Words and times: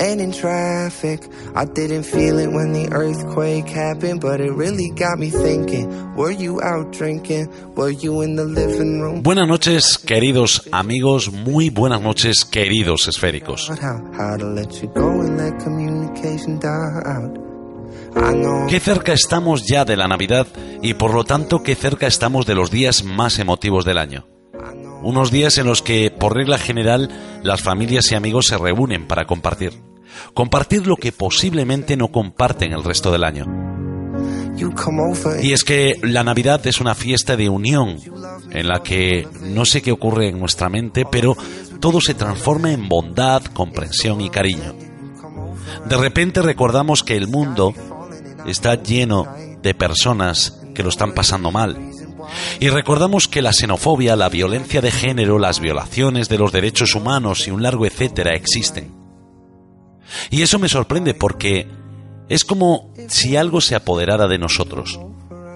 and 0.00 0.20
in 0.20 0.32
traffic. 0.32 1.20
I 1.54 1.64
didn't 1.64 2.04
feel 2.04 2.38
it 2.38 2.50
when 2.50 2.72
the 2.72 2.88
earthquake 2.92 3.68
happened, 3.68 4.20
but 4.20 4.40
it 4.40 4.52
really 4.52 4.90
got 4.90 5.18
me 5.18 5.30
thinking. 5.30 6.14
Were 6.14 6.30
you 6.30 6.60
out 6.62 6.92
drinking? 6.92 7.48
Were 7.74 7.90
you 7.90 8.22
in 8.22 8.36
the 8.36 8.44
living 8.44 9.00
room? 9.00 9.22
Buenas 9.22 9.48
noches, 9.48 9.98
queridos 9.98 10.68
amigos, 10.72 11.32
muy 11.32 11.70
buenas 11.70 12.00
noches, 12.00 12.44
queridos 12.44 13.08
esféricos. 13.08 13.68
How, 13.68 13.98
how 14.16 14.36
to 14.36 14.46
let 14.46 14.82
you 14.82 14.88
go 14.88 15.20
and 15.20 15.36
let 15.38 15.62
communication 15.62 16.58
die 16.58 17.02
out. 17.06 17.38
I 18.16 18.32
know 18.34 18.66
Qué 18.68 18.80
cerca 18.80 19.12
estamos 19.12 19.66
ya 19.66 19.84
de 19.84 19.96
la 19.96 20.06
Navidad 20.06 20.46
y 20.82 20.94
por 20.94 21.14
lo 21.14 21.24
tanto 21.24 21.62
qué 21.62 21.74
cerca 21.74 22.06
estamos 22.06 22.46
de 22.46 22.54
los 22.54 22.70
días 22.70 23.04
más 23.04 23.38
emotivos 23.38 23.84
del 23.84 23.98
año. 23.98 24.26
Unos 25.02 25.30
días 25.30 25.58
en 25.58 25.66
los 25.66 25.82
que, 25.82 26.10
por 26.10 26.34
regla 26.34 26.56
general, 26.56 27.10
las 27.42 27.60
familias 27.60 28.10
y 28.10 28.14
amigos 28.14 28.46
se 28.46 28.56
reúnen 28.56 29.06
para 29.06 29.26
compartir. 29.26 29.74
Compartir 30.32 30.86
lo 30.86 30.96
que 30.96 31.12
posiblemente 31.12 31.96
no 31.96 32.08
comparten 32.08 32.72
el 32.72 32.84
resto 32.84 33.10
del 33.10 33.24
año. 33.24 33.46
Y 35.42 35.52
es 35.52 35.64
que 35.64 35.98
la 36.02 36.22
Navidad 36.22 36.64
es 36.66 36.80
una 36.80 36.94
fiesta 36.94 37.36
de 37.36 37.48
unión 37.48 37.98
en 38.50 38.68
la 38.68 38.82
que 38.82 39.26
no 39.42 39.64
sé 39.64 39.82
qué 39.82 39.90
ocurre 39.90 40.28
en 40.28 40.38
nuestra 40.38 40.68
mente, 40.68 41.04
pero 41.10 41.36
todo 41.80 42.00
se 42.00 42.14
transforma 42.14 42.72
en 42.72 42.88
bondad, 42.88 43.42
comprensión 43.44 44.20
y 44.20 44.30
cariño. 44.30 44.74
De 45.86 45.96
repente 45.96 46.40
recordamos 46.40 47.02
que 47.02 47.16
el 47.16 47.26
mundo 47.26 47.74
está 48.46 48.80
lleno 48.80 49.26
de 49.60 49.74
personas 49.74 50.60
que 50.74 50.82
lo 50.82 50.88
están 50.88 51.14
pasando 51.14 51.50
mal. 51.50 51.76
Y 52.60 52.68
recordamos 52.68 53.28
que 53.28 53.42
la 53.42 53.52
xenofobia, 53.52 54.16
la 54.16 54.28
violencia 54.28 54.80
de 54.80 54.90
género, 54.90 55.38
las 55.38 55.60
violaciones 55.60 56.28
de 56.28 56.38
los 56.38 56.52
derechos 56.52 56.94
humanos 56.94 57.46
y 57.48 57.50
un 57.50 57.62
largo 57.62 57.86
etcétera 57.86 58.34
existen. 58.34 59.03
Y 60.30 60.42
eso 60.42 60.58
me 60.58 60.68
sorprende 60.68 61.14
porque 61.14 61.68
es 62.28 62.44
como 62.44 62.92
si 63.08 63.36
algo 63.36 63.60
se 63.60 63.74
apoderara 63.74 64.26
de 64.28 64.38
nosotros. 64.38 64.98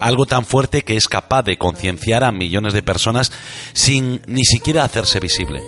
Algo 0.00 0.26
tan 0.26 0.44
fuerte 0.44 0.82
que 0.82 0.96
es 0.96 1.08
capaz 1.08 1.42
de 1.42 1.58
concienciar 1.58 2.22
a 2.22 2.32
millones 2.32 2.72
de 2.72 2.82
personas 2.82 3.32
sin 3.72 4.20
ni 4.26 4.44
siquiera 4.44 4.84
hacerse 4.84 5.18
visible. 5.18 5.62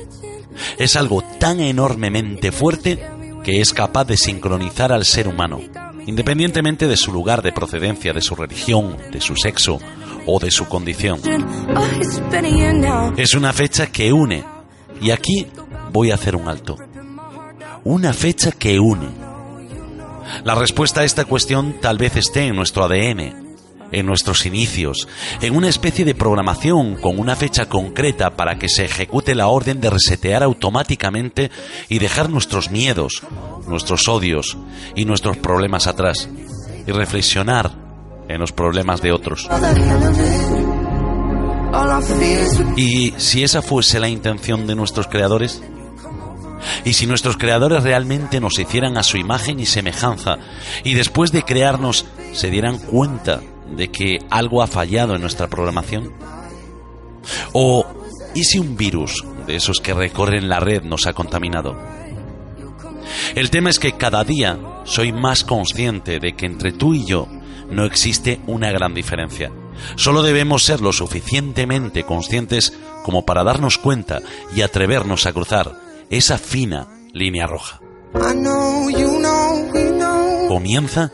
Es 0.78 0.97
algo 0.97 1.23
tan 1.39 1.61
enormemente 1.61 2.53
fuerte 2.53 2.98
que 3.42 3.61
es 3.61 3.73
capaz 3.73 4.05
de 4.05 4.17
sincronizar 4.17 4.92
al 4.92 5.05
ser 5.05 5.27
humano, 5.27 5.61
independientemente 6.06 6.86
de 6.86 6.97
su 6.97 7.12
lugar 7.12 7.42
de 7.42 7.53
procedencia, 7.53 8.12
de 8.12 8.20
su 8.20 8.36
religión, 8.36 8.97
de 9.11 9.20
su 9.20 9.34
sexo 9.36 9.81
o 10.27 10.39
de 10.39 10.51
su 10.51 10.67
condición. 10.67 11.20
Es 13.17 13.34
una 13.34 13.53
fecha 13.53 13.86
que 13.86 14.12
une. 14.12 14.45
Y 15.01 15.11
aquí 15.11 15.47
voy 15.92 16.11
a 16.11 16.14
hacer 16.14 16.36
un 16.36 16.48
alto. 16.48 16.77
Una 17.91 18.12
fecha 18.12 18.52
que 18.52 18.78
une. 18.78 19.08
La 20.44 20.55
respuesta 20.55 21.00
a 21.00 21.05
esta 21.05 21.24
cuestión 21.24 21.80
tal 21.80 21.98
vez 21.98 22.14
esté 22.14 22.46
en 22.46 22.55
nuestro 22.55 22.84
ADN, 22.84 23.56
en 23.91 24.06
nuestros 24.06 24.46
inicios, 24.46 25.08
en 25.41 25.56
una 25.56 25.69
especie 25.69 26.05
de 26.05 26.14
programación 26.14 26.94
con 26.94 27.18
una 27.18 27.34
fecha 27.34 27.68
concreta 27.68 28.36
para 28.36 28.61
que 28.61 28.68
se 28.68 28.84
ejecute 28.84 29.34
la 29.34 29.48
orden 29.48 29.80
de 29.80 29.91
resetear 29.91 30.44
automáticamente 30.44 31.50
y 31.88 31.98
dejar 31.98 32.30
nuestros 32.30 32.70
miedos, 32.70 33.24
nuestros 33.67 34.07
odios 34.07 34.57
y 34.95 35.05
nuestros 35.05 35.39
problemas 35.39 35.89
atrás 35.89 36.28
y 36.86 36.92
reflexionar 36.92 37.72
en 38.28 38.39
los 38.39 38.52
problemas 38.52 39.02
de 39.02 39.11
otros. 39.11 39.48
¿Y 42.77 43.14
si 43.17 43.42
esa 43.42 43.62
fuese 43.62 43.98
la 43.98 44.08
intención 44.08 44.68
de 44.68 44.77
nuestros 44.77 45.08
creadores? 45.08 45.61
¿Y 46.84 46.92
si 46.94 47.06
nuestros 47.06 47.36
creadores 47.36 47.82
realmente 47.82 48.40
nos 48.40 48.58
hicieran 48.58 48.96
a 48.96 49.02
su 49.02 49.16
imagen 49.16 49.60
y 49.60 49.66
semejanza 49.66 50.38
y 50.84 50.94
después 50.94 51.32
de 51.32 51.42
crearnos 51.42 52.06
se 52.32 52.50
dieran 52.50 52.78
cuenta 52.78 53.40
de 53.70 53.88
que 53.88 54.18
algo 54.30 54.62
ha 54.62 54.66
fallado 54.66 55.14
en 55.14 55.20
nuestra 55.20 55.48
programación? 55.48 56.12
¿O 57.52 57.86
y 58.34 58.44
si 58.44 58.58
un 58.58 58.76
virus 58.76 59.24
de 59.46 59.56
esos 59.56 59.80
que 59.80 59.94
recorren 59.94 60.48
la 60.48 60.60
red 60.60 60.82
nos 60.82 61.06
ha 61.06 61.12
contaminado? 61.12 61.76
El 63.34 63.50
tema 63.50 63.70
es 63.70 63.78
que 63.78 63.96
cada 63.96 64.24
día 64.24 64.58
soy 64.84 65.12
más 65.12 65.44
consciente 65.44 66.20
de 66.20 66.34
que 66.34 66.46
entre 66.46 66.72
tú 66.72 66.94
y 66.94 67.04
yo 67.04 67.27
no 67.70 67.84
existe 67.84 68.40
una 68.46 68.70
gran 68.70 68.94
diferencia. 68.94 69.50
Solo 69.96 70.22
debemos 70.22 70.64
ser 70.64 70.80
lo 70.80 70.92
suficientemente 70.92 72.04
conscientes 72.04 72.77
como 73.02 73.24
para 73.24 73.44
darnos 73.44 73.78
cuenta 73.78 74.20
y 74.54 74.62
atrevernos 74.62 75.27
a 75.27 75.32
cruzar 75.32 75.89
esa 76.10 76.38
fina 76.38 76.88
línea 77.12 77.46
roja. 77.46 77.80
Comienza 80.48 81.12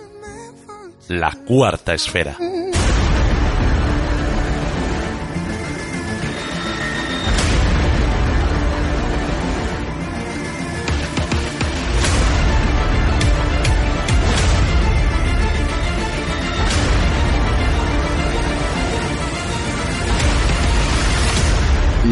la 1.08 1.32
cuarta 1.46 1.92
esfera. 1.92 2.36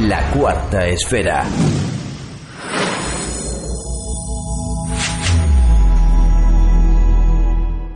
La 0.03 0.31
cuarta 0.33 0.87
esfera. 0.87 1.47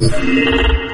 Yeah. 0.00 0.87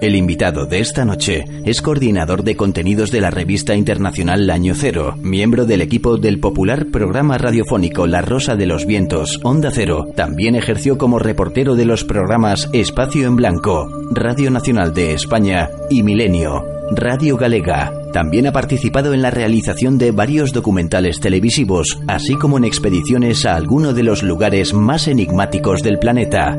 El 0.00 0.16
invitado 0.16 0.64
de 0.64 0.80
esta 0.80 1.04
noche 1.04 1.44
es 1.66 1.82
coordinador 1.82 2.42
de 2.42 2.56
contenidos 2.56 3.10
de 3.10 3.20
la 3.20 3.30
revista 3.30 3.74
internacional 3.74 4.48
Año 4.48 4.74
Cero, 4.74 5.14
miembro 5.18 5.66
del 5.66 5.82
equipo 5.82 6.16
del 6.16 6.40
popular 6.40 6.86
programa 6.86 7.36
radiofónico 7.36 8.06
La 8.06 8.22
Rosa 8.22 8.56
de 8.56 8.64
los 8.64 8.86
Vientos, 8.86 9.38
Onda 9.42 9.70
Cero. 9.70 10.06
También 10.16 10.54
ejerció 10.54 10.96
como 10.96 11.18
reportero 11.18 11.74
de 11.74 11.84
los 11.84 12.04
programas 12.04 12.70
Espacio 12.72 13.26
en 13.26 13.36
Blanco, 13.36 13.90
Radio 14.10 14.50
Nacional 14.50 14.94
de 14.94 15.12
España 15.12 15.68
y 15.90 16.02
Milenio, 16.02 16.64
Radio 16.92 17.36
Galega. 17.36 17.92
También 18.14 18.46
ha 18.46 18.52
participado 18.52 19.12
en 19.12 19.20
la 19.20 19.30
realización 19.30 19.98
de 19.98 20.12
varios 20.12 20.54
documentales 20.54 21.20
televisivos, 21.20 21.98
así 22.08 22.36
como 22.36 22.56
en 22.56 22.64
expediciones 22.64 23.44
a 23.44 23.54
alguno 23.54 23.92
de 23.92 24.02
los 24.02 24.22
lugares 24.22 24.72
más 24.72 25.08
enigmáticos 25.08 25.82
del 25.82 25.98
planeta. 25.98 26.56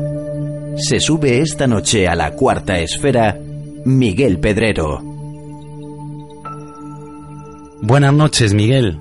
Se 0.76 1.00
sube 1.00 1.38
esta 1.40 1.66
noche 1.66 2.08
a 2.08 2.14
la 2.14 2.32
cuarta 2.32 2.78
esfera 2.78 3.36
Miguel 3.84 4.40
Pedrero. 4.40 5.00
Buenas 7.82 8.12
noches, 8.14 8.54
Miguel. 8.54 8.98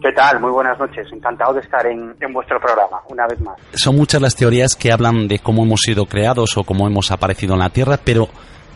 ¿Qué 0.00 0.12
tal? 0.12 0.40
Muy 0.40 0.50
buenas 0.52 0.78
noches. 0.78 1.06
Encantado 1.12 1.54
de 1.54 1.60
estar 1.60 1.84
en, 1.86 2.14
en 2.20 2.32
vuestro 2.32 2.60
programa, 2.60 3.00
una 3.08 3.26
vez 3.26 3.40
más. 3.40 3.58
Son 3.72 3.96
muchas 3.96 4.22
las 4.22 4.36
teorías 4.36 4.76
que 4.76 4.92
hablan 4.92 5.26
de 5.26 5.40
cómo 5.40 5.64
hemos 5.64 5.80
sido 5.80 6.06
creados 6.06 6.56
o 6.56 6.64
cómo 6.64 6.86
hemos 6.86 7.10
aparecido 7.10 7.54
en 7.54 7.60
la 7.60 7.70
Tierra, 7.70 7.98
pero 8.02 8.28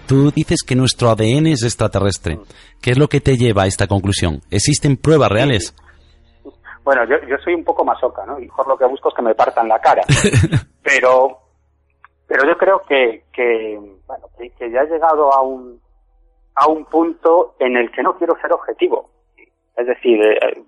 tú 0.07 0.33
dices 0.33 0.63
que 0.67 0.75
nuestro 0.75 1.11
ADN 1.11 1.47
es 1.47 1.63
extraterrestre. 1.63 2.41
¿Qué 2.83 2.91
es 2.91 2.99
lo 2.99 3.09
que 3.09 3.21
te 3.21 3.37
lleva 3.37 3.63
a 3.63 3.67
esta 3.67 3.87
conclusión? 3.87 4.41
¿Existen 4.51 4.97
pruebas 4.97 5.31
reales? 5.31 5.75
Bueno, 6.83 7.03
yo, 7.05 7.17
yo 7.29 7.37
soy 7.45 7.55
un 7.55 7.63
poco 7.63 7.85
masoca, 7.85 8.25
¿no? 8.27 8.39
Y 8.41 8.47
mejor 8.47 8.67
lo 8.67 8.77
que 8.77 8.87
busco 8.87 9.11
es 9.11 9.15
que 9.15 9.23
me 9.23 9.35
partan 9.35 9.69
la 9.69 9.79
cara. 9.79 10.03
pero, 10.83 11.39
pero 12.31 12.47
yo 12.47 12.57
creo 12.57 12.83
que, 12.83 13.25
que, 13.33 13.77
bueno, 14.07 14.29
que, 14.39 14.71
ya 14.71 14.83
he 14.83 14.87
llegado 14.87 15.35
a 15.35 15.43
un, 15.43 15.81
a 16.55 16.69
un 16.69 16.85
punto 16.85 17.57
en 17.59 17.77
el 17.77 17.91
que 17.91 18.05
no 18.05 18.17
quiero 18.17 18.37
ser 18.41 18.53
objetivo. 18.53 19.11
Es 19.77 19.89
decir, 19.89 20.23
eh, 20.23 20.63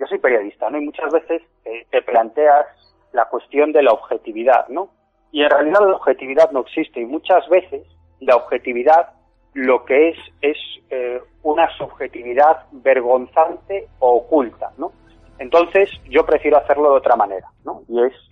yo 0.00 0.06
soy 0.08 0.18
periodista, 0.18 0.68
¿no? 0.68 0.78
Y 0.78 0.86
muchas 0.86 1.12
veces 1.12 1.42
eh, 1.64 1.86
te 1.92 2.02
planteas 2.02 2.66
la 3.12 3.26
cuestión 3.26 3.70
de 3.70 3.84
la 3.84 3.92
objetividad, 3.92 4.66
¿no? 4.66 4.88
Y 5.30 5.44
en 5.44 5.50
realidad 5.50 5.78
la 5.82 5.94
objetividad 5.94 6.50
no 6.50 6.62
existe 6.62 7.00
y 7.00 7.06
muchas 7.06 7.48
veces 7.48 7.86
la 8.18 8.34
objetividad 8.34 9.10
lo 9.54 9.84
que 9.84 10.08
es 10.08 10.18
es 10.40 10.56
eh, 10.90 11.20
una 11.44 11.70
subjetividad 11.76 12.66
vergonzante 12.72 13.86
o 14.00 14.16
oculta, 14.16 14.72
¿no? 14.76 14.90
Entonces, 15.38 15.88
yo 16.08 16.26
prefiero 16.26 16.56
hacerlo 16.56 16.90
de 16.90 16.96
otra 16.96 17.14
manera, 17.14 17.48
¿no? 17.64 17.82
Y 17.86 18.02
es 18.02 18.12
eh, 18.12 18.12
eh, 18.12 18.31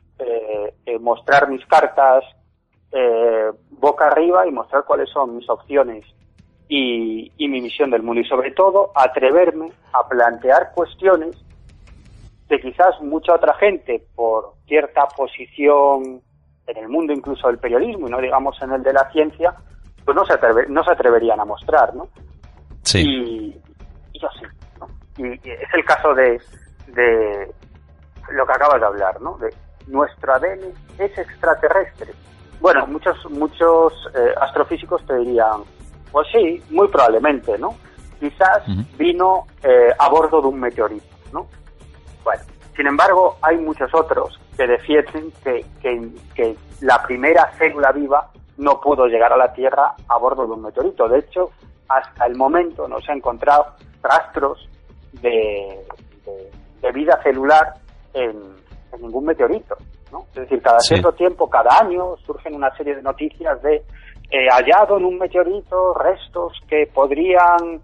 mostrar 1.00 1.48
mis 1.48 1.64
cartas 1.66 2.24
eh, 2.92 3.50
boca 3.70 4.08
arriba 4.08 4.46
y 4.46 4.50
mostrar 4.50 4.84
cuáles 4.84 5.08
son 5.10 5.36
mis 5.36 5.48
opciones 5.48 6.04
y, 6.68 7.30
y 7.36 7.48
mi 7.48 7.60
visión 7.60 7.90
del 7.90 8.02
mundo. 8.02 8.20
Y 8.20 8.24
sobre 8.28 8.50
todo, 8.52 8.92
atreverme 8.94 9.72
a 9.92 10.08
plantear 10.08 10.72
cuestiones 10.74 11.36
que 12.48 12.60
quizás 12.60 13.00
mucha 13.00 13.34
otra 13.34 13.54
gente, 13.54 14.04
por 14.14 14.54
cierta 14.66 15.06
posición 15.16 16.20
en 16.66 16.76
el 16.76 16.88
mundo 16.88 17.12
incluso 17.12 17.46
del 17.48 17.58
periodismo 17.58 18.08
y 18.08 18.10
no 18.10 18.20
digamos 18.20 18.60
en 18.62 18.72
el 18.72 18.82
de 18.82 18.92
la 18.92 19.10
ciencia, 19.12 19.54
pues 20.04 20.16
no 20.16 20.24
se, 20.24 20.34
atreve- 20.34 20.68
no 20.68 20.82
se 20.84 20.90
atreverían 20.92 21.40
a 21.40 21.44
mostrar, 21.44 21.94
¿no? 21.94 22.08
Sí. 22.82 23.02
Y, 23.04 23.60
y 24.12 24.18
yo 24.20 24.28
sí. 24.38 24.46
¿no? 24.80 24.88
Y, 25.18 25.32
y 25.48 25.50
es 25.52 25.74
el 25.74 25.84
caso 25.84 26.14
de, 26.14 26.40
de 26.88 27.52
lo 28.32 28.46
que 28.46 28.52
acabas 28.52 28.80
de 28.80 28.86
hablar, 28.86 29.20
¿no? 29.20 29.36
De 29.38 29.52
nuestro 29.90 30.34
ADN 30.34 30.72
es 30.98 31.16
extraterrestre. 31.18 32.12
Bueno, 32.60 32.86
muchos 32.86 33.16
muchos 33.30 33.92
eh, 34.14 34.34
astrofísicos 34.40 35.04
te 35.06 35.16
dirían, 35.16 35.62
pues 36.12 36.28
sí, 36.32 36.62
muy 36.70 36.88
probablemente, 36.88 37.58
¿no? 37.58 37.76
Quizás 38.18 38.62
vino 38.98 39.46
eh, 39.62 39.90
a 39.98 40.08
bordo 40.10 40.42
de 40.42 40.48
un 40.48 40.60
meteorito, 40.60 41.06
¿no? 41.32 41.46
Bueno, 42.22 42.42
sin 42.76 42.86
embargo, 42.86 43.36
hay 43.42 43.56
muchos 43.58 43.92
otros 43.94 44.38
que 44.56 44.66
defienden 44.66 45.32
que, 45.42 45.64
que, 45.80 46.08
que 46.34 46.56
la 46.82 47.02
primera 47.02 47.50
célula 47.58 47.92
viva 47.92 48.30
no 48.58 48.78
pudo 48.80 49.06
llegar 49.06 49.32
a 49.32 49.36
la 49.38 49.52
Tierra 49.54 49.94
a 50.06 50.18
bordo 50.18 50.46
de 50.46 50.52
un 50.52 50.62
meteorito. 50.62 51.08
De 51.08 51.20
hecho, 51.20 51.50
hasta 51.88 52.26
el 52.26 52.36
momento 52.36 52.86
no 52.86 53.00
se 53.00 53.10
han 53.10 53.18
encontrado 53.18 53.66
rastros 54.02 54.68
de, 55.12 55.80
de- 56.26 56.50
de 56.82 56.92
vida 56.92 57.18
celular 57.22 57.74
en, 58.14 58.36
en 58.92 59.02
ningún 59.02 59.24
meteorito. 59.24 59.76
¿no? 60.12 60.24
Es 60.30 60.42
decir, 60.42 60.60
cada 60.62 60.80
Sí. 60.80 60.94
cierto 60.94 61.12
tiempo, 61.12 61.48
cada 61.48 61.78
año, 61.80 62.16
surgen 62.26 62.54
una 62.54 62.70
serie 62.76 62.96
de 62.96 63.02
noticias 63.02 63.60
de 63.62 63.76
eh, 64.32 64.46
hallado 64.50 64.96
en 64.98 65.04
un 65.04 65.18
meteorito 65.18 65.94
restos 65.94 66.52
que 66.68 66.86
podrían 66.92 67.80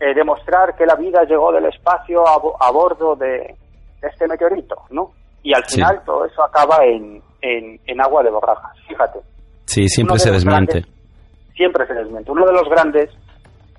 eh, 0.00 0.14
demostrar 0.14 0.76
que 0.76 0.86
la 0.86 0.94
vida 0.94 1.24
llegó 1.24 1.50
del 1.52 1.66
espacio 1.66 2.24
a, 2.26 2.34
a 2.60 2.70
bordo 2.70 3.16
de, 3.16 3.56
de 4.00 4.08
este 4.08 4.28
meteorito, 4.28 4.76
¿no? 4.90 5.10
Y 5.42 5.52
al 5.54 5.64
Sí. 5.66 5.76
final 5.76 6.00
todo 6.04 6.24
eso 6.24 6.42
acaba 6.44 6.84
en, 6.84 7.20
en, 7.42 7.80
en 7.84 8.00
agua 8.00 8.22
de 8.22 8.30
borrajas, 8.30 8.76
fíjate. 8.86 9.18
Sí, 9.64 9.88
siempre 9.88 10.14
de 10.14 10.20
se 10.20 10.30
desmiente. 10.30 10.80
grandes- 10.82 11.54
siempre 11.56 11.86
se 11.88 11.94
desmiente. 11.94 12.30
Uno 12.30 12.46
de 12.46 12.52
los 12.52 12.68
grandes 12.68 13.10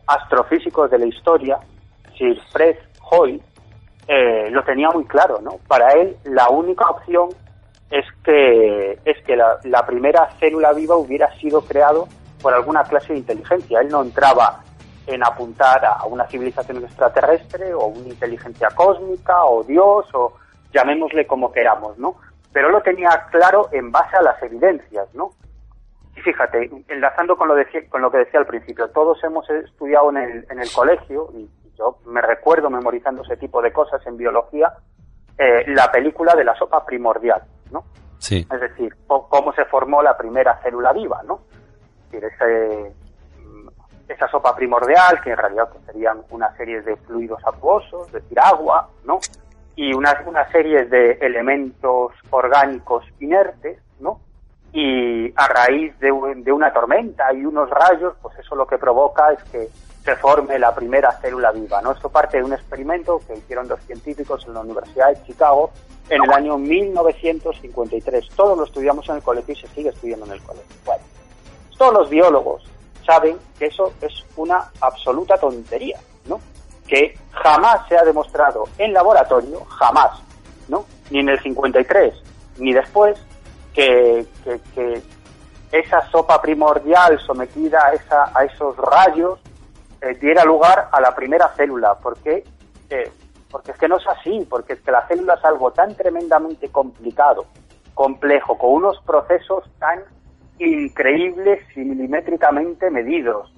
astrofísicos 0.07 0.89
de 0.91 0.99
la 0.99 1.05
historia, 1.05 1.57
Sir 2.17 2.37
Fred 2.51 2.77
Hoyle, 3.11 3.41
eh, 4.11 4.49
lo 4.49 4.63
tenía 4.63 4.89
muy 4.89 5.05
claro, 5.05 5.39
¿no? 5.39 5.59
Para 5.67 5.93
él 5.93 6.17
la 6.23 6.49
única 6.49 6.89
opción 6.89 7.29
es 7.91 8.05
que 8.23 8.97
es 9.05 9.23
que 9.23 9.35
la, 9.35 9.85
primera 9.85 10.27
célula 10.39 10.73
viva 10.73 10.95
hubiera 10.95 11.31
sido 11.39 11.61
creado 11.61 12.07
por 12.41 12.55
alguna 12.55 12.83
clase 12.83 13.13
de 13.13 13.19
inteligencia. 13.19 13.81
Él 13.81 13.89
no 13.89 14.01
entraba 14.01 14.63
en 15.05 15.23
apuntar 15.23 15.85
a 15.85 16.05
una 16.05 16.25
civilización 16.25 16.83
extraterrestre 16.83 17.71
o 17.73 17.85
una 17.85 18.07
inteligencia 18.09 18.69
cósmica 18.75 19.45
o 19.45 19.63
Dios 19.63 20.07
o 20.15 20.33
llamémosle 20.73 21.27
como 21.27 21.51
queramos, 21.51 21.95
¿no? 21.99 22.15
Pero 22.51 22.69
lo 22.69 22.81
tenía 22.81 23.27
claro 23.29 23.69
en 23.71 23.91
base 23.91 24.17
a 24.17 24.23
las 24.23 24.41
evidencias, 24.41 25.07
¿no? 25.13 25.29
Y 26.15 26.21
fíjate, 26.21 26.67
enlazando 26.87 27.37
con 27.37 27.47
lo, 27.47 27.53
decía- 27.53 27.87
con 27.89 28.01
lo 28.01 28.09
que 28.09 28.17
decía 28.19 28.39
al 28.39 28.47
principio, 28.47 28.89
todos 28.89 29.23
hemos 29.23 29.47
estudiado 29.51 30.09
en 30.09 30.17
el, 30.17 30.45
en 30.49 30.59
el 30.59 30.71
colegio, 30.75 31.29
y 31.35 31.47
yo 31.79 31.99
me 32.05 32.21
recuerdo 32.21 32.69
memorizando 32.69 33.23
ese 33.23 33.37
tipo 33.37 33.61
de 33.61 33.71
cosas 33.71 34.05
en 34.05 34.17
biología, 34.17 34.73
eh, 35.37 35.63
la 35.67 35.89
película 35.89 36.35
de 36.35 36.43
la 36.43 36.53
sopa 36.55 36.85
primordial, 36.85 37.41
¿no? 37.71 37.85
Sí. 38.17 38.45
Es 38.51 38.59
decir, 38.59 38.93
cómo 39.07 39.53
se 39.53 39.63
formó 39.65 40.03
la 40.03 40.17
primera 40.17 40.59
célula 40.61 40.91
viva, 40.91 41.21
¿no? 41.23 41.39
Es 42.03 42.11
decir, 42.11 42.25
ese, 42.25 42.93
mm, 43.41 43.69
esa 44.09 44.27
sopa 44.27 44.53
primordial, 44.53 45.21
que 45.21 45.31
en 45.31 45.37
realidad 45.37 45.69
serían 45.85 46.21
una 46.31 46.53
serie 46.57 46.81
de 46.81 46.97
fluidos 46.97 47.41
acuosos, 47.47 48.07
es 48.07 48.13
decir, 48.13 48.37
agua, 48.41 48.89
¿no? 49.05 49.19
Y 49.77 49.93
una, 49.93 50.21
una 50.25 50.51
serie 50.51 50.83
de 50.83 51.13
elementos 51.21 52.11
orgánicos 52.29 53.05
inertes, 53.21 53.79
¿no? 54.01 54.19
Y 54.73 55.31
a 55.33 55.47
raíz 55.47 55.97
de 55.99 56.11
una 56.11 56.73
tormenta 56.73 57.31
y 57.33 57.45
unos 57.45 57.69
rayos, 57.69 58.15
pues 58.21 58.37
eso 58.37 58.55
lo 58.55 58.67
que 58.67 58.77
provoca 58.77 59.31
es 59.31 59.43
que 59.45 59.69
se 60.09 60.15
forme 60.15 60.57
la 60.57 60.73
primera 60.73 61.11
célula 61.21 61.51
viva, 61.51 61.81
¿no? 61.83 61.91
Esto 61.91 62.09
parte 62.09 62.37
de 62.37 62.43
un 62.43 62.53
experimento 62.53 63.21
que 63.27 63.35
hicieron 63.37 63.67
dos 63.67 63.79
científicos 63.85 64.43
en 64.47 64.55
la 64.55 64.61
Universidad 64.61 65.09
de 65.09 65.23
Chicago 65.23 65.69
en 66.09 66.23
el 66.23 66.31
año 66.31 66.57
1953. 66.57 68.29
Todos 68.35 68.57
lo 68.57 68.63
estudiamos 68.65 69.07
en 69.09 69.17
el 69.17 69.21
colegio 69.21 69.53
y 69.53 69.57
se 69.57 69.67
sigue 69.67 69.89
estudiando 69.89 70.25
en 70.25 70.31
el 70.31 70.41
colegio. 70.41 70.75
Bueno, 70.83 71.03
todos 71.77 71.93
los 71.93 72.09
biólogos 72.09 72.63
saben 73.05 73.37
que 73.59 73.67
eso 73.67 73.93
es 74.01 74.11
una 74.35 74.71
absoluta 74.81 75.37
tontería, 75.37 75.99
¿no? 76.25 76.39
Que 76.87 77.15
jamás 77.31 77.87
se 77.87 77.95
ha 77.95 78.03
demostrado 78.03 78.63
en 78.79 78.91
laboratorio, 78.93 79.63
jamás, 79.65 80.19
¿no? 80.69 80.85
Ni 81.11 81.19
en 81.19 81.29
el 81.29 81.39
53, 81.39 82.15
ni 82.57 82.73
después, 82.73 83.15
que, 83.75 84.25
que- 84.73 85.01
esa 85.71 86.01
sopa 86.09 86.41
primordial 86.41 87.19
sometida 87.19 87.85
a, 87.85 87.93
esa, 87.93 88.31
a 88.33 88.43
esos 88.43 88.75
rayos 88.75 89.39
eh, 90.01 90.17
diera 90.19 90.43
lugar 90.45 90.89
a 90.91 91.01
la 91.01 91.15
primera 91.15 91.47
célula. 91.49 91.95
¿Por 91.95 92.17
qué? 92.19 92.43
Eh, 92.89 93.11
porque 93.51 93.71
es 93.71 93.77
que 93.77 93.87
no 93.87 93.97
es 93.97 94.07
así, 94.07 94.45
porque 94.49 94.73
es 94.73 94.81
que 94.81 94.91
la 94.91 95.07
célula 95.07 95.35
es 95.35 95.45
algo 95.45 95.71
tan 95.71 95.95
tremendamente 95.95 96.69
complicado, 96.69 97.45
complejo, 97.93 98.57
con 98.57 98.73
unos 98.73 99.01
procesos 99.01 99.63
tan 99.79 99.99
increíbles 100.59 101.61
y 101.75 101.79
milimétricamente 101.79 102.89
medidos, 102.89 103.51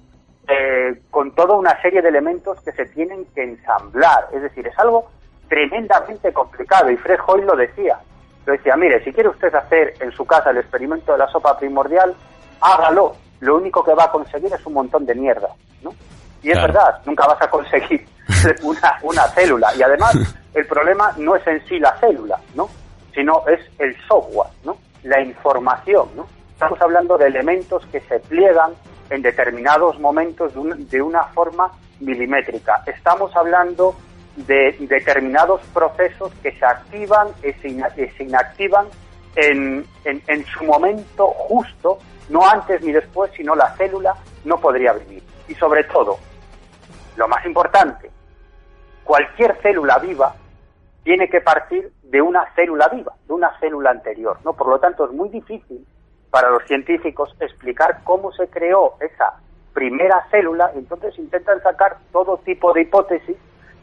eh, 0.48 1.00
con 1.10 1.34
toda 1.34 1.56
una 1.56 1.80
serie 1.82 2.00
de 2.00 2.08
elementos 2.08 2.60
que 2.62 2.72
se 2.72 2.86
tienen 2.86 3.26
que 3.34 3.42
ensamblar. 3.42 4.28
Es 4.32 4.42
decir, 4.42 4.66
es 4.66 4.78
algo 4.78 5.08
tremendamente 5.48 6.32
complicado. 6.32 6.90
Y 6.90 6.96
Fred 6.96 7.18
Hoyle 7.26 7.46
lo 7.46 7.56
decía. 7.56 7.98
Lo 8.46 8.52
decía, 8.52 8.76
mire, 8.76 9.04
si 9.04 9.12
quiere 9.12 9.28
usted 9.28 9.54
hacer 9.54 9.94
en 10.00 10.10
su 10.12 10.24
casa 10.24 10.50
el 10.50 10.58
experimento 10.58 11.12
de 11.12 11.18
la 11.18 11.28
sopa 11.28 11.58
primordial, 11.58 12.14
hágalo. 12.60 13.12
Lo 13.40 13.56
único 13.56 13.84
que 13.84 13.94
va 13.94 14.04
a 14.04 14.10
conseguir 14.10 14.52
es 14.52 14.64
un 14.66 14.72
montón 14.72 15.04
de 15.04 15.14
mierda, 15.14 15.48
¿no? 15.82 15.92
Y 16.42 16.50
es 16.50 16.56
verdad, 16.60 17.00
nunca 17.06 17.26
vas 17.26 17.40
a 17.42 17.48
conseguir 17.48 18.06
una, 18.62 18.98
una 19.02 19.22
célula. 19.28 19.74
Y 19.76 19.82
además, 19.82 20.14
el 20.54 20.66
problema 20.66 21.12
no 21.16 21.36
es 21.36 21.46
en 21.46 21.64
sí 21.66 21.78
la 21.78 21.96
célula, 21.98 22.38
¿no? 22.54 22.68
Sino 23.14 23.44
es 23.48 23.60
el 23.78 23.96
software, 24.08 24.50
¿no? 24.64 24.76
La 25.04 25.20
información, 25.20 26.08
¿no? 26.16 26.26
Estamos 26.52 26.80
hablando 26.80 27.18
de 27.18 27.26
elementos 27.26 27.84
que 27.86 28.00
se 28.00 28.18
pliegan 28.20 28.72
en 29.10 29.22
determinados 29.22 29.98
momentos 30.00 30.52
de, 30.54 30.60
un- 30.60 30.88
de 30.88 31.02
una 31.02 31.24
forma 31.24 31.70
milimétrica. 32.00 32.82
Estamos 32.86 33.34
hablando 33.36 33.94
de 34.36 34.74
determinados 34.80 35.60
procesos 35.74 36.32
que 36.42 36.52
se 36.52 36.64
activan 36.64 37.28
y 37.42 37.52
se, 37.60 37.68
ina- 37.68 37.90
y 37.96 38.06
se 38.16 38.24
inactivan 38.24 38.86
en, 39.36 39.84
en- 40.04 40.22
en 40.26 40.44
su 40.46 40.64
momento 40.64 41.26
justo, 41.28 41.98
no 42.30 42.46
antes 42.48 42.80
ni 42.82 42.92
después, 42.92 43.30
sino 43.36 43.54
la 43.54 43.74
célula 43.76 44.14
no 44.44 44.58
podría 44.58 44.92
vivir. 44.94 45.22
Y 45.48 45.54
sobre 45.56 45.84
todo, 45.84 46.18
lo 47.16 47.28
más 47.28 47.44
importante, 47.44 48.10
cualquier 49.04 49.56
célula 49.62 49.98
viva 49.98 50.34
tiene 51.04 51.28
que 51.28 51.40
partir 51.40 51.92
de 52.02 52.22
una 52.22 52.52
célula 52.54 52.88
viva, 52.88 53.12
de 53.26 53.34
una 53.34 53.58
célula 53.58 53.90
anterior, 53.90 54.38
¿no? 54.44 54.52
Por 54.52 54.68
lo 54.68 54.78
tanto, 54.78 55.04
es 55.04 55.12
muy 55.12 55.28
difícil 55.28 55.84
para 56.30 56.50
los 56.50 56.64
científicos 56.64 57.34
explicar 57.40 58.00
cómo 58.04 58.32
se 58.32 58.48
creó 58.48 58.94
esa 59.00 59.34
primera 59.74 60.26
célula, 60.30 60.70
entonces 60.74 61.18
intentan 61.18 61.62
sacar 61.62 61.96
todo 62.12 62.38
tipo 62.38 62.72
de 62.72 62.82
hipótesis 62.82 63.36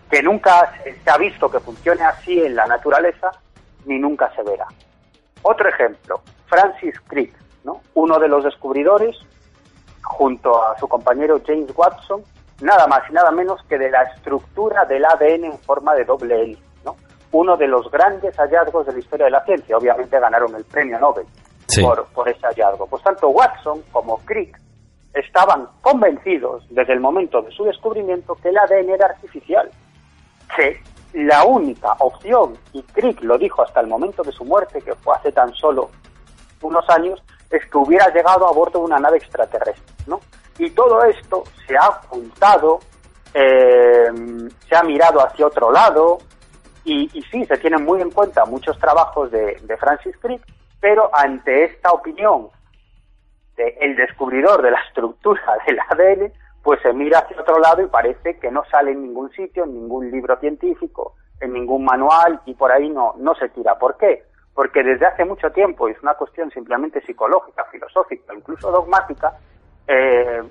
que 0.09 0.23
nunca 0.23 0.73
se 0.83 1.09
ha 1.09 1.17
visto 1.17 1.51
que 1.51 1.59
funcione 1.59 2.03
así 2.03 2.39
en 2.41 2.55
la 2.55 2.65
naturaleza, 2.65 3.31
ni 3.85 3.99
nunca 3.99 4.31
se 4.35 4.43
verá. 4.43 4.65
Otro 5.41 5.69
ejemplo, 5.69 6.21
Francis 6.47 6.99
Crick, 7.07 7.33
¿no? 7.63 7.81
uno 7.93 8.19
de 8.19 8.27
los 8.27 8.43
descubridores, 8.43 9.15
junto 10.03 10.63
a 10.63 10.77
su 10.79 10.87
compañero 10.87 11.41
James 11.45 11.71
Watson, 11.75 12.23
nada 12.61 12.87
más 12.87 13.01
y 13.09 13.13
nada 13.13 13.31
menos 13.31 13.61
que 13.67 13.77
de 13.77 13.89
la 13.89 14.03
estructura 14.03 14.85
del 14.85 15.05
ADN 15.05 15.45
en 15.45 15.59
forma 15.59 15.93
de 15.95 16.05
doble 16.05 16.41
hélice, 16.41 16.61
¿no? 16.85 16.95
Uno 17.31 17.57
de 17.57 17.67
los 17.67 17.89
grandes 17.91 18.35
hallazgos 18.37 18.85
de 18.87 18.93
la 18.93 18.99
historia 18.99 19.25
de 19.25 19.31
la 19.31 19.43
ciencia. 19.45 19.77
Obviamente 19.77 20.19
ganaron 20.19 20.55
el 20.55 20.65
premio 20.65 20.99
Nobel 20.99 21.25
Sí. 21.67 21.83
por, 21.83 22.05
por 22.07 22.27
ese 22.27 22.41
hallazgo. 22.47 22.87
Pues 22.87 23.03
tanto 23.03 23.29
Watson 23.29 23.83
como 23.91 24.17
Crick 24.25 24.59
estaban 25.13 25.67
convencidos 25.81 26.65
desde 26.69 26.93
el 26.93 26.99
momento 26.99 27.41
de 27.41 27.51
su 27.51 27.63
descubrimiento 27.65 28.35
que 28.35 28.49
el 28.49 28.57
ADN 28.57 28.89
era 28.89 29.05
artificial, 29.07 29.69
que 30.55 30.81
la 31.13 31.43
única 31.45 31.93
opción, 31.99 32.57
y 32.73 32.81
Crick 32.83 33.21
lo 33.21 33.37
dijo 33.37 33.61
hasta 33.61 33.81
el 33.81 33.87
momento 33.87 34.23
de 34.23 34.31
su 34.31 34.45
muerte, 34.45 34.81
que 34.81 34.95
fue 34.95 35.15
hace 35.15 35.31
tan 35.31 35.53
solo 35.53 35.89
unos 36.61 36.87
años, 36.89 37.21
es 37.49 37.65
que 37.69 37.77
hubiera 37.77 38.07
llegado 38.13 38.47
a 38.47 38.51
bordo 38.51 38.79
de 38.79 38.85
una 38.85 38.99
nave 38.99 39.17
extraterrestre, 39.17 39.93
¿no? 40.07 40.19
Y 40.59 40.69
todo 40.71 41.03
esto 41.05 41.43
se 41.65 41.75
ha 41.75 41.89
ocultado, 41.89 42.79
eh, 43.33 44.11
se 44.67 44.75
ha 44.75 44.83
mirado 44.83 45.25
hacia 45.25 45.47
otro 45.47 45.71
lado, 45.71 46.19
Y, 46.85 47.07
sí, 47.29 47.45
se 47.45 47.57
tienen 47.57 47.83
muy 47.83 48.01
en 48.01 48.09
cuenta 48.09 48.45
muchos 48.45 48.77
trabajos 48.79 49.29
de, 49.31 49.59
de 49.61 49.77
Francis 49.77 50.15
Crick, 50.21 50.41
pero 50.79 51.09
ante 51.13 51.65
esta 51.65 51.91
opinión 51.91 52.47
de 53.55 53.77
el 53.81 53.95
descubridor 53.95 54.61
de 54.61 54.71
la 54.71 54.79
estructura 54.87 55.41
del 55.67 55.79
ADN, 55.79 56.33
pues 56.63 56.81
se 56.81 56.93
mira 56.93 57.19
hacia 57.19 57.39
otro 57.39 57.59
lado 57.59 57.81
y 57.81 57.87
parece 57.87 58.39
que 58.39 58.49
no 58.51 58.63
sale 58.71 58.91
en 58.91 59.03
ningún 59.03 59.29
sitio, 59.31 59.65
en 59.65 59.73
ningún 59.73 60.09
libro 60.09 60.37
científico, 60.37 61.15
en 61.39 61.53
ningún 61.53 61.85
manual 61.85 62.41
y 62.45 62.53
por 62.53 62.71
ahí 62.71 62.89
no, 62.89 63.13
no 63.17 63.35
se 63.35 63.49
tira. 63.49 63.77
¿Por 63.77 63.97
qué? 63.97 64.23
Porque 64.53 64.83
desde 64.83 65.05
hace 65.05 65.25
mucho 65.25 65.51
tiempo, 65.51 65.87
y 65.87 65.91
es 65.91 66.01
una 66.01 66.15
cuestión 66.15 66.49
simplemente 66.51 67.01
psicológica, 67.01 67.65
filosófica, 67.65 68.33
incluso 68.33 68.71
dogmática, 68.71 69.33
eh, 69.89 70.41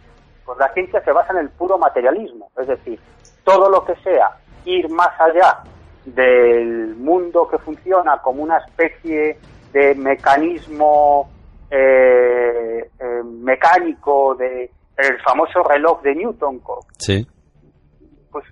pues 0.44 0.58
la 0.58 0.72
ciencia 0.74 1.00
se 1.04 1.12
basa 1.12 1.32
en 1.32 1.38
el 1.38 1.50
puro 1.50 1.78
materialismo, 1.78 2.50
es 2.58 2.66
decir, 2.66 2.98
todo 3.44 3.70
lo 3.70 3.84
que 3.84 3.94
sea 3.96 4.36
ir 4.64 4.90
más 4.90 5.10
allá 5.20 5.58
del 6.04 6.96
mundo 6.96 7.48
que 7.48 7.58
funciona 7.58 8.18
como 8.18 8.42
una 8.42 8.58
especie 8.58 9.38
de 9.72 9.94
mecanismo 9.94 11.30
eh, 11.70 12.90
eh, 12.98 13.22
mecánico 13.24 14.34
de 14.34 14.70
el 14.96 15.20
famoso 15.22 15.62
reloj 15.62 16.02
de 16.02 16.14
Newton, 16.16 16.60
Sí. 16.98 17.24
pues 18.32 18.44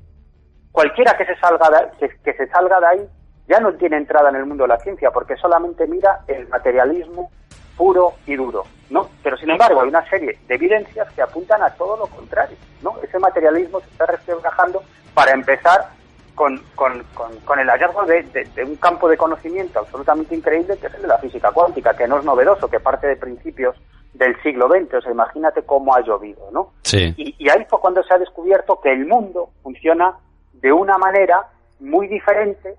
cualquiera 0.71 1.17
que 1.17 1.25
se 1.27 1.35
salga 1.41 1.69
de, 1.71 1.99
que, 1.99 2.17
que 2.23 2.35
se 2.35 2.47
salga 2.49 2.79
de 2.79 2.87
ahí 2.87 3.09
ya 3.49 3.59
no 3.59 3.75
tiene 3.75 3.97
entrada 3.97 4.29
en 4.31 4.37
el 4.37 4.47
mundo 4.47 4.65
de 4.65 4.69
la 4.69 4.79
ciencia 4.79 5.11
porque 5.11 5.37
solamente 5.37 5.87
mira 5.89 6.21
el 6.29 6.47
materialismo 6.49 7.31
puro 7.77 8.15
y 8.27 8.37
duro, 8.37 8.65
¿no? 8.91 9.09
Pero 9.23 9.37
sin 9.37 9.51
embargo 9.51 9.83
hay 9.83 9.89
una 9.89 10.09
serie 10.09 10.39
de 10.47 10.55
evidencias 10.55 11.13
que 11.13 11.23
apuntan 11.23 11.63
a 11.63 11.71
todo 11.71 11.97
lo 11.97 12.07
contrario, 12.07 12.57
¿no? 12.83 12.95
Ese 13.03 13.19
materialismo 13.19 13.81
se 13.81 13.87
está 13.91 14.07
reflejando 14.07 14.83
para 15.15 15.33
empezar 15.33 15.89
con, 16.35 16.63
con, 16.75 17.03
con, 17.15 17.35
con 17.41 17.59
el 17.59 17.69
hallazgo 17.69 18.05
de, 18.05 18.23
de- 18.25 18.45
de 18.45 18.65
un 18.65 18.77
campo 18.77 19.09
de 19.09 19.17
conocimiento 19.17 19.79
absolutamente 19.79 20.35
increíble 20.35 20.77
que 20.79 20.87
es 20.89 20.95
el 20.95 21.03
de 21.03 21.09
la 21.09 21.19
física 21.19 21.51
cuántica, 21.53 21.97
que 21.97 22.07
no 22.07 22.19
es 22.19 22.25
novedoso, 22.25 22.69
que 22.69 22.79
parte 22.81 23.07
de 23.07 23.17
principios 23.17 23.75
del 24.13 24.41
siglo 24.43 24.69
XX, 24.69 24.95
o 24.95 25.01
sea, 25.03 25.13
imagínate 25.13 25.63
cómo 25.63 25.95
ha 25.95 26.01
llovido, 26.01 26.49
¿no? 26.53 26.73
Sí. 26.83 27.15
Y, 27.17 27.35
y 27.39 27.49
ahí 27.51 27.65
fue 27.69 27.81
cuando 27.81 28.03
se 28.03 28.15
ha 28.15 28.19
descubierto 28.19 28.81
que 28.81 28.93
el 28.93 29.07
mundo 29.07 29.51
funciona 29.63 30.15
de 30.55 30.73
una 30.73 30.97
manera 30.99 31.47
muy 31.81 32.07
diferente 32.09 32.75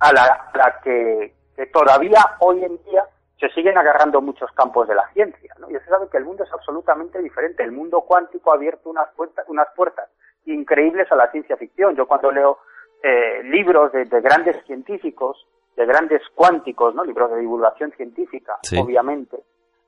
a 0.00 0.12
la, 0.12 0.50
la 0.54 0.80
que, 0.82 1.34
que 1.56 1.66
todavía 1.66 2.24
hoy 2.40 2.64
en 2.64 2.78
día 2.90 3.04
se 3.38 3.48
siguen 3.50 3.78
agarrando 3.78 4.20
muchos 4.20 4.50
campos 4.52 4.88
de 4.88 4.94
la 4.94 5.08
ciencia. 5.12 5.54
¿no? 5.58 5.70
Ya 5.70 5.80
se 5.80 5.86
sabe 5.86 6.08
que 6.10 6.18
el 6.18 6.24
mundo 6.24 6.44
es 6.44 6.52
absolutamente 6.52 7.20
diferente. 7.20 7.62
El 7.62 7.72
mundo 7.72 8.00
cuántico 8.02 8.50
ha 8.50 8.56
abierto 8.56 8.90
unas 8.90 9.08
puertas, 9.14 9.44
unas 9.48 9.68
puertas 9.76 10.08
increíbles 10.46 11.10
a 11.12 11.16
la 11.16 11.30
ciencia 11.30 11.56
ficción. 11.56 11.94
Yo 11.94 12.06
cuando 12.06 12.30
leo 12.30 12.58
eh, 13.02 13.42
libros 13.44 13.92
de, 13.92 14.04
de 14.06 14.20
grandes 14.20 14.56
científicos, 14.66 15.46
de 15.76 15.86
grandes 15.86 16.22
cuánticos, 16.34 16.94
¿no? 16.94 17.04
libros 17.04 17.30
de 17.30 17.38
divulgación 17.38 17.92
científica, 17.92 18.56
Sí. 18.62 18.76
obviamente, 18.80 19.38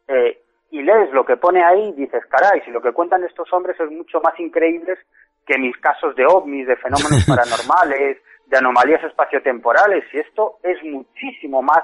eh, 0.07 0.43
y 0.71 0.83
lees 0.83 1.11
lo 1.13 1.25
que 1.25 1.37
pone 1.37 1.65
ahí, 1.65 1.93
dices, 1.93 2.25
caray, 2.27 2.61
si 2.65 2.71
lo 2.71 2.81
que 2.81 2.93
cuentan 2.93 3.25
estos 3.25 3.53
hombres 3.53 3.79
es 3.81 3.91
mucho 3.91 4.21
más 4.21 4.39
increíbles 4.39 4.99
que 5.45 5.59
mis 5.59 5.77
casos 5.79 6.15
de 6.15 6.25
ovnis, 6.27 6.69
de 6.69 6.77
fenómenos 6.77 7.25
paranormales, 7.29 8.19
de 8.47 8.57
anomalías 8.57 9.03
espaciotemporales, 9.03 10.05
y 10.13 10.19
esto 10.19 10.59
es 10.63 10.79
muchísimo 10.85 11.63
más 11.63 11.83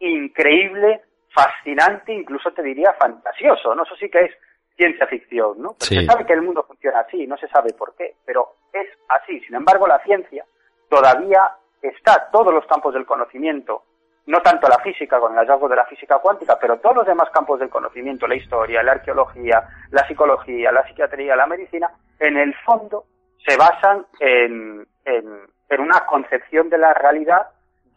increíble, 0.00 1.02
fascinante, 1.34 2.12
incluso 2.12 2.50
te 2.52 2.62
diría 2.62 2.92
fantasioso, 2.94 3.74
¿no? 3.74 3.82
Eso 3.82 3.96
sí 3.96 4.08
que 4.08 4.20
es 4.20 4.32
ciencia 4.76 5.06
ficción, 5.06 5.60
¿no? 5.60 5.76
Sí. 5.80 5.96
se 5.96 6.06
sabe 6.06 6.26
que 6.26 6.34
el 6.34 6.42
mundo 6.42 6.64
funciona 6.66 7.00
así, 7.00 7.26
no 7.26 7.36
se 7.36 7.48
sabe 7.48 7.72
por 7.72 7.94
qué, 7.96 8.14
pero 8.24 8.56
es 8.72 8.86
así. 9.08 9.40
Sin 9.40 9.54
embargo, 9.54 9.86
la 9.86 9.98
ciencia 10.00 10.44
todavía 10.88 11.50
está, 11.82 12.28
todos 12.30 12.52
los 12.52 12.66
campos 12.66 12.94
del 12.94 13.06
conocimiento, 13.06 13.84
no 14.26 14.40
tanto 14.40 14.68
la 14.68 14.78
física 14.78 15.20
con 15.20 15.32
el 15.32 15.38
hallazgo 15.38 15.68
de 15.68 15.76
la 15.76 15.86
física 15.86 16.18
cuántica, 16.18 16.58
pero 16.60 16.78
todos 16.78 16.96
los 16.96 17.06
demás 17.06 17.30
campos 17.30 17.60
del 17.60 17.70
conocimiento, 17.70 18.26
la 18.26 18.34
historia, 18.34 18.82
la 18.82 18.92
arqueología, 18.92 19.62
la 19.90 20.06
psicología, 20.06 20.72
la 20.72 20.86
psiquiatría, 20.86 21.36
la 21.36 21.46
medicina, 21.46 21.90
en 22.18 22.36
el 22.36 22.54
fondo 22.64 23.04
se 23.46 23.56
basan 23.56 24.04
en, 24.18 24.86
en, 25.04 25.40
en 25.68 25.80
una 25.80 26.04
concepción 26.06 26.68
de 26.68 26.78
la 26.78 26.92
realidad 26.94 27.46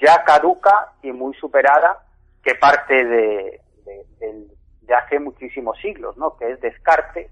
ya 0.01 0.23
caduca 0.23 0.93
y 1.03 1.11
muy 1.11 1.33
superada 1.35 2.03
que 2.43 2.55
parte 2.55 2.93
de, 2.93 3.61
de, 3.85 4.05
del- 4.19 4.47
de 4.81 4.95
hace 4.95 5.19
muchísimos 5.19 5.77
siglos, 5.79 6.17
¿no? 6.17 6.35
Que 6.37 6.51
es 6.51 6.61
Descartes 6.61 7.29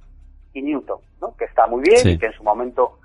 y 0.54 0.62
Newton, 0.62 1.00
¿no? 1.22 1.36
Que 1.38 1.46
está 1.46 1.66
muy 1.68 1.82
bien 1.82 1.98
Sí. 1.98 2.10
y 2.12 2.18
que 2.20 2.28
en 2.28 2.34
su 2.34 2.44
momento 2.44 3.00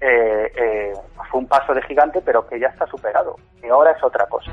eh, 0.00 0.52
eh, 0.56 0.92
fue 1.30 1.40
un 1.40 1.46
paso 1.46 1.72
de 1.72 1.80
gigante, 1.82 2.20
pero 2.20 2.46
que 2.46 2.58
ya 2.60 2.66
está 2.68 2.86
superado. 2.86 3.36
Y 3.62 3.68
ahora 3.68 3.92
es 3.92 4.02
otra 4.04 4.26
cosa. 4.26 4.50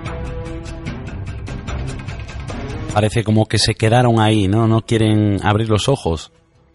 Parece 2.94 3.24
como 3.24 3.46
que 3.46 3.58
se 3.58 3.75
quedaron 3.75 4.20
ahí, 4.20 4.48
¿no? 4.48 4.68
No 4.68 4.82
quieren 4.82 5.39
abrir 5.44 5.70
los 5.70 5.88
ojos, 5.88 6.32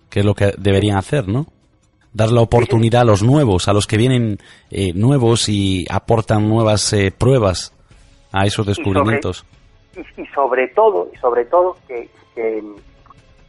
que 0.09 0.21
es 0.21 0.27
lo 0.27 0.35
que 0.35 0.53
deberían 0.57 0.97
hacer, 0.97 1.29
¿no? 1.29 1.47
Dar 2.15 2.31
la 2.31 2.41
oportunidad 2.41 3.03
a 3.03 3.05
los 3.05 3.23
nuevos, 3.23 3.69
a 3.69 3.75
los 3.75 3.87
que 3.87 3.99
vienen 3.99 4.39
eh, 4.71 4.93
nuevos 4.95 5.49
y 5.51 5.85
aportan 5.91 6.49
nuevas 6.49 6.91
eh, 6.95 7.13
pruebas 7.17 7.75
a 8.37 8.45
esos 8.45 8.67
descubrimientos. 8.67 9.47
y, 9.97 10.23
y 10.23 10.27
sobre 10.29 10.69
todo, 10.69 11.09
y 11.13 11.17
sobre 11.19 11.45
todo 11.47 11.77
que, 11.89 12.09
que 12.35 12.63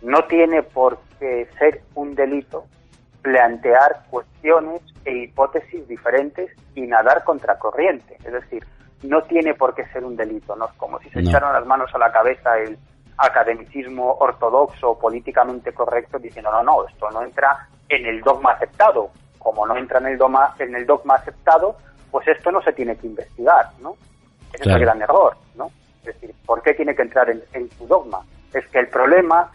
no 0.02 0.24
tiene 0.26 0.64
por 0.64 0.98
qué 1.20 1.48
ser 1.60 1.82
un 1.96 2.16
delito 2.16 2.66
plantear 3.22 4.04
cuestiones 4.10 4.82
e 5.04 5.24
hipótesis 5.24 5.86
diferentes 5.88 6.50
y 6.76 6.82
nadar 6.82 7.24
contracorriente. 7.26 8.16
Es 8.24 8.32
decir, 8.32 8.66
no 9.04 9.22
tiene 9.24 9.54
por 9.54 9.76
qué 9.76 9.86
ser 9.88 10.06
un 10.06 10.16
delito, 10.16 10.56
¿no? 10.56 10.66
Es 10.68 10.74
como 10.78 11.00
si 11.00 11.10
se 11.10 11.22
No. 11.22 11.30
echaron 11.30 11.52
las 11.54 11.66
manos 11.66 11.94
a 11.94 11.98
la 11.98 12.12
cabeza 12.12 12.58
el 12.60 12.78
academicismo 13.18 14.16
ortodoxo 14.20 14.98
políticamente 14.98 15.74
correcto 15.74 16.20
diciendo, 16.20 16.52
no, 16.52 16.64
no, 16.64 16.88
esto 16.88 17.10
no 17.12 17.24
entra 17.24 17.68
en 17.90 18.06
el 18.06 18.22
dogma 18.22 18.52
aceptado. 18.54 19.10
Como 19.40 19.66
no 19.66 19.76
entra 19.76 20.00
en 20.00 20.08
el 20.08 20.18
dogma, 20.18 20.54
en 20.60 20.76
el 20.76 20.86
dogma 20.86 21.16
aceptado, 21.16 21.76
pues 22.12 22.28
esto 22.28 22.52
no 22.52 22.62
se 22.62 22.74
tiene 22.74 22.96
que 22.96 23.08
investigar, 23.08 23.66
¿no? 23.82 23.96
Ese 24.58 24.64
Claro. 24.64 24.78
es 24.78 24.82
el 24.82 24.86
gran 24.88 25.02
error, 25.04 25.38
¿no? 25.56 25.68
Es 26.00 26.06
decir, 26.20 26.34
¿por 26.46 26.62
qué 26.64 26.74
tiene 26.74 26.96
que 26.96 27.04
entrar 27.04 27.30
en, 27.30 27.42
en 27.54 27.70
tu 27.70 27.86
dogma? 27.86 28.20
Es 28.54 28.66
que 28.70 28.80
el 28.80 28.88
problema 28.88 29.52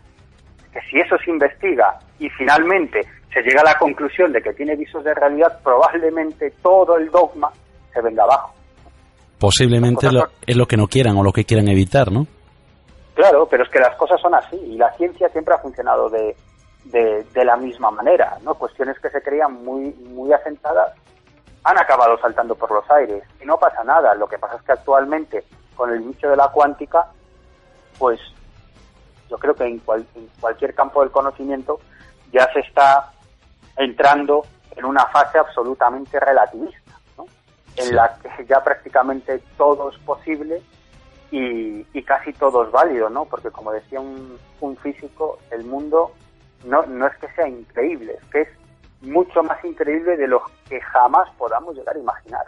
es 0.64 0.70
que 0.70 0.80
si 0.88 1.00
eso 1.00 1.16
se 1.24 1.30
investiga 1.30 1.98
y 2.20 2.28
finalmente 2.30 3.00
se 3.32 3.40
llega 3.42 3.62
a 3.62 3.64
la 3.64 3.78
conclusión 3.78 4.32
de 4.32 4.40
que 4.42 4.52
tiene 4.52 4.76
visos 4.76 5.02
de 5.02 5.12
realidad, 5.14 5.58
probablemente 5.64 6.52
todo 6.62 6.96
el 6.98 7.10
dogma 7.10 7.50
se 7.92 8.00
venga 8.00 8.22
abajo. 8.22 8.54
Posiblemente 9.38 10.10
lo- 10.12 10.28
es 10.46 10.56
lo 10.56 10.66
que 10.66 10.76
no 10.76 10.86
quieran 10.86 11.16
o 11.16 11.22
lo 11.24 11.32
que 11.32 11.44
quieren 11.44 11.68
evitar, 11.68 12.12
¿no? 12.12 12.26
Claro, 13.14 13.46
pero 13.50 13.64
es 13.64 13.70
que 13.70 13.80
las 13.80 13.96
cosas 13.96 14.20
son 14.20 14.34
así 14.34 14.56
y 14.56 14.76
la 14.76 14.92
ciencia 14.92 15.28
siempre 15.30 15.54
ha 15.54 15.58
funcionado 15.58 16.08
de, 16.08 16.36
de, 16.84 17.24
de 17.24 17.44
la 17.44 17.56
misma 17.56 17.90
manera, 17.90 18.36
¿no? 18.44 18.54
Cuestiones 18.54 18.98
que 19.00 19.10
se 19.10 19.20
creían 19.20 19.64
muy, 19.64 19.92
muy 20.14 20.32
asentadas 20.32 20.92
han 21.64 21.78
acabado 21.78 22.18
saltando 22.18 22.54
por 22.54 22.70
los 22.70 22.90
aires 22.90 23.22
y 23.40 23.44
no 23.44 23.58
pasa 23.58 23.84
nada. 23.84 24.14
Lo 24.14 24.26
que 24.26 24.38
pasa 24.38 24.56
es 24.56 24.62
que 24.62 24.72
actualmente 24.72 25.44
con 25.76 25.90
el 25.90 26.06
nicho 26.06 26.28
de 26.28 26.36
la 26.36 26.48
cuántica, 26.48 27.06
pues 27.98 28.20
yo 29.30 29.38
creo 29.38 29.54
que 29.54 29.64
en, 29.64 29.78
cual- 29.78 30.06
en 30.14 30.28
cualquier 30.40 30.74
campo 30.74 31.00
del 31.00 31.10
conocimiento 31.10 31.80
ya 32.32 32.50
se 32.52 32.60
está 32.60 33.12
entrando 33.76 34.44
en 34.76 34.84
una 34.84 35.06
fase 35.06 35.38
absolutamente 35.38 36.18
relativista, 36.20 36.92
¿no? 37.16 37.24
en 37.76 37.84
Sí. 37.86 37.92
la 37.94 38.16
que 38.18 38.44
ya 38.46 38.62
prácticamente 38.62 39.38
todo 39.56 39.90
es 39.90 39.98
posible 39.98 40.62
y, 41.30 41.86
y 41.96 42.02
casi 42.02 42.32
todo 42.34 42.64
es 42.64 42.70
válido, 42.70 43.08
¿no? 43.08 43.24
Porque 43.24 43.50
como 43.50 43.72
decía 43.72 44.00
un, 44.00 44.38
un 44.60 44.76
físico, 44.78 45.38
el 45.50 45.64
mundo 45.64 46.12
no, 46.64 46.82
no 46.86 47.06
es 47.06 47.16
que 47.16 47.28
sea 47.32 47.48
increíble, 47.48 48.18
es 48.20 48.24
que 48.30 48.40
es 48.42 48.48
mucho 49.02 49.42
más 49.42 49.62
increíble 49.64 50.16
de 50.16 50.26
lo 50.28 50.40
que 50.68 50.80
jamás 50.80 51.28
podamos 51.36 51.74
llegar 51.76 51.96
a 51.96 51.98
imaginar. 51.98 52.46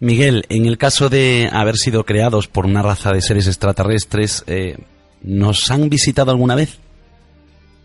Miguel, 0.00 0.44
en 0.48 0.66
el 0.66 0.76
caso 0.78 1.08
de 1.08 1.48
haber 1.52 1.76
sido 1.76 2.04
creados 2.04 2.48
por 2.48 2.66
una 2.66 2.82
raza 2.82 3.12
de 3.12 3.20
seres 3.22 3.46
extraterrestres, 3.46 4.44
eh, 4.46 4.76
¿nos 5.22 5.70
han 5.70 5.88
visitado 5.88 6.30
alguna 6.30 6.54
vez? 6.54 6.78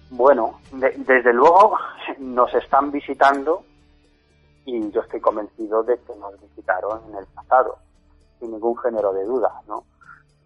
Bueno, 0.10 0.60
de- 0.74 0.94
desde 0.98 1.34
luego 1.34 1.78
nos 2.20 2.54
están 2.54 2.92
visitando 2.92 3.64
y 4.66 4.92
yo 4.92 5.02
estoy 5.02 5.22
convencido 5.22 5.84
de 5.84 5.96
que 5.98 6.14
nos 6.20 6.34
visitaron 6.42 7.02
en 7.10 7.18
el 7.18 7.26
pasado, 7.34 7.78
sin 8.40 8.52
ningún 8.52 8.78
género 8.78 9.14
de 9.14 9.24
duda, 9.24 9.50
¿no? 9.68 9.84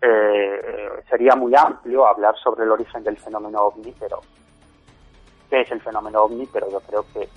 Eh, 0.02 0.08
eh, 0.08 0.90
sería 1.10 1.36
muy 1.36 1.54
amplio 1.56 2.06
hablar 2.06 2.36
sobre 2.44 2.64
el 2.64 2.72
origen 2.72 3.04
del 3.04 3.18
fenómeno 3.18 3.60
ovni, 3.62 3.94
pero 4.00 4.22
es 5.52 5.72
el 5.72 5.82
fenómeno 5.82 6.24
ovni, 6.24 6.46
pero 6.52 6.70
yo 6.70 6.80
creo 6.82 7.06
que 7.14 7.28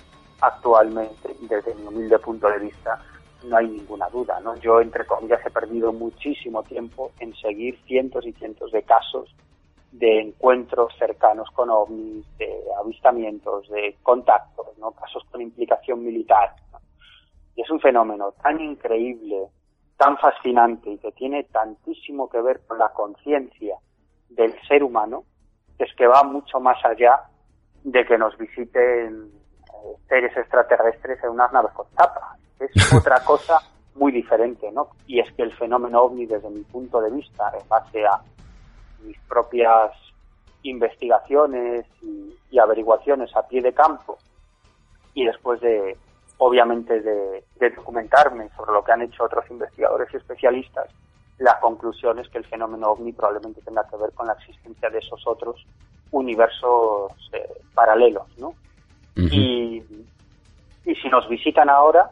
actualmente, 0.41 1.35
desde 1.41 1.75
mi 1.75 1.87
humilde 1.87 2.19
punto 2.19 2.47
de 2.49 2.59
vista, 2.59 3.01
no 3.43 3.57
hay 3.57 3.67
ninguna 3.67 4.09
duda, 4.09 4.39
¿no? 4.41 4.55
Yo, 4.57 4.81
entre 4.81 5.05
comillas, 5.05 5.45
he 5.45 5.49
perdido 5.49 5.93
muchísimo 5.93 6.63
tiempo 6.63 7.11
en 7.19 7.33
seguir 7.35 7.79
cientos 7.85 8.25
y 8.25 8.33
cientos 8.33 8.71
de 8.71 8.83
casos 8.83 9.33
de 9.91 10.21
encuentros 10.21 10.93
cercanos 10.97 11.49
con 11.51 11.69
ovnis, 11.69 12.25
de 12.37 12.51
avistamientos, 12.79 13.67
de 13.69 13.97
contactos, 14.03 14.77
¿no? 14.77 14.91
Casos 14.91 15.23
con 15.31 15.41
implicación 15.41 16.03
militar. 16.03 16.55
Y 17.55 17.61
es 17.61 17.69
un 17.69 17.79
fenómeno 17.79 18.33
tan 18.43 18.59
increíble, 18.61 19.47
tan 19.97 20.17
fascinante 20.17 20.91
y 20.91 20.97
que 20.97 21.11
tiene 21.11 21.43
tantísimo 21.45 22.29
que 22.29 22.41
ver 22.41 22.61
con 22.67 22.77
la 22.77 22.89
conciencia 22.89 23.77
del 24.29 24.53
ser 24.67 24.83
humano, 24.83 25.23
es 25.77 25.93
que 25.95 26.07
va 26.07 26.23
mucho 26.23 26.59
más 26.59 26.77
allá 26.85 27.19
de 27.83 28.05
que 28.05 28.17
nos 28.17 28.37
visiten 28.37 29.31
eh, 29.65 29.95
seres 30.07 30.35
extraterrestres 30.35 31.23
en 31.23 31.29
unas 31.31 31.51
naves 31.51 31.71
con 31.73 31.87
tapa. 31.95 32.35
Es 32.59 32.93
otra 32.93 33.23
cosa 33.23 33.59
muy 33.95 34.11
diferente, 34.11 34.71
¿no? 34.71 34.89
Y 35.07 35.19
es 35.19 35.31
que 35.33 35.43
el 35.43 35.53
fenómeno 35.53 36.01
ovni, 36.01 36.25
desde 36.25 36.49
mi 36.49 36.63
punto 36.63 37.01
de 37.01 37.11
vista, 37.11 37.51
en 37.59 37.67
base 37.67 38.05
a 38.05 38.21
mis 39.03 39.17
propias 39.27 39.91
investigaciones 40.63 41.85
y, 42.01 42.35
y 42.51 42.59
averiguaciones 42.59 43.35
a 43.35 43.47
pie 43.47 43.61
de 43.61 43.73
campo, 43.73 44.17
y 45.13 45.25
después 45.25 45.59
de, 45.61 45.97
obviamente, 46.37 47.01
de, 47.01 47.43
de 47.59 47.69
documentarme 47.71 48.49
sobre 48.55 48.71
lo 48.71 48.83
que 48.83 48.91
han 48.91 49.01
hecho 49.01 49.23
otros 49.23 49.49
investigadores 49.49 50.09
y 50.13 50.17
especialistas, 50.17 50.89
la 51.37 51.59
conclusión 51.59 52.19
es 52.19 52.27
que 52.29 52.37
el 52.37 52.45
fenómeno 52.45 52.91
ovni 52.91 53.13
probablemente 53.13 53.61
tenga 53.61 53.87
que 53.89 53.97
ver 53.97 54.11
con 54.13 54.27
la 54.27 54.33
existencia 54.33 54.89
de 54.89 54.99
esos 54.99 55.25
otros 55.25 55.65
universos 56.11 57.11
eh, 57.33 57.47
paralelos, 57.73 58.27
¿no? 58.37 58.53
y, 59.15 59.83
y 60.85 60.95
si 60.95 61.09
nos 61.09 61.27
visitan 61.27 61.69
ahora, 61.69 62.09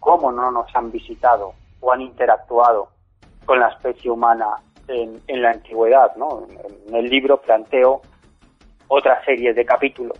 ¿cómo 0.00 0.32
no 0.32 0.50
nos 0.50 0.74
han 0.74 0.90
visitado 0.90 1.52
o 1.80 1.92
han 1.92 2.00
interactuado 2.00 2.88
con 3.46 3.60
la 3.60 3.68
especie 3.68 4.10
humana 4.10 4.46
en, 4.88 5.20
en 5.28 5.42
la 5.42 5.50
antigüedad, 5.50 6.14
¿no? 6.16 6.46
En, 6.48 6.88
en 6.88 6.94
el 6.96 7.08
libro 7.08 7.40
planteo 7.40 8.02
otra 8.88 9.24
serie 9.24 9.54
de 9.54 9.64
capítulos 9.64 10.18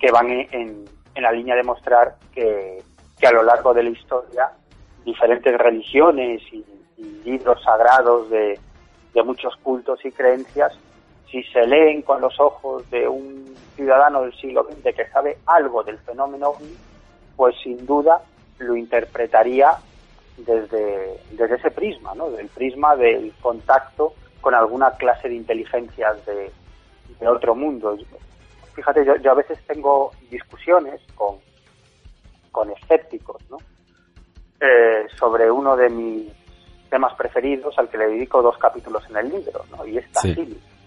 que 0.00 0.10
van 0.10 0.30
en, 0.30 0.48
en, 0.52 0.84
en 1.14 1.22
la 1.22 1.32
línea 1.32 1.54
de 1.56 1.62
mostrar 1.62 2.16
que, 2.32 2.82
que 3.18 3.26
a 3.26 3.32
lo 3.32 3.42
largo 3.42 3.74
de 3.74 3.82
la 3.82 3.90
historia 3.90 4.50
diferentes 5.04 5.56
religiones 5.58 6.42
y, 6.52 6.64
y 6.96 7.02
libros 7.24 7.62
sagrados 7.62 8.30
de, 8.30 8.58
de 9.14 9.22
muchos 9.22 9.56
cultos 9.56 10.04
y 10.04 10.10
creencias, 10.10 10.72
si 11.30 11.42
se 11.44 11.66
leen 11.66 12.02
con 12.02 12.20
los 12.20 12.38
ojos 12.40 12.88
de 12.90 13.06
un 13.08 13.54
ciudadano 13.76 14.22
del 14.22 14.34
siglo 14.34 14.64
XX 14.64 14.94
que 14.94 15.08
sabe 15.12 15.38
algo 15.46 15.82
del 15.82 15.98
fenómeno 15.98 16.54
pues 17.36 17.54
sin 17.62 17.86
duda 17.86 18.20
lo 18.58 18.76
interpretaría 18.76 19.70
desde, 20.36 21.20
desde 21.30 21.54
ese 21.56 21.70
prisma, 21.70 22.14
¿no? 22.14 22.30
Del 22.30 22.48
prisma 22.48 22.96
del 22.96 23.32
contacto 23.40 24.14
con 24.40 24.54
alguna 24.54 24.92
clase 24.92 25.28
de 25.28 25.36
inteligencias 25.36 26.24
de, 26.26 26.50
de 27.20 27.28
otro 27.28 27.54
mundo. 27.54 27.96
Fíjate, 28.74 29.04
yo, 29.04 29.16
yo 29.16 29.32
a 29.32 29.34
veces 29.34 29.58
tengo 29.66 30.12
discusiones 30.30 31.00
con, 31.14 31.36
con 32.50 32.70
escépticos, 32.70 33.42
¿no? 33.50 33.58
Eh, 34.60 35.06
sobre 35.16 35.50
uno 35.50 35.76
de 35.76 35.88
mis 35.88 36.32
temas 36.90 37.14
preferidos 37.14 37.78
al 37.78 37.88
que 37.88 37.98
le 37.98 38.08
dedico 38.08 38.42
dos 38.42 38.58
capítulos 38.58 39.04
en 39.10 39.16
el 39.18 39.30
libro, 39.30 39.64
¿no? 39.70 39.86
Y 39.86 39.98
es 39.98 40.10
Tassili, 40.10 40.60
¿no? 40.68 40.77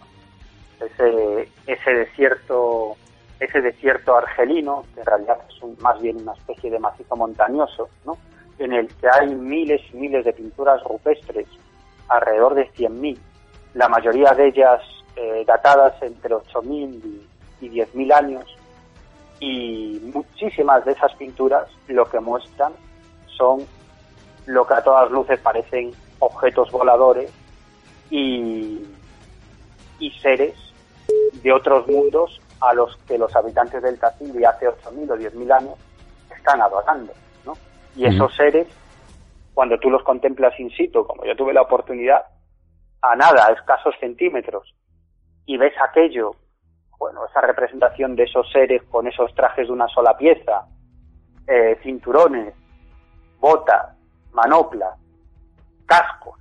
Ese, 0.81 1.49
ese 1.67 1.91
desierto 1.91 2.97
ese 3.41 3.59
desierto 3.59 4.15
argelino, 4.15 4.85
que 4.93 4.99
en 4.99 5.05
realidad 5.07 5.39
es 5.49 5.61
un, 5.63 5.75
más 5.81 5.99
bien 5.99 6.17
una 6.21 6.33
especie 6.33 6.69
de 6.69 6.79
macizo 6.79 7.15
montañoso, 7.15 7.89
en 8.59 8.71
el 8.71 8.87
que 8.87 9.07
hay 9.09 9.33
miles 9.33 9.81
y 9.91 9.97
miles 9.97 10.23
de 10.23 10.31
pinturas 10.31 10.81
rupestres, 10.83 11.47
alrededor 12.07 12.53
de 12.53 12.71
100.000, 12.73 13.17
la 13.73 13.89
mayoría 13.89 14.33
de 14.35 14.47
ellas 14.47 14.81
eh, 15.15 15.43
datadas 15.47 15.99
entre 16.03 16.35
8.000 16.35 17.25
y, 17.61 17.65
y 17.65 17.69
10.000 17.69 18.13
años, 18.13 18.45
y 19.39 19.99
muchísimas 20.13 20.85
de 20.85 20.91
esas 20.91 21.15
pinturas 21.15 21.67
lo 21.87 22.05
que 22.05 22.19
muestran 22.19 22.73
son 23.25 23.65
lo 24.45 24.67
que 24.67 24.73
a 24.75 24.83
todas 24.83 25.09
luces 25.09 25.39
parecen 25.39 25.91
objetos 26.19 26.69
voladores 26.71 27.31
y, 28.11 28.85
y 29.99 30.11
seres 30.21 30.53
de 31.33 31.51
otros 31.51 31.87
mundos 31.87 32.41
a 32.59 32.73
los 32.73 32.95
que 33.07 33.17
los 33.17 33.35
habitantes 33.35 33.81
del 33.81 33.99
Tassili 33.99 34.43
hace 34.45 34.67
8.000 34.67 35.11
o 35.11 35.15
10.000 35.17 35.51
años 35.51 35.79
están 36.35 36.61
adorando, 36.61 37.13
¿no? 37.45 37.53
Y 37.95 38.05
esos 38.05 38.33
seres, 38.35 38.67
cuando 39.53 39.79
tú 39.79 39.89
los 39.89 40.03
contemplas 40.03 40.59
in 40.59 40.69
situ, 40.71 41.05
como 41.05 41.25
yo 41.25 41.35
tuve 41.35 41.53
la 41.53 41.61
oportunidad, 41.61 42.23
a 43.01 43.15
nada, 43.15 43.47
a 43.47 43.53
escasos 43.53 43.95
centímetros, 43.99 44.73
y 45.45 45.57
ves 45.57 45.73
aquello, 45.81 46.35
bueno, 46.97 47.25
esa 47.25 47.41
representación 47.41 48.15
de 48.15 48.23
esos 48.23 48.49
seres 48.51 48.83
con 48.83 49.07
esos 49.07 49.33
trajes 49.33 49.67
de 49.67 49.73
una 49.73 49.87
sola 49.87 50.15
pieza, 50.15 50.67
eh, 51.47 51.79
cinturones, 51.81 52.53
botas, 53.39 53.97
manoplas, 54.31 54.97
cascos. 55.85 56.40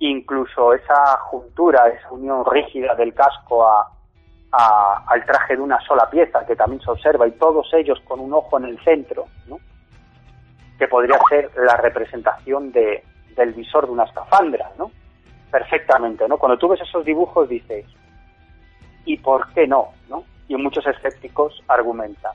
Incluso 0.00 0.72
esa 0.74 1.16
juntura, 1.30 1.88
esa 1.88 2.10
unión 2.12 2.44
rígida 2.50 2.94
del 2.94 3.12
casco 3.14 3.66
a, 3.66 3.90
a, 4.52 5.04
al 5.06 5.24
traje 5.24 5.56
de 5.56 5.62
una 5.62 5.80
sola 5.80 6.08
pieza 6.08 6.46
que 6.46 6.54
también 6.56 6.80
se 6.82 6.90
observa 6.90 7.26
y 7.26 7.32
todos 7.32 7.68
ellos 7.74 7.98
con 8.06 8.20
un 8.20 8.32
ojo 8.32 8.58
en 8.58 8.64
el 8.66 8.78
centro, 8.84 9.26
¿no? 9.46 9.58
que 10.78 10.86
podría 10.86 11.18
ser 11.28 11.50
la 11.56 11.76
representación 11.76 12.70
de, 12.70 13.02
del 13.34 13.52
visor 13.52 13.86
de 13.86 13.92
una 13.92 14.04
escafandra, 14.04 14.70
¿no? 14.78 14.92
Perfectamente, 15.50 16.28
¿no? 16.28 16.38
Cuando 16.38 16.56
tú 16.56 16.68
ves 16.68 16.80
esos 16.80 17.04
dibujos 17.04 17.48
dices, 17.48 17.84
¿y 19.04 19.16
por 19.18 19.52
qué 19.54 19.66
no? 19.66 19.88
¿no? 20.08 20.22
Y 20.46 20.54
muchos 20.54 20.86
escépticos 20.86 21.60
argumentan, 21.66 22.32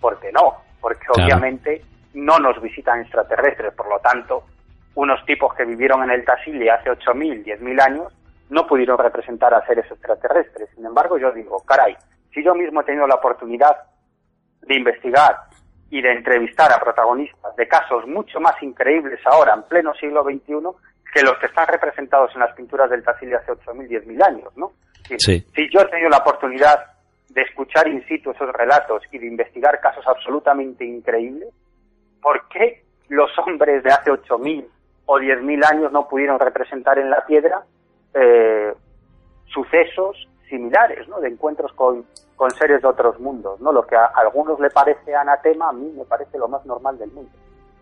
¿por 0.00 0.18
qué 0.20 0.32
no? 0.32 0.54
Porque 0.80 1.04
Claro. 1.06 1.24
obviamente 1.26 1.84
no 2.14 2.38
nos 2.38 2.60
visitan 2.62 3.02
extraterrestres, 3.02 3.74
por 3.74 3.88
lo 3.90 3.98
tanto, 3.98 4.44
unos 4.96 5.24
tipos 5.26 5.54
que 5.54 5.64
vivieron 5.64 6.02
en 6.02 6.10
el 6.10 6.24
Tassili 6.24 6.68
hace 6.68 6.90
8.000, 6.90 7.44
10.000 7.44 7.80
años 7.82 8.12
no 8.48 8.66
pudieron 8.66 8.98
representar 8.98 9.52
a 9.52 9.64
seres 9.66 9.84
extraterrestres. 9.90 10.70
Sin 10.74 10.86
embargo, 10.86 11.18
yo 11.18 11.30
digo, 11.32 11.62
caray, 11.64 11.94
si 12.32 12.42
yo 12.42 12.54
mismo 12.54 12.80
he 12.80 12.84
tenido 12.84 13.06
la 13.06 13.16
oportunidad 13.16 13.76
de 14.62 14.74
investigar 14.74 15.36
y 15.90 16.00
de 16.00 16.12
entrevistar 16.12 16.72
a 16.72 16.80
protagonistas 16.80 17.54
de 17.56 17.68
casos 17.68 18.06
mucho 18.06 18.40
más 18.40 18.60
increíbles 18.62 19.20
ahora, 19.26 19.54
en 19.54 19.64
pleno 19.64 19.92
siglo 19.94 20.24
XXI, 20.24 20.54
que 21.12 21.22
los 21.22 21.36
que 21.38 21.46
están 21.46 21.68
representados 21.68 22.30
en 22.34 22.40
las 22.40 22.54
pinturas 22.54 22.88
del 22.88 23.04
Tassili 23.04 23.34
hace 23.34 23.52
8.000, 23.52 24.02
10.000 24.02 24.26
años, 24.26 24.56
¿no? 24.56 24.72
Sí. 25.18 25.44
Si 25.54 25.70
yo 25.70 25.80
he 25.80 25.88
tenido 25.88 26.08
la 26.08 26.18
oportunidad 26.18 26.84
de 27.28 27.42
escuchar 27.42 27.86
in 27.86 28.04
situ 28.06 28.30
esos 28.30 28.50
relatos 28.50 29.02
y 29.12 29.18
de 29.18 29.26
investigar 29.26 29.78
casos 29.80 30.06
absolutamente 30.06 30.86
increíbles, 30.86 31.48
¿por 32.22 32.48
qué 32.48 32.82
los 33.08 33.30
hombres 33.38 33.84
de 33.84 33.90
hace 33.90 34.10
8.000 34.10 34.66
o 35.06 35.18
10.000 35.18 35.64
años 35.64 35.92
no 35.92 36.08
pudieron 36.08 36.38
representar 36.38 36.98
en 36.98 37.10
la 37.10 37.24
piedra 37.24 37.64
eh, 38.14 38.72
sucesos 39.46 40.28
similares, 40.48 41.08
¿no? 41.08 41.20
De 41.20 41.28
encuentros 41.28 41.72
con, 41.72 42.04
con 42.34 42.50
seres 42.50 42.82
de 42.82 42.88
otros 42.88 43.18
mundos, 43.20 43.60
¿no? 43.60 43.72
Lo 43.72 43.86
que 43.86 43.96
a 43.96 44.06
algunos 44.14 44.60
le 44.60 44.70
parece 44.70 45.14
anatema, 45.14 45.70
a 45.70 45.72
mí 45.72 45.92
me 45.96 46.04
parece 46.04 46.38
lo 46.38 46.48
más 46.48 46.64
normal 46.66 46.98
del 46.98 47.10
mundo. 47.10 47.30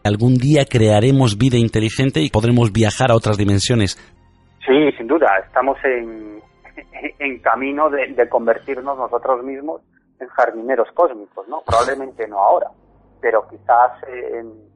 Algún 0.04 0.34
día 0.34 0.64
crearemos 0.70 1.38
vida 1.38 1.56
inteligente 1.56 2.20
y 2.20 2.30
podremos 2.30 2.72
viajar 2.72 3.10
a 3.10 3.16
otras 3.16 3.38
dimensiones. 3.38 3.96
Sí, 4.66 4.92
sin 4.96 5.06
duda, 5.06 5.28
estamos 5.46 5.78
en, 5.84 6.40
en 7.18 7.38
camino 7.40 7.88
de, 7.90 8.08
de 8.14 8.28
convertirnos 8.28 8.98
nosotros 8.98 9.42
mismos 9.42 9.80
en 10.20 10.28
jardineros 10.28 10.88
cósmicos, 10.94 11.48
¿no? 11.48 11.62
Probablemente 11.66 12.26
no 12.28 12.38
ahora, 12.38 12.68
pero 13.20 13.46
quizás 13.48 13.92
en, 14.08 14.73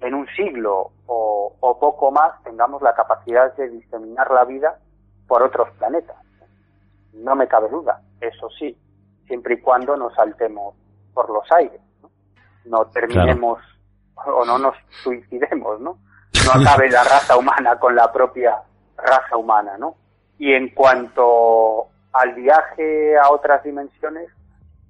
en 0.00 0.14
un 0.14 0.26
siglo 0.36 0.92
o, 1.06 1.56
o 1.60 1.78
poco 1.78 2.10
más 2.10 2.42
tengamos 2.42 2.82
la 2.82 2.94
capacidad 2.94 3.54
de 3.56 3.68
diseminar 3.68 4.30
la 4.30 4.44
vida 4.44 4.78
por 5.26 5.42
otros 5.42 5.70
planetas. 5.78 6.16
No 7.12 7.34
me 7.34 7.48
cabe 7.48 7.68
duda, 7.68 8.02
eso 8.20 8.48
sí, 8.50 8.76
siempre 9.26 9.54
y 9.54 9.60
cuando 9.60 9.96
nos 9.96 10.14
saltemos 10.14 10.74
por 11.14 11.30
los 11.30 11.50
aires, 11.52 11.80
¿no? 12.02 12.10
No 12.66 12.86
terminemos 12.86 13.60
o 14.14 14.44
no 14.44 14.58
nos 14.58 14.74
suicidemos, 15.02 15.80
¿no? 15.80 15.98
No 16.44 16.60
acabe 16.60 16.90
la 16.90 17.02
raza 17.04 17.36
humana 17.36 17.78
con 17.78 17.94
la 17.94 18.12
propia 18.12 18.62
raza 18.96 19.36
humana, 19.36 19.76
¿no? 19.78 19.96
Y 20.38 20.52
en 20.52 20.70
cuanto 20.74 21.86
al 22.12 22.34
viaje 22.34 23.16
a 23.16 23.30
otras 23.30 23.62
dimensiones, 23.62 24.28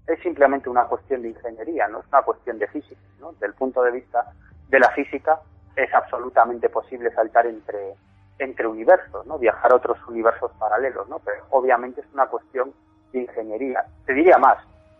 es 0.06 0.20
simplemente 0.20 0.68
una 0.68 0.84
cuestión 0.84 1.22
de 1.22 1.30
ingeniería, 1.30 1.88
no 1.88 2.00
es 2.00 2.06
una 2.08 2.22
cuestión 2.22 2.58
de 2.58 2.68
física, 2.68 3.00
¿no? 3.20 3.32
Del 3.34 3.54
punto 3.54 3.82
de 3.82 3.92
vista 3.92 4.32
de 4.68 4.78
la 4.80 4.90
física 4.90 5.40
es 5.74 5.92
absolutamente 5.94 6.68
posible 6.68 7.10
saltar 7.12 7.46
entre 7.46 7.94
entre 8.38 8.66
universos, 8.66 9.24
¿no? 9.26 9.38
Viajar 9.38 9.72
a 9.72 9.76
otros 9.76 9.96
universos 10.08 10.52
paralelos, 10.58 11.08
¿no? 11.08 11.20
Pero 11.20 11.44
obviamente 11.50 12.02
es 12.02 12.06
una 12.12 12.26
cuestión 12.26 12.70
de 13.12 13.20
ingeniería. 13.20 13.82
Te 14.04 14.12
diría 14.12 14.36
más, 14.36 14.58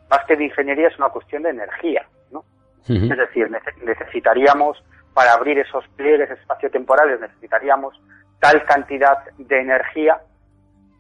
más 0.09 0.25
que 0.27 0.37
de 0.37 0.45
ingeniería 0.45 0.89
es 0.89 0.99
una 0.99 1.11
cuestión 1.11 1.43
de 1.43 1.51
energía, 1.51 2.07
¿no? 2.31 2.45
Es 3.13 3.17
decir, 3.19 3.51
nece- 3.51 3.77
necesitaríamos, 3.83 4.83
para 5.13 5.35
abrir 5.35 5.59
esos 5.59 5.87
pliegues 5.97 6.31
espaciotemporales, 6.31 7.21
necesitaríamos 7.21 8.01
tal 8.41 8.65
cantidad 8.65 9.19
de 9.37 9.61
energía 9.61 10.19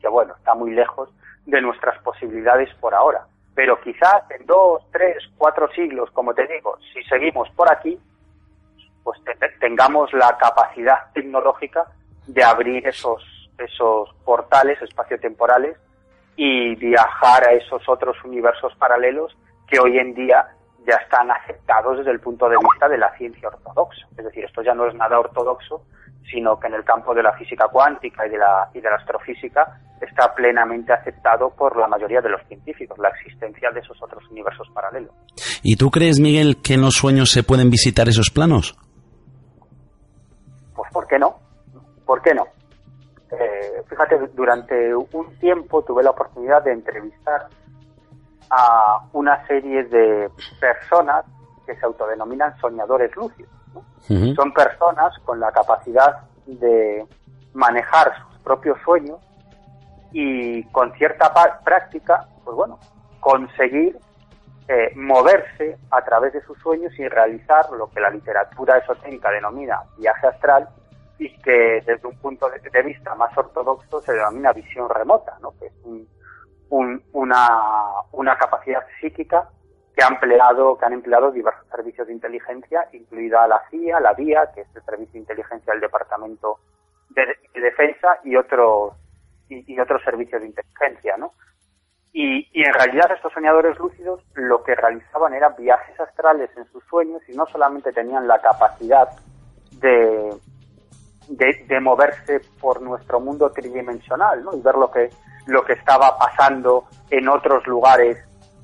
que, 0.02 0.08
bueno, 0.08 0.34
está 0.36 0.54
muy 0.54 0.72
lejos 0.72 1.08
de 1.46 1.62
nuestras 1.62 1.98
posibilidades 2.02 2.68
por 2.80 2.94
ahora. 2.94 3.26
Pero 3.54 3.80
quizás 3.80 4.24
en 4.38 4.44
dos, 4.44 4.82
tres, 4.92 5.16
cuatro 5.38 5.70
siglos, 5.72 6.10
como 6.10 6.34
te 6.34 6.46
digo, 6.46 6.76
si 6.92 7.02
seguimos 7.04 7.48
por 7.56 7.72
aquí, 7.72 7.98
pues 9.06 9.22
te- 9.24 9.48
tengamos 9.60 10.12
la 10.12 10.36
capacidad 10.36 11.12
tecnológica 11.14 11.84
de 12.26 12.42
abrir 12.42 12.84
esos, 12.88 13.22
esos 13.56 14.12
portales 14.24 14.82
espaciotemporales 14.82 15.76
y 16.34 16.74
viajar 16.74 17.44
a 17.46 17.52
esos 17.52 17.88
otros 17.88 18.16
universos 18.24 18.74
paralelos 18.80 19.32
que 19.68 19.78
hoy 19.78 19.96
en 19.98 20.12
día 20.12 20.44
ya 20.84 20.96
están 20.96 21.30
aceptados 21.30 21.98
desde 21.98 22.10
el 22.10 22.18
punto 22.18 22.48
de 22.48 22.56
vista 22.58 22.88
de 22.88 22.98
la 22.98 23.16
ciencia 23.16 23.46
ortodoxa. 23.48 24.06
Es 24.18 24.24
decir, 24.24 24.44
esto 24.44 24.62
ya 24.62 24.74
no 24.74 24.88
es 24.88 24.94
nada 24.96 25.20
ortodoxo, 25.20 25.82
sino 26.28 26.58
que 26.58 26.66
en 26.66 26.74
el 26.74 26.82
campo 26.84 27.14
de 27.14 27.22
la 27.22 27.32
física 27.34 27.68
cuántica 27.68 28.26
y 28.26 28.30
de 28.30 28.38
la, 28.38 28.68
y 28.74 28.80
de 28.80 28.90
la 28.90 28.96
astrofísica 28.96 29.78
está 30.00 30.34
plenamente 30.34 30.92
aceptado 30.92 31.50
por 31.50 31.76
la 31.76 31.86
mayoría 31.86 32.20
de 32.20 32.28
los 32.30 32.42
científicos, 32.48 32.98
la 32.98 33.08
existencia 33.10 33.70
de 33.70 33.80
esos 33.80 33.96
otros 34.02 34.22
universos 34.30 34.68
paralelos. 34.74 35.12
¿Y 35.62 35.76
tú 35.76 35.90
crees, 35.92 36.18
Miguel, 36.20 36.56
que 36.62 36.74
en 36.74 36.82
los 36.82 36.94
sueños 36.94 37.30
se 37.30 37.42
pueden 37.44 37.70
visitar 37.70 38.08
esos 38.08 38.30
planos? 38.30 38.76
¿Por 40.96 41.06
qué 41.06 41.18
no? 41.18 41.36
¿Por 42.06 42.22
qué 42.22 42.34
no? 42.34 42.46
Eh, 43.30 43.82
fíjate, 43.86 44.16
durante 44.32 44.96
un 44.96 45.38
tiempo 45.38 45.82
tuve 45.82 46.02
la 46.02 46.08
oportunidad 46.08 46.62
de 46.64 46.72
entrevistar 46.72 47.48
a 48.48 49.06
una 49.12 49.46
serie 49.46 49.84
de 49.84 50.30
personas 50.58 51.26
que 51.66 51.76
se 51.76 51.84
autodenominan 51.84 52.56
soñadores 52.60 53.14
lúcidos. 53.14 53.52
Son 54.36 54.54
personas 54.54 55.12
con 55.26 55.38
la 55.38 55.52
capacidad 55.52 56.22
de 56.46 57.04
manejar 57.52 58.14
sus 58.22 58.38
propios 58.38 58.78
sueños 58.82 59.18
y 60.12 60.64
con 60.70 60.94
cierta 60.94 61.30
práctica, 61.62 62.26
pues 62.42 62.56
bueno, 62.56 62.78
conseguir 63.20 63.98
eh, 64.68 64.92
moverse 64.96 65.76
a 65.90 66.02
través 66.06 66.32
de 66.32 66.40
sus 66.46 66.58
sueños 66.60 66.98
y 66.98 67.06
realizar 67.06 67.70
lo 67.72 67.90
que 67.90 68.00
la 68.00 68.08
literatura 68.08 68.78
esotérica 68.78 69.30
denomina 69.30 69.82
viaje 69.98 70.26
astral 70.26 70.70
y 71.18 71.34
que 71.42 71.82
desde 71.86 72.06
un 72.06 72.16
punto 72.18 72.48
de, 72.50 72.82
vista 72.82 73.14
más 73.14 73.36
ortodoxo 73.36 74.00
se 74.02 74.12
denomina 74.12 74.52
visión 74.52 74.88
remota, 74.88 75.38
¿no? 75.40 75.52
que 75.58 75.66
es 75.66 75.72
un- 75.84 76.06
un- 76.70 77.02
una, 77.12 77.48
una 78.12 78.36
capacidad 78.36 78.84
psíquica 79.00 79.48
que 79.94 80.04
ha 80.04 80.08
empleado, 80.08 80.76
que 80.76 80.84
han 80.84 80.92
empleado 80.92 81.30
diversos 81.32 81.66
servicios 81.68 82.06
de 82.06 82.12
inteligencia, 82.12 82.86
incluida 82.92 83.46
la 83.48 83.62
CIA, 83.70 83.98
la 84.00 84.12
DIA, 84.14 84.52
que 84.54 84.60
es 84.62 84.68
el 84.76 84.82
servicio 84.82 85.12
de 85.14 85.18
inteligencia 85.20 85.72
del 85.72 85.80
Departamento 85.80 86.58
de, 87.10 87.24
de 87.54 87.60
Defensa 87.60 88.18
y 88.24 88.36
otros 88.36 88.92
y, 89.48 89.72
y 89.72 89.80
otros 89.80 90.02
servicios 90.02 90.42
de 90.42 90.48
inteligencia, 90.48 91.16
¿no? 91.16 91.32
Y, 92.12 92.48
y 92.52 92.64
en 92.64 92.72
realidad 92.74 93.10
estos 93.12 93.32
soñadores 93.32 93.78
lúcidos 93.78 94.20
lo 94.34 94.62
que 94.64 94.74
realizaban 94.74 95.32
eran 95.34 95.54
viajes 95.56 95.98
astrales 96.00 96.50
en 96.56 96.64
sus 96.72 96.82
sueños 96.84 97.22
y 97.28 97.32
no 97.36 97.46
solamente 97.46 97.92
tenían 97.92 98.26
la 98.26 98.40
capacidad 98.40 99.08
de, 99.80 100.34
de, 101.28 101.64
de 101.66 101.80
moverse 101.80 102.40
por 102.60 102.80
nuestro 102.82 103.20
mundo 103.20 103.50
tridimensional 103.50 104.44
¿no? 104.44 104.54
y 104.54 104.60
ver 104.60 104.76
lo 104.76 104.90
que, 104.90 105.10
lo 105.46 105.64
que 105.64 105.74
estaba 105.74 106.16
pasando 106.18 106.84
en 107.10 107.28
otros 107.28 107.66
lugares 107.66 108.18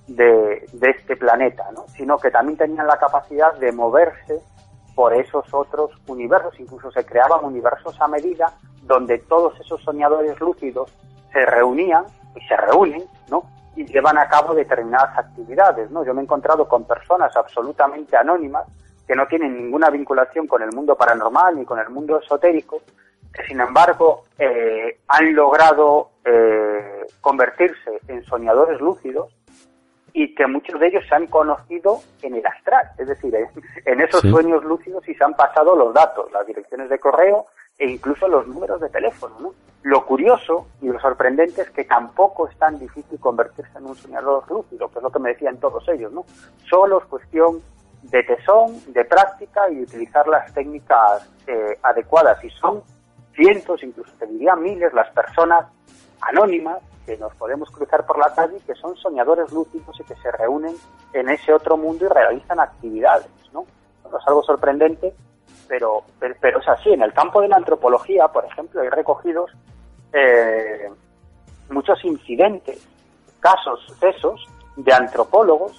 de, 0.06 0.66
de 0.72 0.90
este 0.90 1.16
planeta, 1.16 1.64
¿no? 1.74 1.86
sino 1.88 2.18
que 2.18 2.30
también 2.30 2.58
tenían 2.58 2.86
la 2.86 2.98
capacidad 2.98 3.54
de 3.54 3.72
moverse 3.72 4.40
por 4.94 5.14
esos 5.14 5.44
otros 5.52 5.90
universos, 6.06 6.58
incluso 6.58 6.90
se 6.90 7.04
creaban 7.04 7.44
universos 7.44 7.98
a 8.00 8.08
medida 8.08 8.52
donde 8.82 9.18
todos 9.18 9.58
esos 9.60 9.82
soñadores 9.82 10.38
lúcidos 10.40 10.92
se 11.32 11.46
reunían 11.46 12.04
y 12.36 12.40
se 12.46 12.56
reúnen, 12.56 13.04
¿no? 13.30 13.44
Y 13.74 13.86
llevan 13.86 14.18
a 14.18 14.28
cabo 14.28 14.54
determinadas 14.54 15.16
actividades, 15.16 15.90
¿no? 15.90 16.04
Yo 16.04 16.12
me 16.12 16.20
he 16.20 16.24
encontrado 16.24 16.68
con 16.68 16.84
personas 16.84 17.34
absolutamente 17.36 18.16
anónimas 18.16 18.66
que 19.12 19.16
no 19.16 19.26
tienen 19.26 19.54
ninguna 19.58 19.90
vinculación 19.90 20.46
con 20.46 20.62
el 20.62 20.72
mundo 20.72 20.96
paranormal 20.96 21.54
ni 21.58 21.66
con 21.66 21.78
el 21.78 21.90
mundo 21.90 22.18
esotérico, 22.18 22.80
que 23.30 23.44
sin 23.44 23.60
embargo 23.60 24.24
eh, 24.38 25.00
han 25.06 25.34
logrado 25.34 26.12
eh, 26.24 27.04
convertirse 27.20 28.00
en 28.08 28.24
soñadores 28.24 28.80
lúcidos 28.80 29.36
y 30.14 30.34
que 30.34 30.46
muchos 30.46 30.80
de 30.80 30.86
ellos 30.86 31.04
se 31.06 31.14
han 31.14 31.26
conocido 31.26 31.98
en 32.22 32.36
el 32.36 32.46
astral, 32.46 32.86
es 32.96 33.06
decir, 33.06 33.34
en, 33.34 33.48
en 33.84 34.00
esos 34.00 34.22
Sí. 34.22 34.30
sueños 34.30 34.64
lúcidos 34.64 35.06
y 35.06 35.14
se 35.14 35.22
han 35.24 35.34
pasado 35.34 35.76
los 35.76 35.92
datos, 35.92 36.32
las 36.32 36.46
direcciones 36.46 36.88
de 36.88 36.98
correo 36.98 37.44
e 37.78 37.90
incluso 37.90 38.26
los 38.28 38.46
números 38.48 38.80
de 38.80 38.88
teléfono. 38.88 39.34
¿no? 39.40 39.52
Lo 39.82 40.06
curioso 40.06 40.68
y 40.80 40.86
lo 40.88 40.98
sorprendente 41.00 41.60
es 41.60 41.68
que 41.70 41.84
tampoco 41.84 42.48
es 42.48 42.56
tan 42.56 42.78
difícil 42.78 43.20
convertirse 43.20 43.76
en 43.76 43.84
un 43.84 43.94
soñador 43.94 44.50
lúcido, 44.50 44.88
que 44.88 45.00
es 45.00 45.02
lo 45.02 45.10
que 45.10 45.18
me 45.18 45.28
decían 45.34 45.58
todos 45.58 45.86
ellos. 45.90 46.10
¿no? 46.12 46.24
Solo 46.70 47.00
es 47.00 47.04
cuestión 47.04 47.60
de 48.02 48.22
tesón, 48.24 48.80
de 48.92 49.04
práctica 49.04 49.70
y 49.70 49.82
utilizar 49.82 50.26
las 50.26 50.52
técnicas 50.52 51.28
eh, 51.46 51.78
adecuadas. 51.82 52.42
Y 52.44 52.50
son 52.50 52.82
cientos, 53.34 53.82
incluso 53.82 54.12
te 54.18 54.26
diría 54.26 54.54
miles, 54.56 54.92
las 54.92 55.10
personas 55.10 55.66
anónimas 56.20 56.78
que 57.06 57.16
nos 57.16 57.34
podemos 57.34 57.70
cruzar 57.70 58.06
por 58.06 58.18
la 58.18 58.32
calle 58.34 58.58
que 58.66 58.74
son 58.74 58.96
soñadores 58.96 59.50
lúcidos 59.52 59.98
y 59.98 60.04
que 60.04 60.14
se 60.16 60.30
reúnen 60.32 60.76
en 61.12 61.28
ese 61.28 61.52
otro 61.52 61.76
mundo 61.76 62.04
y 62.04 62.08
realizan 62.08 62.60
actividades, 62.60 63.28
¿no? 63.52 63.64
Bueno, 64.02 64.18
es 64.18 64.28
algo 64.28 64.42
sorprendente, 64.42 65.12
pero, 65.68 66.04
pero, 66.20 66.34
pero 66.40 66.60
es 66.60 66.68
así. 66.68 66.92
En 66.92 67.02
el 67.02 67.12
campo 67.12 67.40
de 67.40 67.48
la 67.48 67.56
antropología, 67.56 68.28
por 68.28 68.44
ejemplo, 68.44 68.80
hay 68.80 68.88
recogidos 68.88 69.50
eh, 70.12 70.90
muchos 71.70 72.04
incidentes, 72.04 72.86
casos, 73.40 73.80
sucesos 73.86 74.46
de 74.76 74.92
antropólogos 74.92 75.72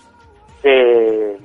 que 0.61 1.33
eh, 1.33 1.39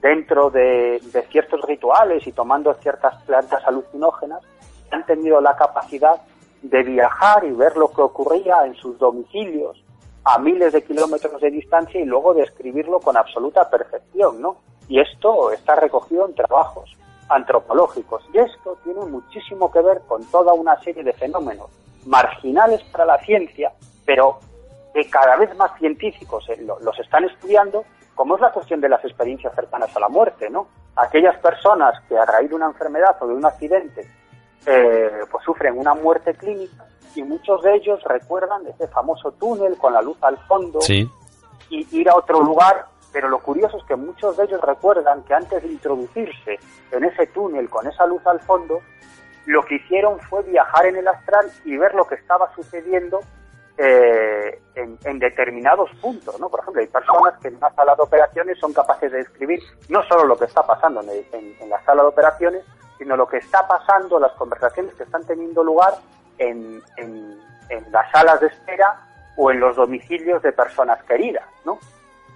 dentro 0.00 0.50
de, 0.50 1.00
de 1.12 1.22
ciertos 1.30 1.60
rituales 1.62 2.26
y 2.26 2.32
tomando 2.32 2.72
ciertas 2.74 3.20
plantas 3.24 3.64
alucinógenas 3.66 4.40
han 4.90 5.04
tenido 5.06 5.40
la 5.40 5.56
capacidad 5.56 6.20
de 6.62 6.82
viajar 6.82 7.44
y 7.44 7.50
ver 7.52 7.76
lo 7.76 7.90
que 7.92 8.02
ocurría 8.02 8.64
en 8.66 8.74
sus 8.74 8.98
domicilios 8.98 9.82
a 10.24 10.38
miles 10.38 10.72
de 10.72 10.82
kilómetros 10.84 11.40
de 11.40 11.50
distancia 11.50 12.00
y 12.00 12.04
luego 12.04 12.34
describirlo 12.34 12.98
con 13.00 13.16
absoluta 13.16 13.68
perfección, 13.70 14.40
¿no? 14.40 14.56
Y 14.88 15.00
esto 15.00 15.50
está 15.52 15.76
recogido 15.76 16.26
en 16.26 16.34
trabajos 16.34 16.96
antropológicos. 17.28 18.24
Y 18.32 18.38
esto 18.38 18.76
tiene 18.84 19.04
muchísimo 19.04 19.70
que 19.70 19.80
ver 19.80 20.00
con 20.06 20.24
toda 20.30 20.52
una 20.52 20.80
serie 20.82 21.02
de 21.04 21.12
fenómenos 21.12 21.68
marginales 22.06 22.82
para 22.92 23.04
la 23.04 23.18
ciencia, 23.18 23.72
pero 24.04 24.38
que 24.94 25.08
cada 25.10 25.36
vez 25.36 25.56
más 25.56 25.76
científicos 25.78 26.48
eh, 26.48 26.56
lo- 26.62 26.78
los 26.80 26.98
están 26.98 27.24
estudiando, 27.24 27.84
como 28.16 28.34
es 28.34 28.40
la 28.40 28.50
cuestión 28.50 28.80
de 28.80 28.88
las 28.88 29.04
experiencias 29.04 29.54
cercanas 29.54 29.94
a 29.94 30.00
la 30.00 30.08
muerte, 30.08 30.50
¿no? 30.50 30.66
Aquellas 30.96 31.38
personas 31.38 31.94
que 32.08 32.18
a 32.18 32.24
raíz 32.24 32.48
de 32.48 32.56
una 32.56 32.66
enfermedad 32.66 33.14
o 33.20 33.26
de 33.28 33.34
un 33.34 33.44
accidente 33.44 34.10
eh, 34.66 35.20
pues 35.30 35.44
sufren 35.44 35.78
una 35.78 35.94
muerte 35.94 36.34
clínica 36.34 36.86
y 37.14 37.22
muchos 37.22 37.62
de 37.62 37.74
ellos 37.76 38.02
recuerdan 38.04 38.66
ese 38.66 38.88
famoso 38.88 39.30
túnel 39.32 39.76
con 39.76 39.92
la 39.92 40.02
luz 40.02 40.16
al 40.22 40.36
fondo 40.48 40.80
Sí. 40.80 41.08
y 41.70 41.86
ir 42.00 42.08
a 42.08 42.16
otro 42.16 42.40
lugar, 42.40 42.86
pero 43.12 43.28
lo 43.28 43.38
curioso 43.38 43.76
es 43.76 43.84
que 43.84 43.96
muchos 43.96 44.36
de 44.36 44.44
ellos 44.44 44.60
recuerdan 44.62 45.22
que 45.24 45.34
antes 45.34 45.62
de 45.62 45.68
introducirse 45.68 46.58
en 46.92 47.04
ese 47.04 47.26
túnel 47.28 47.68
con 47.68 47.86
esa 47.86 48.06
luz 48.06 48.26
al 48.26 48.40
fondo, 48.40 48.80
lo 49.44 49.62
que 49.64 49.76
hicieron 49.76 50.18
fue 50.20 50.42
viajar 50.42 50.86
en 50.86 50.96
el 50.96 51.06
astral 51.06 51.46
y 51.64 51.76
ver 51.76 51.94
lo 51.94 52.06
que 52.06 52.16
estaba 52.16 52.52
sucediendo 52.54 53.20
eh, 53.78 54.58
en, 54.74 55.18
determinados 55.18 55.90
puntos, 56.00 56.38
¿no? 56.40 56.48
Por 56.48 56.60
ejemplo, 56.60 56.80
hay 56.80 56.88
personas 56.88 57.38
que 57.40 57.48
en 57.48 57.56
una 57.56 57.70
sala 57.74 57.94
de 57.94 58.02
operaciones 58.02 58.58
son 58.58 58.72
capaces 58.72 59.10
de 59.12 59.18
describir 59.18 59.60
no 59.88 60.02
solo 60.04 60.24
lo 60.24 60.36
que 60.36 60.46
está 60.46 60.62
pasando 60.66 61.00
en, 61.02 61.70
la 61.70 61.82
sala 61.84 62.02
de 62.02 62.08
operaciones, 62.08 62.64
sino 62.98 63.16
lo 63.16 63.26
que 63.26 63.38
está 63.38 63.66
pasando, 63.66 64.18
las 64.18 64.32
conversaciones 64.32 64.94
que 64.94 65.02
están 65.02 65.24
teniendo 65.26 65.62
lugar 65.62 65.94
en, 66.38 66.82
las 67.90 68.10
salas 68.12 68.40
de 68.40 68.46
espera 68.46 69.00
o 69.36 69.50
en 69.50 69.60
los 69.60 69.76
domicilios 69.76 70.42
de 70.42 70.52
personas 70.52 71.02
queridas, 71.04 71.44
¿no? 71.64 71.78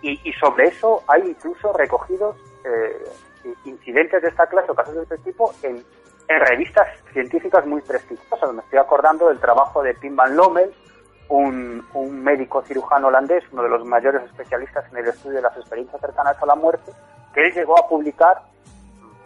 Y, 0.03 0.20
y 0.29 0.33
sobre 0.35 0.68
eso 0.68 1.03
hay 1.07 1.22
incluso 1.22 1.72
recogidos 1.72 2.37
eh, 2.64 3.05
incidentes 3.64 4.22
de 4.22 4.29
esta 4.29 4.46
clase 4.46 4.70
o 4.70 4.74
casos 4.74 4.94
de 4.94 5.03
este 5.03 5.18
tipo 5.18 5.55
en 5.62 5.83
revistas 6.29 6.87
científicas 7.12 7.66
muy 7.66 7.81
prestigiosas. 7.81 8.53
Me 8.53 8.61
estoy 8.61 8.79
acordando 8.79 9.29
del 9.29 9.38
trabajo 9.38 9.83
de 9.83 9.94
Pim 9.94 10.14
Van 10.16 10.37
Lommel, 10.37 10.72
un, 11.30 11.86
un 11.94 12.22
médico 12.22 12.62
cirujano 12.62 13.08
holandés, 13.08 13.44
uno 13.52 13.62
de 13.62 13.68
los 13.68 13.84
mayores 13.84 14.22
especialistas 14.24 14.84
en 14.92 14.98
el 14.98 15.06
estudio 15.08 15.36
de 15.36 15.42
las 15.42 15.56
experiencias 15.56 16.00
cercanas 16.00 16.36
a 16.42 16.46
la 16.46 16.54
muerte, 16.54 16.92
que 17.32 17.46
él 17.46 17.52
llegó 17.54 17.78
a 17.78 17.88
publicar 17.88 18.42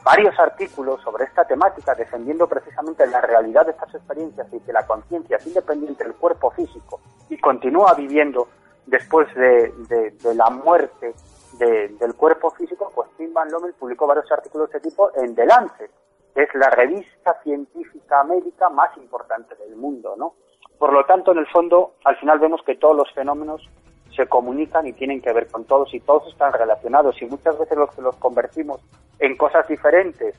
varios 0.04 0.38
artículos 0.38 1.00
sobre 1.02 1.24
esta 1.24 1.44
temática 1.46 1.94
defendiendo 1.94 2.46
precisamente 2.46 3.06
la 3.06 3.22
realidad 3.22 3.64
de 3.64 3.72
estas 3.72 3.94
experiencias 3.94 4.46
y 4.52 4.60
que 4.60 4.72
la 4.72 4.86
conciencia 4.86 5.38
es 5.38 5.46
independiente 5.46 6.04
del 6.04 6.14
cuerpo 6.14 6.50
físico 6.50 7.00
y 7.30 7.38
continúa 7.38 7.94
viviendo 7.94 8.48
después 8.84 9.26
de, 9.34 9.72
la 10.34 10.50
muerte 10.50 11.14
de- 11.58 11.88
del 11.98 12.14
cuerpo 12.14 12.50
físico, 12.50 12.92
pues 12.94 13.08
Tim 13.16 13.32
Van 13.32 13.50
Lommel 13.50 13.72
publicó 13.72 14.06
varios 14.06 14.30
artículos 14.30 14.70
de 14.70 14.76
este 14.76 14.90
tipo 14.90 15.10
en 15.16 15.34
The 15.34 15.46
que 16.34 16.42
es 16.42 16.54
la 16.54 16.68
revista 16.68 17.40
científica 17.42 18.24
médica 18.24 18.68
más 18.68 18.94
importante 18.98 19.54
del 19.54 19.76
mundo, 19.76 20.16
¿no? 20.18 20.34
Por 20.78 20.92
lo 20.92 21.04
tanto, 21.04 21.32
en 21.32 21.38
el 21.38 21.46
fondo, 21.46 21.94
al 22.04 22.16
final 22.16 22.38
vemos 22.38 22.60
que 22.66 22.74
todos 22.76 22.96
los 22.96 23.10
fenómenos 23.12 23.62
se 24.14 24.26
comunican 24.26 24.87
y 24.87 24.92
tienen 24.92 25.20
que 25.20 25.32
ver 25.32 25.48
con 25.48 25.64
todos 25.64 25.92
y 25.92 26.00
todos 26.00 26.28
están 26.30 26.52
relacionados 26.52 27.20
y 27.20 27.26
muchas 27.26 27.58
veces 27.58 27.76
los 27.76 27.90
que 27.94 28.02
los 28.02 28.14
convertimos 28.16 28.80
en 29.18 29.37
cosas 29.37 29.66
diferentes 29.66 30.34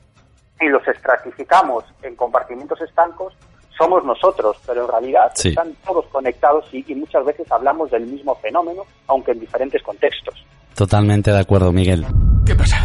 y 0.60 0.68
los 0.68 0.86
estratificamos 0.88 1.84
en 2.02 2.16
compartimentos 2.16 2.80
estancos 2.80 3.34
somos 3.76 4.02
nosotros, 4.04 4.56
pero 4.66 4.84
en 4.86 4.88
realidad 4.90 5.30
Sí. 5.34 5.50
están 5.50 5.74
todos 5.84 6.06
conectados 6.06 6.64
y, 6.72 6.82
y 6.90 6.94
muchas 6.94 7.26
veces 7.26 7.50
hablamos 7.52 7.90
del 7.90 8.06
mismo 8.06 8.34
fenómeno, 8.36 8.84
aunque 9.06 9.32
en 9.32 9.40
diferentes 9.40 9.82
contextos. 9.82 10.34
Totalmente 10.74 11.30
de 11.30 11.40
acuerdo, 11.40 11.70
Miguel. 11.72 12.06
¿Qué 12.46 12.54
pasa? 12.54 12.76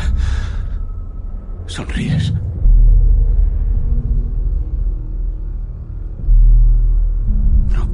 Sonríes. 1.67 2.33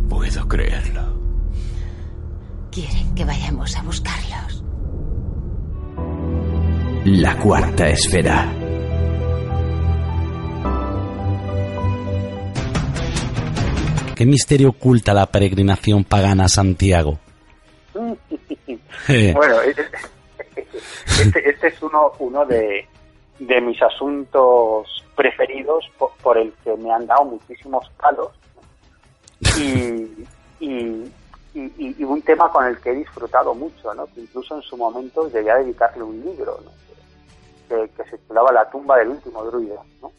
Puedo 0.09 0.47
creerlo. 0.47 1.01
Quieren 2.71 3.13
que 3.15 3.25
vayamos 3.25 3.75
a 3.75 3.81
buscarlos. 3.83 4.63
La 7.05 7.37
cuarta 7.39 7.87
esfera. 7.89 8.51
¿Qué 14.15 14.25
misterio 14.25 14.69
oculta 14.69 15.13
la 15.13 15.27
peregrinación 15.27 16.03
pagana 16.03 16.45
a 16.45 16.49
Santiago? 16.49 17.19
Bueno, 19.07 19.61
este, 21.21 21.49
este 21.49 21.67
es 21.67 21.81
uno, 21.81 22.11
uno 22.19 22.45
de, 22.45 22.85
de 23.39 23.61
mis 23.61 23.81
asuntos 23.81 24.85
preferidos 25.15 25.85
po- 25.97 26.11
por, 26.21 26.37
el 26.37 26.51
que 26.63 26.75
me 26.75 26.91
han 26.91 27.05
dado 27.07 27.23
muchísimos 27.23 27.89
palos 28.01 28.27
y, 29.57 30.27
y, 30.59 31.13
y- 31.53 32.03
un 32.03 32.21
tema 32.21 32.51
con 32.51 32.65
el 32.65 32.79
que 32.79 32.91
he 32.91 32.95
disfrutado 32.95 33.53
mucho, 33.53 33.93
¿no? 33.93 34.05
que 34.07 34.21
incluso 34.21 34.55
en 34.55 34.61
su 34.61 34.77
momento 34.77 35.29
llegué 35.29 35.51
a 35.51 35.57
dedicarle 35.57 36.03
un 36.03 36.19
libro 36.23 36.59
que, 37.69 37.89
que 37.89 38.03
se 38.09 38.17
titulaba 38.17 38.51
La 38.51 38.69
tumba 38.69 38.97
del 38.97 39.09
último 39.09 39.43
druida. 39.43 39.81
¿no? 40.01 40.11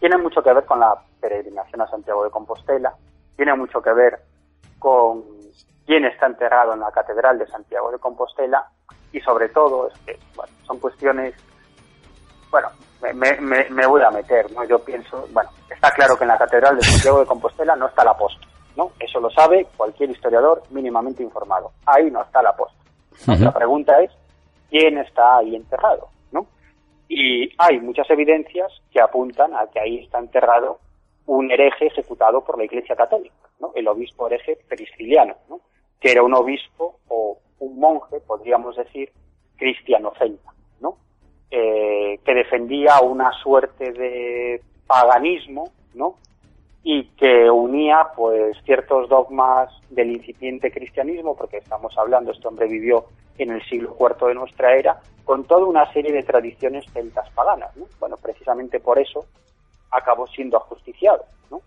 Tiene 0.00 0.16
mucho 0.18 0.42
que 0.42 0.52
ver 0.52 0.64
con 0.64 0.80
la 0.80 0.94
peregrinación 1.20 1.80
a 1.80 1.88
Santiago 1.90 2.24
de 2.24 2.30
Compostela, 2.30 2.94
tiene 3.36 3.54
mucho 3.54 3.80
que 3.80 3.92
ver 3.92 4.20
con 4.78 5.24
quién 5.86 6.04
está 6.04 6.26
enterrado 6.26 6.74
en 6.74 6.80
la 6.80 6.90
Catedral 6.92 7.38
de 7.38 7.46
Santiago 7.46 7.90
de 7.90 7.98
Compostela 7.98 8.68
y 9.12 9.20
sobre 9.20 9.48
todo 9.48 9.88
es 9.88 9.98
que 10.00 10.18
bueno, 10.36 10.52
son 10.66 10.78
cuestiones, 10.78 11.34
bueno, 12.50 12.68
me, 13.02 13.12
me- 13.40 13.70
me- 13.70 13.86
voy 13.86 14.02
a 14.02 14.10
meter, 14.10 14.50
¿no? 14.52 14.64
Yo 14.64 14.78
pienso, 14.84 15.26
bueno, 15.32 15.48
está 15.70 15.90
claro 15.92 16.16
que 16.16 16.24
en 16.24 16.28
la 16.28 16.38
Catedral 16.38 16.76
de 16.76 16.82
Santiago 16.82 17.20
de 17.20 17.26
Compostela 17.26 17.76
no 17.76 17.86
está 17.86 18.02
el 18.02 18.08
apóstol, 18.08 18.48
¿no? 18.76 18.92
Eso 19.00 19.20
lo 19.20 19.30
sabe 19.30 19.66
cualquier 19.76 20.10
historiador 20.10 20.62
mínimamente 20.70 21.22
informado. 21.22 21.72
Ahí 21.86 22.10
no 22.10 22.22
está. 22.22 22.42
¿no? 22.42 23.34
Ujú. 23.34 23.44
La 23.44 23.52
pregunta 23.52 24.00
es, 24.02 24.10
¿quién 24.70 24.98
está 24.98 25.38
ahí 25.38 25.54
enterrado? 25.56 26.08
¿no? 26.32 26.46
Y 27.08 27.50
hay 27.58 27.80
muchas 27.80 28.08
evidencias 28.10 28.70
que 28.92 29.00
apuntan 29.00 29.54
a 29.56 29.66
que 29.68 29.80
ahí 29.80 29.98
está 30.04 30.18
enterrado 30.18 30.78
un 31.26 31.50
hereje 31.50 31.86
ejecutado 31.88 32.42
por 32.44 32.56
la 32.58 32.64
Iglesia 32.64 32.96
Católica, 32.96 33.34
¿no? 33.60 33.72
el 33.74 33.86
obispo 33.88 34.26
hereje 34.28 34.56
prisciliano, 34.68 35.34
¿no? 35.48 35.60
que 36.00 36.10
era 36.12 36.22
un 36.22 36.32
obispo 36.34 37.00
o 37.08 37.38
un 37.58 37.78
monje, 37.80 38.20
podríamos 38.20 38.76
decir, 38.76 39.10
cristiano 39.56 40.12
celta, 40.18 40.52
¿no? 40.80 40.96
Eh, 41.50 42.20
que 42.24 42.34
defendía 42.34 43.00
una 43.00 43.32
suerte 43.32 43.92
de 43.92 44.60
paganismo, 44.86 45.72
¿no? 45.94 46.16
y 46.82 47.04
que 47.16 47.50
unía 47.50 48.08
pues 48.16 48.56
ciertos 48.64 49.08
dogmas 49.08 49.70
del 49.90 50.10
incipiente 50.10 50.70
cristianismo, 50.70 51.36
porque 51.36 51.58
estamos 51.58 51.96
hablando, 51.98 52.32
este 52.32 52.48
hombre 52.48 52.66
vivió 52.66 53.06
en 53.36 53.50
el 53.50 53.62
siglo 53.68 53.96
IV 53.98 54.28
de 54.28 54.34
nuestra 54.34 54.74
era, 54.74 55.00
con 55.24 55.44
toda 55.44 55.66
una 55.66 55.92
serie 55.92 56.12
de 56.12 56.22
tradiciones 56.22 56.84
celtas 56.92 57.28
paganas. 57.30 57.76
¿no? 57.76 57.86
Bueno, 58.00 58.16
precisamente 58.16 58.80
por 58.80 58.98
eso 58.98 59.26
acabó 59.90 60.26
siendo 60.28 60.56
ajusticiado, 60.56 61.24
¿no? 61.50 61.60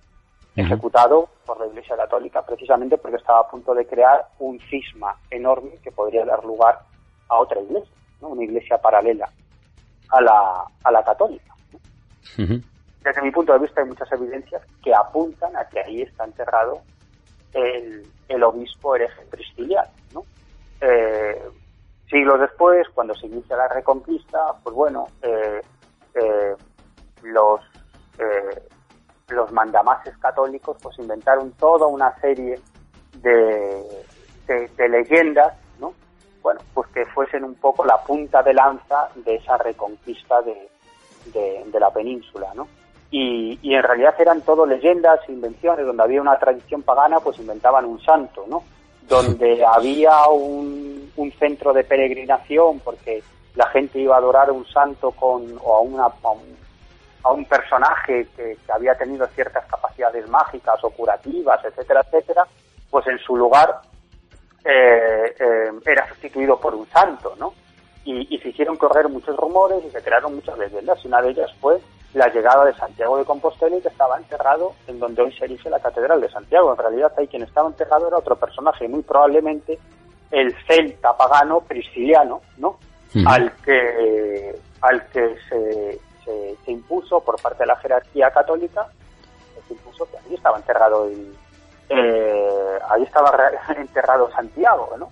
ejecutado 0.55 1.29
por 1.45 1.59
la 1.59 1.67
Iglesia 1.67 1.95
Católica, 1.95 2.43
precisamente 2.45 2.97
porque 2.97 3.17
estaba 3.17 3.39
a 3.41 3.47
punto 3.47 3.73
de 3.73 3.85
crear 3.85 4.25
un 4.39 4.59
cisma 4.59 5.15
enorme 5.29 5.71
que 5.83 5.91
podría 5.91 6.25
dar 6.25 6.43
lugar 6.43 6.79
a 7.29 7.37
otra 7.39 7.61
iglesia, 7.61 7.93
¿no? 8.21 8.29
una 8.29 8.43
iglesia 8.43 8.77
paralela 8.77 9.29
a 10.11 10.21
la, 10.21 10.63
a 10.83 10.91
la 10.91 11.03
católica. 11.03 11.53
Desde 12.37 13.21
mi 13.23 13.31
punto 13.31 13.53
de 13.53 13.59
vista 13.59 13.81
hay 13.81 13.87
muchas 13.87 14.11
evidencias 14.11 14.61
que 14.83 14.93
apuntan 14.93 15.55
a 15.57 15.65
que 15.65 15.79
ahí 15.79 16.01
está 16.03 16.23
enterrado 16.25 16.81
el, 17.53 18.05
el 18.27 18.43
obispo 18.43 18.95
hereje 18.95 19.23
prisciliano. 19.29 19.91
¿no? 20.13 20.23
Eh, 20.81 21.41
siglos 22.09 22.39
después, 22.39 22.87
cuando 22.93 23.15
se 23.15 23.27
inicia 23.27 23.55
la 23.55 23.67
Reconquista, 23.69 24.39
pues 24.63 24.75
bueno, 24.75 25.07
eh, 25.21 25.61
eh, 26.15 26.55
los, 27.23 27.61
eh, 28.19 28.61
los 29.29 29.51
mandamases 29.51 30.15
católicos 30.17 30.77
pues 30.81 30.99
inventaron 30.99 31.51
toda 31.53 31.87
una 31.87 32.13
serie 32.19 32.59
de, 33.17 34.05
de, 34.47 34.67
de 34.77 34.89
leyendas. 34.89 35.53
Bueno, 36.41 36.59
pues 36.73 36.87
que 36.89 37.05
fuesen 37.07 37.43
un 37.43 37.55
poco 37.55 37.85
la 37.85 37.97
punta 37.97 38.41
de 38.41 38.53
lanza 38.53 39.09
de 39.15 39.35
esa 39.35 39.57
reconquista 39.57 40.41
de, 40.41 40.69
de, 41.25 41.63
de 41.65 41.79
la 41.79 41.91
península, 41.91 42.51
¿no? 42.55 42.67
Y, 43.11 43.59
y 43.61 43.75
en 43.75 43.83
realidad 43.83 44.15
eran 44.19 44.41
todo 44.41 44.65
leyendas, 44.65 45.19
invenciones, 45.27 45.85
donde 45.85 46.01
había 46.01 46.21
una 46.21 46.39
tradición 46.39 46.81
pagana, 46.81 47.19
pues 47.19 47.37
inventaban 47.39 47.85
un 47.85 48.01
santo, 48.01 48.45
¿no? 48.47 48.63
Donde 49.07 49.65
había 49.65 50.27
un, 50.29 51.11
un 51.17 51.31
centro 51.33 51.73
de 51.73 51.83
peregrinación, 51.83 52.79
porque 52.79 53.21
la 53.55 53.67
gente 53.67 53.99
iba 53.99 54.15
a 54.15 54.19
adorar 54.19 54.49
a 54.49 54.53
un 54.53 54.65
santo 54.65 55.11
con, 55.11 55.59
o 55.61 55.75
a, 55.75 55.81
una, 55.81 56.05
a, 56.05 56.31
un, 56.31 56.57
a 57.23 57.31
un 57.33 57.45
personaje 57.45 58.27
que, 58.35 58.57
que 58.65 58.71
había 58.71 58.95
tenido 58.95 59.27
ciertas 59.27 59.65
capacidades 59.65 60.27
mágicas 60.29 60.81
o 60.83 60.89
curativas, 60.89 61.63
etcétera, 61.65 62.01
etcétera, 62.07 62.47
pues 62.89 63.05
en 63.07 63.19
su 63.19 63.35
lugar 63.35 63.81
eh, 64.63 65.35
eh, 65.39 65.71
era 65.85 66.07
sustituido 66.09 66.59
por 66.59 66.75
un 66.75 66.87
santo, 66.87 67.35
¿no? 67.39 67.53
Y, 68.03 68.35
y 68.35 68.39
se 68.39 68.49
hicieron 68.49 68.77
correr 68.77 69.09
muchos 69.09 69.35
rumores 69.35 69.83
y 69.85 69.91
se 69.91 70.01
crearon 70.01 70.35
muchas 70.35 70.57
leyendas. 70.57 71.03
Y 71.03 71.07
una 71.07 71.21
de 71.21 71.29
ellas 71.29 71.51
fue 71.59 71.79
la 72.13 72.27
llegada 72.27 72.65
de 72.65 72.73
Santiago 72.75 73.17
de 73.17 73.25
Compostela 73.25 73.77
y 73.77 73.81
que 73.81 73.87
estaba 73.87 74.17
enterrado 74.17 74.73
en 74.87 74.99
donde 74.99 75.21
hoy 75.21 75.31
se 75.33 75.45
erige 75.45 75.69
la 75.69 75.79
Catedral 75.79 76.19
de 76.19 76.29
Santiago. 76.29 76.71
En 76.71 76.77
realidad 76.77 77.13
ahí 77.17 77.27
quien 77.27 77.43
estaba 77.43 77.69
enterrado 77.69 78.07
era 78.07 78.17
otro 78.17 78.35
personaje, 78.35 78.87
muy 78.87 79.01
probablemente 79.01 79.79
el 80.29 80.53
celta 80.65 81.15
pagano 81.15 81.61
prisciliano, 81.61 82.41
¿no? 82.57 82.79
Ujú. 83.15 83.27
Al 83.27 83.51
que 83.63 84.55
al 84.81 85.05
que 85.07 85.35
se, 85.47 85.99
se, 86.25 86.55
se 86.65 86.71
impuso 86.71 87.19
por 87.19 87.39
parte 87.41 87.63
de 87.63 87.67
la 87.67 87.75
jerarquía 87.77 88.31
católica, 88.31 88.87
se 89.67 89.73
impuso 89.73 90.09
que 90.09 90.17
allí 90.17 90.35
estaba 90.35 90.57
enterrado 90.57 91.05
el, 91.05 91.35
eh, 91.91 92.79
ahí 92.89 93.03
estaba 93.03 93.31
enterrado 93.77 94.31
Santiago, 94.31 94.95
¿no? 94.97 95.11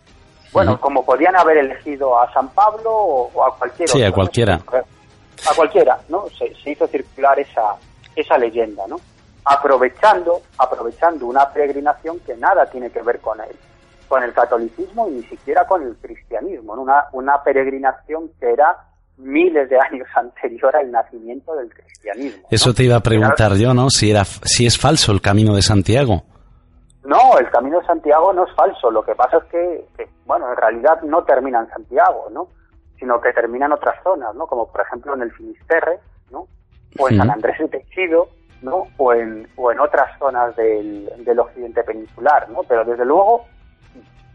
Bueno, 0.51 0.79
como 0.79 1.05
podían 1.05 1.35
haber 1.35 1.57
elegido 1.57 2.19
a 2.19 2.31
San 2.33 2.49
Pablo 2.49 2.91
o, 2.91 3.31
o 3.33 3.45
a 3.45 3.55
cualquiera. 3.55 3.91
Sí, 3.91 4.03
a 4.03 4.07
otro, 4.07 4.09
¿no? 4.09 4.15
cualquiera. 4.15 4.55
A 4.55 5.55
cualquiera, 5.55 5.99
¿no? 6.09 6.25
Se, 6.37 6.53
se 6.55 6.71
hizo 6.71 6.87
circular 6.87 7.39
esa, 7.39 7.75
esa 8.15 8.37
leyenda, 8.37 8.87
¿no? 8.87 8.99
Aprovechando, 9.45 10.41
aprovechando 10.57 11.27
una 11.27 11.47
peregrinación 11.49 12.19
que 12.21 12.35
nada 12.35 12.65
tiene 12.65 12.89
que 12.89 13.01
ver 13.01 13.19
con 13.19 13.39
él, 13.41 13.55
con 14.07 14.23
el 14.23 14.33
catolicismo 14.33 15.07
y 15.09 15.11
ni 15.11 15.23
siquiera 15.23 15.65
con 15.67 15.83
el 15.83 15.95
cristianismo, 15.97 16.75
¿no? 16.75 16.81
Una, 16.81 17.05
una 17.11 17.43
peregrinación 17.43 18.31
que 18.39 18.51
era 18.51 18.75
miles 19.17 19.69
de 19.69 19.77
años 19.79 20.07
anterior 20.15 20.75
al 20.75 20.91
nacimiento 20.91 21.55
del 21.55 21.69
cristianismo. 21.69 22.41
¿no? 22.43 22.47
Eso 22.49 22.73
te 22.73 22.83
iba 22.83 22.95
a 22.95 23.01
preguntar 23.01 23.53
yo, 23.55 23.73
¿no? 23.73 23.89
Si 23.89 24.09
era, 24.09 24.25
si 24.25 24.65
es 24.65 24.77
falso 24.77 25.11
el 25.11 25.21
camino 25.21 25.55
de 25.55 25.61
Santiago. 25.61 26.23
No, 27.03 27.37
el 27.39 27.49
Camino 27.49 27.79
de 27.79 27.85
Santiago 27.85 28.33
no 28.33 28.45
es 28.45 28.53
falso. 28.53 28.91
Lo 28.91 29.03
que 29.03 29.15
pasa 29.15 29.37
es 29.37 29.43
que, 29.45 29.85
que, 29.97 30.09
bueno, 30.25 30.49
en 30.49 30.57
realidad 30.57 31.01
no 31.03 31.23
termina 31.23 31.61
en 31.61 31.69
Santiago, 31.69 32.27
¿no? 32.31 32.49
Sino 32.97 33.21
que 33.21 33.31
termina 33.31 33.67
en 33.67 33.71
otras 33.71 34.01
zonas, 34.03 34.35
¿no? 34.35 34.47
Como 34.47 34.69
por 34.69 34.81
ejemplo 34.81 35.13
en 35.13 35.21
el 35.21 35.31
Finisterre, 35.31 35.99
¿no? 36.31 36.47
O 36.99 37.09
en. 37.09 37.17
San 37.17 37.29
Andrés 37.31 37.57
de 37.59 37.69
Techido, 37.69 38.27
¿no? 38.61 38.87
O 38.97 39.13
en, 39.13 39.47
o 39.55 39.71
en 39.71 39.79
otras 39.79 40.17
zonas 40.19 40.55
del, 40.57 41.09
del 41.23 41.39
occidente 41.39 41.83
peninsular, 41.83 42.49
¿no? 42.49 42.63
Pero 42.63 42.83
desde 42.83 43.05
luego 43.05 43.45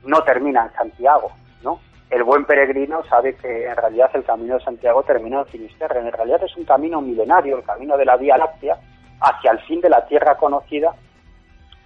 no 0.05 0.23
termina 0.23 0.65
en 0.65 0.73
Santiago, 0.73 1.31
¿no? 1.63 1.81
El 2.09 2.25
buen 2.25 2.47
peregrino 2.47 3.05
sabe 3.05 3.37
que 3.37 3.67
en 3.67 3.77
realidad 3.77 4.11
el 4.15 4.25
Camino 4.25 4.55
de 4.55 4.65
Santiago 4.65 5.03
termina 5.03 5.41
en 5.41 5.47
Finisterre. 5.47 6.01
En 6.01 6.13
realidad 6.13 6.43
es 6.43 6.57
un 6.57 6.65
camino 6.65 7.03
milenario, 7.03 7.59
el 7.59 7.65
camino 7.65 7.99
de 7.99 8.07
la 8.07 8.17
Vía 8.17 8.39
Láctea, 8.39 8.79
hacia 9.21 9.51
el 9.51 9.59
fin 9.61 9.83
de 9.83 9.91
la 9.91 10.07
Tierra 10.07 10.37
conocida 10.37 10.95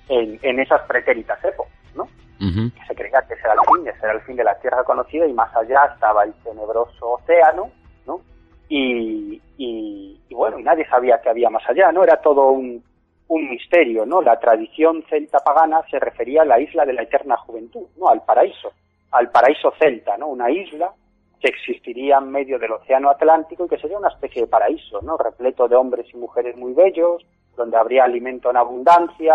en, 0.08 0.38
en 0.42 0.60
esas 0.60 0.82
pretéritas 0.82 1.42
épocas, 1.44 1.72
¿no? 1.94 2.08
Que 2.38 2.86
se 2.86 2.94
creía 2.94 3.22
que 3.26 3.34
ese 3.34 3.42
era 3.42 3.54
el 3.54 3.60
fin, 3.60 3.88
ese 3.88 3.98
era 4.04 4.12
el 4.12 4.20
fin 4.20 4.36
de 4.36 4.44
la 4.44 4.58
Tierra 4.58 4.84
conocida 4.84 5.26
y 5.26 5.32
más 5.32 5.54
allá 5.56 5.90
estaba 5.92 6.24
el 6.24 6.32
tenebroso 6.44 7.10
océano, 7.12 7.70
¿no? 8.06 8.20
Y, 8.68 9.40
y, 9.56 10.20
y 10.28 10.34
bueno, 10.34 10.58
y 10.58 10.62
nadie 10.62 10.86
sabía 10.88 11.20
que 11.20 11.30
había 11.30 11.50
más 11.50 11.68
allá, 11.68 11.90
¿no? 11.90 12.04
Era 12.04 12.20
todo 12.20 12.50
un, 12.50 12.82
un 13.28 13.50
misterio, 13.50 14.06
¿no? 14.06 14.22
La 14.22 14.38
tradición 14.40 15.04
celta 15.08 15.38
pagana 15.40 15.82
se 15.90 15.98
refería 15.98 16.42
a 16.42 16.46
la 16.46 16.60
isla 16.60 16.84
de 16.84 16.94
la 16.94 17.02
eterna 17.02 17.36
juventud, 17.36 17.86
¿no? 17.96 18.08
Al 18.08 18.22
paraíso, 18.22 18.72
al 19.10 19.30
paraíso 19.30 19.72
celta, 19.78 20.16
¿no? 20.16 20.28
Una 20.28 20.50
isla 20.50 20.92
que 21.40 21.48
existiría 21.48 22.18
en 22.18 22.30
medio 22.30 22.58
del 22.58 22.72
océano 22.72 23.10
Atlántico 23.10 23.64
y 23.64 23.68
que 23.68 23.78
sería 23.78 23.98
una 23.98 24.08
especie 24.08 24.42
de 24.42 24.48
paraíso, 24.48 25.00
¿no? 25.02 25.16
Repleto 25.16 25.68
de 25.68 25.76
hombres 25.76 26.06
y 26.12 26.16
mujeres 26.16 26.56
muy 26.56 26.72
bellos, 26.72 27.24
donde 27.56 27.76
habría 27.76 28.04
alimento 28.04 28.50
en 28.50 28.56
abundancia, 28.56 29.34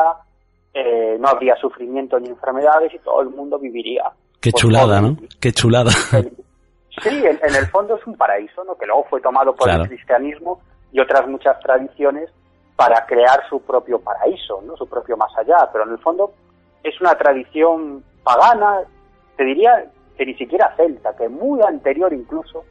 eh, 0.73 1.17
no 1.19 1.27
habría 1.27 1.55
sufrimiento 1.57 2.19
ni 2.19 2.29
enfermedades 2.29 2.93
y 2.93 2.99
todo 2.99 3.21
el 3.21 3.29
mundo 3.29 3.59
viviría. 3.59 4.12
Qué 4.41 4.51
chulada, 4.51 5.01
¿no? 5.01 5.17
Qué 5.39 5.51
chulada. 5.51 5.91
Sí, 7.01 7.23
en, 7.25 7.55
el 7.55 7.67
fondo 7.67 7.95
es 7.95 8.05
un 8.05 8.15
paraíso, 8.15 8.63
¿no? 8.63 8.75
Que 8.75 8.86
luego 8.86 9.05
fue 9.09 9.19
tomado 9.19 9.55
por 9.55 9.69
el 9.69 9.88
cristianismo 9.88 10.62
y 10.91 10.99
otras 10.99 11.27
muchas 11.27 11.59
tradiciones 11.59 12.29
para 12.75 13.05
crear 13.05 13.41
su 13.49 13.62
propio 13.62 13.99
paraíso, 13.99 14.62
¿no? 14.63 14.77
Su 14.77 14.88
propio 14.88 15.17
más 15.17 15.31
allá. 15.38 15.69
Pero 15.71 15.86
en 15.86 15.91
el 15.91 15.99
fondo 15.99 16.33
es 16.83 16.99
una 17.01 17.15
tradición 17.15 18.03
pagana, 18.23 18.81
te 19.38 19.43
diría 19.43 19.86
que 20.17 20.25
ni 20.25 20.36
siquiera 20.36 20.73
celta, 20.75 21.15
que 21.15 21.29
muy 21.29 21.62
anterior 21.62 22.13
incluso 22.13 22.63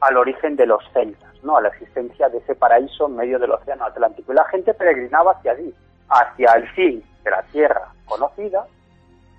al 0.00 0.16
origen 0.16 0.56
de 0.56 0.66
los 0.66 0.82
celtas, 0.92 1.32
¿no? 1.42 1.56
A 1.56 1.62
la 1.62 1.68
existencia 1.68 2.28
de 2.28 2.38
ese 2.38 2.54
paraíso 2.54 3.06
en 3.06 3.16
medio 3.16 3.38
del 3.38 3.52
océano 3.52 3.84
Atlántico. 3.84 4.32
Y 4.32 4.36
la 4.36 4.44
gente 4.46 4.74
peregrinaba 4.74 5.32
hacia 5.32 5.52
allí, 5.52 5.74
hacia 6.08 6.52
el 6.52 6.68
fin 6.72 7.04
de 7.24 7.30
la 7.30 7.42
tierra 7.52 7.92
conocida, 8.06 8.66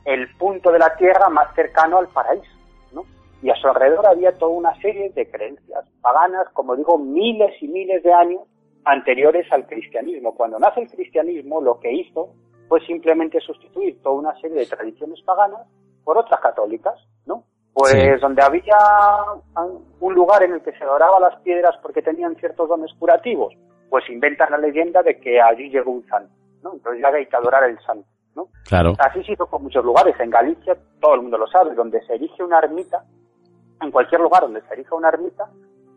el 0.05 0.33
punto 0.35 0.71
de 0.71 0.79
la 0.79 0.95
tierra 0.95 1.29
más 1.29 1.53
cercano 1.55 1.97
al 1.97 2.07
paraíso, 2.07 2.51
¿no? 2.93 3.03
Y 3.41 3.49
a 3.49 3.55
su 3.55 3.67
alrededor 3.67 4.05
había 4.07 4.31
toda 4.37 4.51
una 4.51 4.75
serie 4.81 5.09
de 5.11 5.29
creencias 5.29 5.85
paganas, 6.01 6.47
como 6.53 6.75
digo, 6.75 6.97
miles 6.97 7.51
y 7.61 7.67
miles 7.67 8.01
de 8.03 8.13
años 8.13 8.41
anteriores 8.85 9.51
al 9.51 9.67
cristianismo. 9.67 10.35
Cuando 10.35 10.57
nace 10.59 10.81
el 10.81 10.89
cristianismo, 10.89 11.61
lo 11.61 11.79
que 11.79 11.91
hizo 11.91 12.33
fue 12.67 12.79
simplemente 12.85 13.39
sustituir 13.41 14.01
toda 14.01 14.15
una 14.15 14.39
serie 14.39 14.57
de 14.57 14.65
tradiciones 14.65 15.21
paganas 15.23 15.67
por 16.03 16.17
otras 16.17 16.39
católicas, 16.39 16.95
¿no? 17.25 17.43
Pues 17.73 18.19
donde 18.19 18.41
había 18.41 18.77
un 19.99 20.13
lugar 20.13 20.43
en 20.43 20.53
el 20.53 20.61
que 20.61 20.73
se 20.73 20.83
adoraba 20.83 21.19
las 21.19 21.39
piedras 21.41 21.75
porque 21.81 22.01
tenían 22.01 22.35
ciertos 22.35 22.67
dones 22.67 22.91
curativos, 22.99 23.53
pues 23.89 24.09
inventan 24.09 24.51
la 24.51 24.57
leyenda 24.57 25.03
de 25.03 25.19
que 25.19 25.41
allí 25.41 25.69
llegó 25.69 25.91
un 25.91 26.05
santo, 26.07 26.33
¿no? 26.63 26.73
Entonces 26.73 27.01
ya 27.01 27.09
hay 27.09 27.25
que 27.25 27.35
adorar 27.35 27.63
al 27.63 27.79
santo, 27.83 28.07
¿no? 28.35 28.47
Claro. 28.67 28.93
Así 28.99 29.23
se 29.23 29.33
hizo 29.33 29.45
con 29.47 29.63
muchos 29.63 29.83
lugares. 29.83 30.15
En 30.19 30.29
Galicia, 30.29 30.77
todo 30.99 31.15
el 31.15 31.21
mundo 31.21 31.37
lo 31.37 31.47
sabe, 31.47 31.73
donde 31.75 32.01
se 32.05 32.15
erige 32.15 32.43
una 32.43 32.59
ermita, 32.59 33.03
en 33.81 33.91
cualquier 33.91 34.21
lugar 34.21 34.43
donde 34.43 34.61
se 34.61 34.73
erige 34.73 34.93
una 34.93 35.09
ermita, 35.09 35.49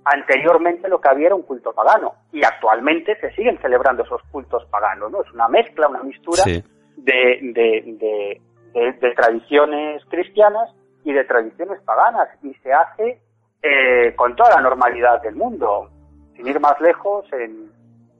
anteriormente 0.05 0.88
lo 0.88 1.00
que 1.00 1.09
había 1.09 1.27
era 1.27 1.35
un 1.35 1.42
culto 1.42 1.72
pagano 1.72 2.14
y 2.33 2.44
actualmente 2.44 3.18
se 3.20 3.31
siguen 3.33 3.59
celebrando 3.61 4.03
esos 4.05 4.22
cultos 4.31 4.64
paganos, 4.66 5.11
¿no? 5.11 5.22
Es 5.22 5.33
una 5.33 5.48
mezcla, 5.48 5.88
una 5.88 6.03
mistura 6.03 6.42
de, 6.44 7.38
de, 7.42 8.40
de, 8.72 9.14
tradiciones 9.14 10.05
cristianas 10.07 10.70
y 11.05 11.12
de 11.12 11.24
tradiciones 11.24 11.81
paganas 11.83 12.29
y 12.42 12.53
se 12.55 12.72
hace 12.72 13.20
eh, 13.62 14.14
con 14.16 14.37
toda 14.37 14.57
la 14.57 14.61
normalidad 14.61 15.22
del 15.22 15.37
mundo, 15.37 15.90
sin 16.37 16.46
ir 16.46 16.61
más 16.61 16.79
lejos 16.81 17.24
en, 17.33 17.70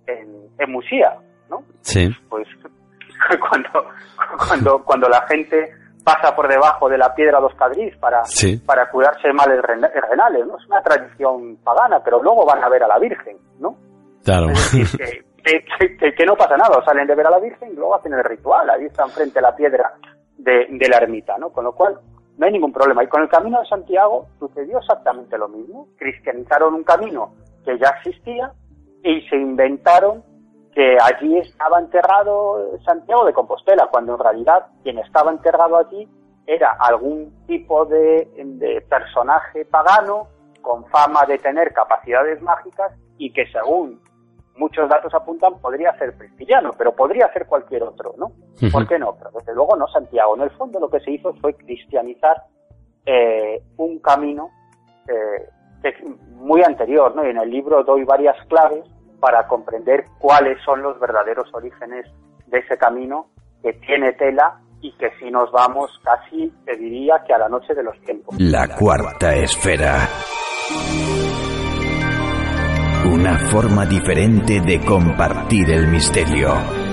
en, 0.07 0.49
en 0.59 0.73
Musía, 0.73 1.19
¿no? 1.49 1.63
Sí. 1.83 2.09
Pues 2.29 2.47
cuando, 3.49 3.87
cuando, 4.49 4.85
cuando 4.85 5.09
la 5.09 5.27
gente 5.29 5.73
pasa 6.05 6.37
por 6.37 6.49
debajo 6.49 6.89
de 6.89 6.99
la 6.99 7.15
piedra 7.15 7.41
dos 7.41 7.55
cadrís 7.55 7.97
para, 7.97 8.23
para 8.67 8.91
curarse 8.91 9.33
males 9.33 9.63
renales, 9.63 10.47
¿no? 10.47 10.59
Es 10.59 10.67
una 10.67 10.83
tradición 10.83 11.57
pagana, 11.65 12.01
pero 12.05 12.23
luego 12.23 12.45
van 12.45 12.63
a 12.63 12.69
ver 12.69 12.83
a 12.83 12.89
la 12.89 12.99
Virgen, 12.99 13.39
¿no? 13.59 13.77
Claro. 14.23 14.49
que, 15.43 16.15
que, 16.15 16.27
no 16.27 16.37
pasa 16.37 16.57
nada, 16.57 16.83
salen 16.85 17.07
de 17.07 17.15
ver 17.15 17.27
a 17.27 17.31
la 17.31 17.39
Virgen 17.39 17.73
y 17.73 17.77
luego 17.77 17.97
hacen 17.97 18.13
el 18.13 18.25
ritual, 18.25 18.69
ahí 18.69 18.85
están 18.85 19.11
frente 19.11 19.39
a 19.39 19.43
la 19.43 19.57
piedra 19.57 19.95
de, 20.37 20.67
de 20.71 20.89
la 20.89 20.99
ermita, 20.99 21.37
¿no? 21.39 21.51
Con 21.51 21.65
lo 21.65 21.73
cual, 21.73 21.99
no 22.37 22.47
hay 22.47 22.53
ningún 22.53 22.73
problema. 22.73 23.05
Y 23.05 23.09
con 23.09 23.23
el 23.23 23.29
camino 23.29 23.61
de 23.61 23.67
Santiago 23.67 24.27
sucedió 24.39 24.79
exactamente 24.79 25.39
lo 25.39 25.49
mismo. 25.49 25.89
Cristianizaron 25.97 26.75
un 26.75 26.85
camino 26.85 27.35
que 27.65 27.79
ya 27.79 27.89
existía 28.01 28.53
y 29.03 29.21
se 29.29 29.37
inventaron 29.37 30.23
que 30.75 30.99
allí 31.01 31.39
estaba 31.39 31.79
enterrado 31.79 32.79
Santiago 32.85 33.25
de 33.25 33.33
Compostela, 33.33 33.89
cuando 33.91 34.15
en 34.15 34.19
realidad 34.19 34.67
quien 34.83 34.99
estaba 34.99 35.31
enterrado 35.31 35.77
allí 35.77 36.09
era 36.47 36.73
algún 36.81 37.33
tipo 37.47 37.87
de, 37.87 38.85
personaje 38.89 39.65
pagano 39.65 40.29
con 40.61 40.85
fama 40.87 41.25
de 41.27 41.39
tener 41.39 41.73
capacidades 41.73 42.43
mágicas 42.43 42.93
y 43.19 43.33
que 43.33 43.47
según 43.53 44.01
muchos 44.57 44.89
datos 44.89 45.15
apuntan 45.15 45.59
podría 45.61 45.97
ser 45.99 46.17
cristiano, 46.17 46.71
pero 46.77 46.95
podría 46.95 47.33
ser 47.33 47.47
cualquier 47.47 47.85
otro, 47.85 48.15
¿no? 48.17 48.33
¿Por 48.73 48.87
qué 48.87 48.99
no? 48.99 49.15
Pero 49.17 49.31
desde 49.33 49.55
luego 49.55 49.77
no 49.77 49.87
Santiago. 49.89 50.37
En 50.37 50.43
el 50.43 50.51
fondo 50.51 50.81
lo 50.81 50.91
que 50.91 51.01
se 51.01 51.13
hizo 51.13 51.35
fue 51.35 51.55
cristianizar 51.55 52.45
eh, 53.07 53.63
un 53.77 53.99
camino 54.01 54.51
eh, 55.09 55.49
muy 56.31 56.63
anterior, 56.63 57.15
¿no? 57.15 57.25
Y 57.25 57.31
en 57.31 57.39
el 57.39 57.51
libro 57.51 57.85
doy 57.85 58.05
varias 58.05 58.37
claves 58.47 58.85
para 59.25 59.47
comprender 59.47 60.05
cuáles 60.19 60.63
son 60.67 60.83
los 60.83 61.01
verdaderos 61.01 61.49
orígenes 61.55 62.05
de 62.47 62.59
ese 62.59 62.77
camino 62.77 63.29
que 63.63 63.73
tiene 63.73 64.13
tela 64.13 64.61
y 64.83 64.93
que 64.99 65.13
si 65.19 65.31
nos 65.31 65.51
vamos 65.51 65.91
casi 66.05 66.53
te 66.67 66.77
diría 66.77 67.25
que 67.27 67.33
a 67.33 67.39
la 67.39 67.49
noche 67.49 67.73
de 67.73 67.83
los 67.83 67.99
tiempos. 68.03 68.37
La 68.39 68.69
cuarta 68.77 69.35
esfera. 69.35 69.97
Una 73.11 73.39
forma 73.51 73.87
diferente 73.87 74.61
de 74.61 74.85
compartir 74.85 75.71
el 75.71 75.89
misterio. 75.89 76.84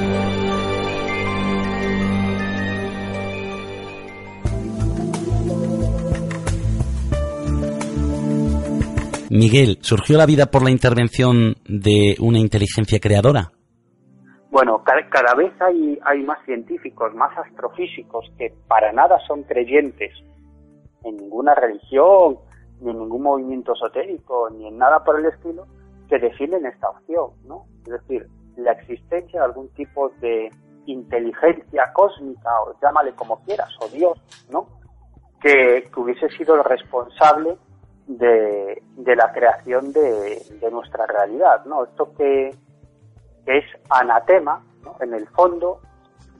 Miguel, 9.34 9.78
¿surgió 9.80 10.17
la 10.17 10.26
vida 10.26 10.48
por 10.48 10.62
la 10.62 10.72
intervención 10.72 11.56
de 11.65 12.17
una 12.20 12.38
inteligencia 12.38 13.00
creadora? 13.00 13.54
Bueno, 14.50 14.84
cada, 14.84 15.34
vez 15.36 15.54
hay, 15.62 16.24
más 16.24 16.44
científicos, 16.44 17.13
más 17.15 17.32
astrofísicos 17.38 18.26
que 18.38 18.54
para 18.67 18.91
nada 18.91 19.17
son 19.26 19.44
creyentes 19.44 20.12
en 21.06 21.15
ninguna 21.15 21.56
religión, 21.56 22.39
ni 22.82 22.91
en 22.91 23.00
ningún 23.00 23.24
movimiento 23.24 23.72
esotérico, 23.74 24.50
ni 24.50 24.67
en 24.67 24.78
nada 24.78 25.02
por 25.06 25.17
el 25.17 25.28
estilo, 25.28 25.65
que 26.10 26.20
defienden 26.20 26.65
esta 26.65 26.89
opción, 26.89 27.30
¿no? 27.46 27.67
Es 27.86 28.02
decir, 28.02 28.28
la 28.58 28.74
existencia 28.74 29.39
de 29.39 29.46
algún 29.46 29.70
tipo 29.76 30.10
de 30.20 30.50
inteligencia 30.88 31.94
cósmica, 31.94 32.50
o 32.67 32.76
llámale 32.82 33.13
como 33.13 33.41
quieras, 33.46 33.70
o 33.80 33.88
Dios, 33.88 34.22
¿no? 34.52 34.67
Que 35.39 35.89
hubiese 35.96 36.28
sido 36.38 36.56
el 36.56 36.65
responsable 36.65 37.56
de, 38.08 38.82
la 38.98 39.32
creación 39.32 39.92
de, 39.94 40.42
nuestra 40.72 41.06
realidad, 41.06 41.66
¿no? 41.66 41.84
Esto 41.84 42.14
que, 42.16 42.56
es 43.46 43.66
anatema, 43.90 44.64
en 45.00 45.14
el 45.14 45.28
fondo, 45.30 45.80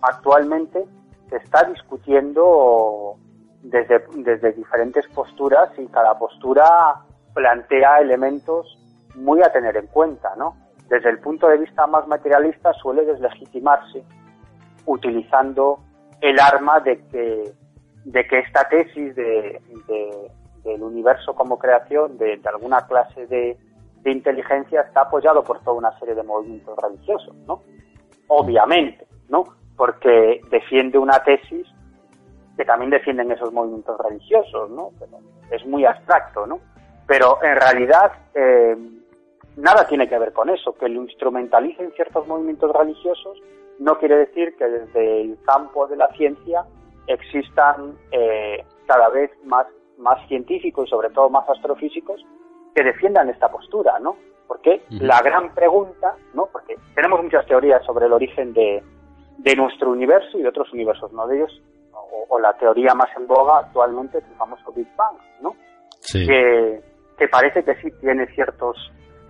actualmente 0.02 0.86
se 1.30 1.38
está 1.38 1.64
discutiendo 1.64 3.16
desde, 3.64 4.04
desde 4.18 4.52
diferentes 4.54 5.08
posturas 5.08 5.70
y 5.78 5.88
cada 5.88 6.18
postura 6.18 7.02
plantea 7.34 8.02
elementos 8.02 8.78
muy 9.16 9.42
a 9.42 9.52
tener 9.52 9.78
en 9.78 9.88
cuenta, 9.88 10.36
¿no? 10.36 10.56
Desde 10.90 11.10
el 11.10 11.20
punto 11.20 11.48
de 11.48 11.58
vista 11.58 11.88
más 11.88 12.08
materialista 12.08 12.74
suele 12.74 13.06
deslegitimarse 13.06 14.04
utilizando 14.86 15.80
el 16.20 16.40
arma 16.40 16.80
de 16.82 17.02
que, 17.08 17.54
de 18.06 18.28
que 18.28 18.40
esta 18.40 18.68
tesis 18.68 19.16
de, 19.16 19.62
del 20.64 20.84
universo 20.84 21.34
como 21.34 21.58
creación 21.58 22.18
de, 22.18 22.40
alguna 22.46 22.86
clase 22.88 23.28
de, 23.28 23.58
inteligencia 24.06 24.82
está 24.82 25.02
apoyado 25.02 25.44
por 25.44 25.60
toda 25.60 25.78
una 25.78 25.98
serie 26.00 26.16
de 26.16 26.24
movimientos 26.24 26.76
religiosos, 26.78 27.36
¿no? 27.48 27.62
Obviamente, 28.28 29.06
¿no? 29.30 29.44
Porque 29.78 30.42
defiende 30.50 30.98
una 30.98 31.24
tesis 31.24 31.68
que 32.58 32.66
también 32.66 32.90
defienden 32.90 33.32
esos 33.32 33.54
movimientos 33.54 33.98
religiosos, 34.00 34.70
¿no? 34.72 34.92
es 35.52 35.66
muy 35.66 35.86
abstracto, 35.86 36.48
¿no? 36.48 36.60
Pero 37.08 37.38
en 37.44 37.56
realidad 37.56 38.12
eh, 38.34 38.76
nada 39.58 39.86
tiene 39.88 40.08
que 40.08 40.18
ver 40.18 40.32
con 40.34 40.50
eso. 40.50 40.74
Que 40.74 40.88
lo 40.88 41.04
instrumentalicen 41.04 41.92
ciertos 41.92 42.26
movimientos 42.28 42.72
religiosos 42.74 43.38
no 43.80 43.98
quiere 43.98 44.18
decir 44.18 44.56
que 44.56 44.66
desde 44.66 45.22
el 45.22 45.38
campo 45.44 45.88
de 45.88 45.98
la 45.98 46.08
ciencia 46.16 46.64
existan 47.08 47.98
eh, 48.12 48.64
cada 48.86 49.10
vez 49.10 49.32
más 49.44 49.68
más 50.02 50.28
científicos 50.28 50.88
y 50.88 50.90
sobre 50.90 51.10
todo 51.10 51.30
más 51.30 51.48
astrofísicos 51.50 52.22
que 52.76 52.84
defiendan 52.84 53.30
esta 53.30 53.50
postura, 53.50 54.00
¿no? 54.00 54.16
Porque 54.48 54.84
la 54.90 55.22
gran 55.22 55.54
pregunta, 55.54 56.16
¿no? 56.34 56.48
Porque 56.52 56.76
tenemos 56.94 57.24
muchas 57.24 57.46
teorías 57.46 57.86
sobre 57.86 58.08
el 58.08 58.14
origen 58.14 58.54
de, 58.54 58.84
de 59.38 59.56
nuestro 59.56 59.92
universo 59.92 60.38
y 60.38 60.42
de 60.42 60.50
otros 60.50 60.72
universos, 60.74 61.12
¿no? 61.14 61.28
De 61.28 61.38
ellos, 61.38 61.62
o, 62.30 62.40
la 62.40 62.54
teoría 62.58 62.94
más 62.94 63.10
en 63.16 63.28
boga 63.28 63.60
actualmente 63.60 64.18
es 64.18 64.26
el 64.26 64.36
famoso 64.36 64.72
Big 64.74 64.88
Bang, 64.96 65.16
¿no? 65.42 65.56
Sí. 66.00 66.26
Que, 66.28 66.82
que 67.18 67.28
parece 67.28 67.64
que 67.64 67.76
sí 67.76 67.90
tiene 68.00 68.28
ciertos 68.34 68.76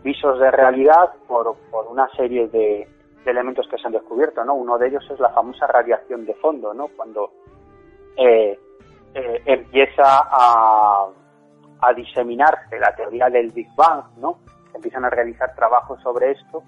visos 0.04 0.40
de 0.40 0.50
realidad 0.50 1.12
por, 1.28 1.56
por 1.70 1.88
una 1.88 2.10
serie 2.16 2.48
de, 2.48 2.88
de, 3.24 3.32
elementos 3.32 3.68
que 3.70 3.78
se 3.78 3.86
han 3.86 3.94
descubierto, 3.94 4.44
¿no? 4.44 4.56
Uno 4.56 4.78
de 4.78 4.88
ellos 4.88 5.04
es 5.12 5.20
la 5.20 5.30
famosa 5.30 5.68
radiación 5.68 6.26
de 6.26 6.34
fondo, 6.36 6.74
¿no? 6.74 6.88
Cuando 6.96 7.32
eh, 8.18 8.58
eh, 9.14 9.42
empieza 9.46 10.04
a, 10.06 11.08
a 11.82 11.94
diseminarse 11.94 12.80
la 12.80 12.96
teoría 12.96 13.30
del 13.30 13.52
Big 13.52 13.70
Bang, 13.76 14.04
¿no? 14.18 14.40
Empiezan 14.74 15.06
a 15.06 15.10
realizar 15.10 15.54
trabajos 15.56 16.02
sobre 16.02 16.32
esto, 16.32 16.64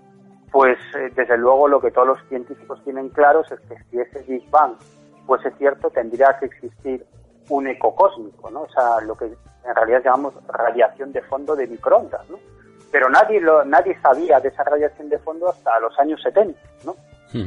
pues 0.52 0.78
eh, 0.96 1.12
desde 1.16 1.38
luego 1.38 1.68
lo 1.68 1.80
que 1.82 1.92
todos 1.92 2.08
los 2.08 2.20
científicos 2.30 2.84
tienen 2.84 3.10
claros 3.10 3.52
es 3.52 3.60
que 3.62 3.76
si 3.90 4.00
ese 4.00 4.22
Big 4.28 4.50
Bang 4.50 4.76
fuese 5.26 5.52
cierto, 5.58 5.90
tendría 5.90 6.38
que 6.40 6.46
existir 6.46 7.06
un 7.50 7.68
eco 7.68 7.96
cósmico, 7.96 8.50
¿no? 8.52 8.62
O 8.62 8.70
sea, 8.70 9.02
lo 9.02 9.16
que 9.16 9.26
en 9.26 9.76
realidad 9.76 10.02
llamamos 10.04 10.34
radiación 10.48 11.12
de 11.12 11.22
fondo 11.22 11.56
de 11.56 11.68
microondas, 11.68 12.30
¿no? 12.30 12.38
Pero 12.92 13.10
nadie 13.10 13.40
lo, 13.42 13.66
nadie 13.66 14.00
sabía 14.02 14.40
de 14.40 14.50
esa 14.50 14.64
radiación 14.64 15.10
de 15.10 15.18
fondo 15.20 15.50
hasta 15.50 15.80
los 15.80 15.98
años 16.00 16.22
70, 16.22 16.60
¿no? 16.86 16.96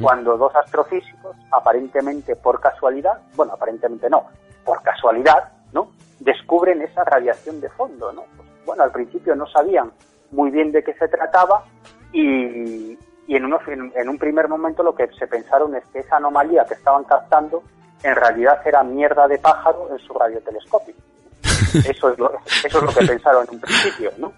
Cuando 0.03 0.37
dos 0.37 0.53
astrofísicos, 0.57 1.37
aparentemente 1.53 2.35
por 2.35 2.61
casualidad, 2.61 3.21
bueno, 3.37 3.53
aparentemente 3.53 4.11
no, 4.11 4.27
por 4.67 4.83
casualidad, 4.83 5.53
¿no? 5.73 5.93
Descubren 6.21 6.83
esa 6.83 7.05
radiación 7.05 7.61
de 7.61 7.71
fondo, 7.71 8.13
¿no? 8.13 8.25
Pues, 8.37 8.49
bueno, 8.67 8.83
al 8.83 8.91
principio 8.91 9.35
no 9.35 9.47
sabían 9.47 9.93
muy 10.33 10.51
bien 10.51 10.73
de 10.73 10.83
qué 10.83 10.93
se 10.95 11.09
trataba 11.09 11.65
y, 12.13 12.99
y 13.27 13.37
en, 13.37 13.45
uno, 13.45 13.59
en, 13.67 14.09
un 14.09 14.19
primer 14.19 14.49
momento 14.49 14.83
lo 14.83 14.95
que 14.95 15.09
se 15.19 15.27
pensaron 15.27 15.75
es 15.77 15.85
que 15.93 16.01
esa 16.01 16.17
anomalía 16.17 16.65
que 16.65 16.75
estaban 16.75 17.05
captando 17.05 17.63
en 18.03 18.15
realidad 18.15 18.61
era 18.65 18.83
mierda 18.83 19.27
de 19.27 19.39
pájaro 19.39 19.89
en 19.91 19.99
su 19.99 20.13
radiotelescopio. 20.13 20.95
Eso 21.89 22.11
es 22.11 22.19
lo, 22.19 22.33
eso 22.65 22.79
es 22.79 22.83
lo 22.83 22.89
que 22.89 23.07
pensaron 23.07 23.45
en 23.49 23.55
un 23.55 23.61
principio, 23.61 24.11
¿no? 24.19 24.33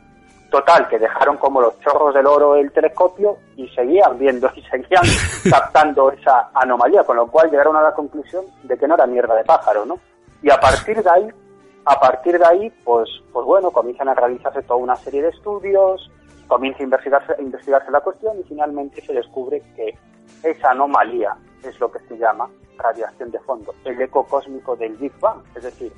Total, 0.51 0.89
que 0.89 0.99
dejaron 0.99 1.37
como 1.37 1.61
los 1.61 1.79
chorros 1.81 2.15
del 2.15 2.27
oro 2.27 2.57
el 2.57 2.73
telescopio 2.73 3.37
y 3.57 3.69
seguían 3.69 4.19
viendo 4.19 4.51
y 4.57 4.63
seguían 4.63 5.03
captando 5.51 6.11
esa 6.11 6.49
anomalía, 6.55 7.05
con 7.05 7.17
lo 7.17 7.27
cual 7.27 7.51
llegaron 7.51 7.77
a 7.77 7.83
la 7.83 7.93
conclusión 7.93 8.45
de 8.63 8.77
que 8.77 8.89
no 8.89 8.95
era 8.95 9.07
mierda 9.07 9.35
de 9.35 9.45
pájaro, 9.45 9.85
¿no? 9.85 9.99
Y 10.43 10.51
a 10.51 10.59
partir 10.59 11.03
de 11.03 11.11
ahí, 11.11 11.29
a 11.85 12.01
partir 12.01 12.39
de 12.39 12.47
ahí, 12.47 12.71
pues, 12.85 13.09
pues 13.33 13.47
bueno, 13.47 13.71
comienzan 13.71 14.09
a 14.09 14.15
realizarse 14.15 14.63
toda 14.63 14.79
una 14.79 14.97
serie 14.97 15.23
de 15.23 15.29
estudios, 15.31 16.11
comienza 16.47 16.81
a 16.81 16.85
investigarse, 16.85 17.33
a 17.33 17.43
investigarse 17.43 17.91
la 17.91 18.01
cuestión 18.01 18.39
y 18.39 18.43
finalmente 18.45 19.01
se 19.01 19.13
descubre 19.13 19.63
que 19.75 19.97
esa 20.43 20.71
anomalía 20.71 21.37
es 21.63 21.79
lo 21.81 21.91
que 21.91 21.99
se 22.01 22.17
llama 22.17 22.49
radiación 22.77 23.31
de 23.31 23.41
fondo, 23.41 23.75
el 23.85 24.01
eco 24.01 24.25
cósmico 24.25 24.77
del 24.77 24.97
Big 24.97 25.13
Bang, 25.21 25.41
es 25.55 25.65
decir, 25.65 25.93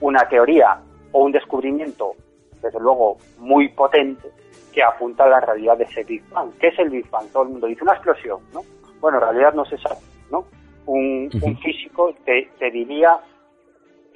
una 0.00 0.28
teoría 0.28 0.78
o 1.12 1.24
un 1.24 1.32
descubrimiento, 1.32 2.12
desde 2.62 2.78
luego, 2.80 3.16
muy 3.38 3.68
potente 3.68 4.30
que 4.72 4.82
apunta 4.82 5.24
a 5.24 5.28
la 5.28 5.40
realidad 5.40 5.78
de 5.78 5.84
ese 5.84 6.04
Big 6.04 6.28
Bang. 6.28 6.50
¿Qué 6.60 6.68
es 6.68 6.78
el 6.78 6.90
Big 6.90 7.08
Bang? 7.10 7.26
Todo 7.32 7.44
el 7.44 7.48
mundo 7.50 7.66
dice 7.66 7.82
una 7.82 7.94
explosión, 7.94 8.40
¿no? 8.52 8.60
Bueno, 9.00 9.18
en 9.18 9.24
realidad 9.24 9.54
no 9.54 9.64
se 9.64 9.78
sabe, 9.78 10.00
¿no? 10.30 10.44
Un, 10.84 11.30
físico 11.62 12.14
te, 12.24 12.70
diría 12.70 13.18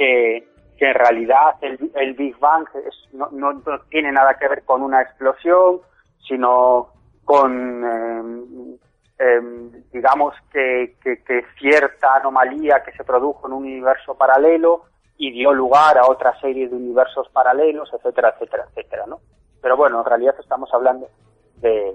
que, 0.00 0.48
en 0.78 0.94
realidad 0.94 1.56
el, 1.60 2.14
Big 2.14 2.38
Bang 2.38 2.66
no, 3.12 3.28
no, 3.32 3.60
tiene 3.90 4.10
nada 4.10 4.38
que 4.38 4.48
ver 4.48 4.64
con 4.64 4.82
una 4.82 5.02
explosión, 5.02 5.80
sino 6.26 6.88
con, 7.22 8.78
em, 9.18 9.70
digamos, 9.92 10.34
que, 10.50 10.96
que, 11.02 11.44
cierta 11.58 12.14
anomalía 12.14 12.82
que 12.82 12.92
se 12.92 13.04
produjo 13.04 13.46
en 13.46 13.52
un 13.52 13.64
universo 13.64 14.14
paralelo 14.14 14.84
y 15.18 15.32
dio 15.32 15.52
lugar 15.52 15.98
a 15.98 16.08
otra 16.08 16.38
serie 16.40 16.66
de 16.66 16.76
universos 16.76 17.28
paralelos, 17.28 17.92
etcétera, 17.92 18.30
etcétera, 18.30 18.64
etcétera, 18.70 19.04
¿no? 19.06 19.20
Pero 19.60 19.76
bueno, 19.76 19.98
en 19.98 20.06
realidad 20.06 20.34
estamos 20.40 20.72
hablando 20.72 21.08
de, 21.56 21.94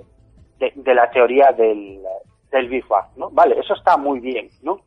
de, 0.60 0.94
la 0.94 1.10
teoría 1.10 1.52
del, 1.54 2.04
del 2.52 2.70
Big 2.70 2.88
Bang, 2.88 3.08
¿no? 3.16 3.32
Vale, 3.32 3.60
eso 3.60 3.74
está 3.74 3.98
muy 3.98 4.20
bien, 4.20 4.52
¿no? 4.62 4.82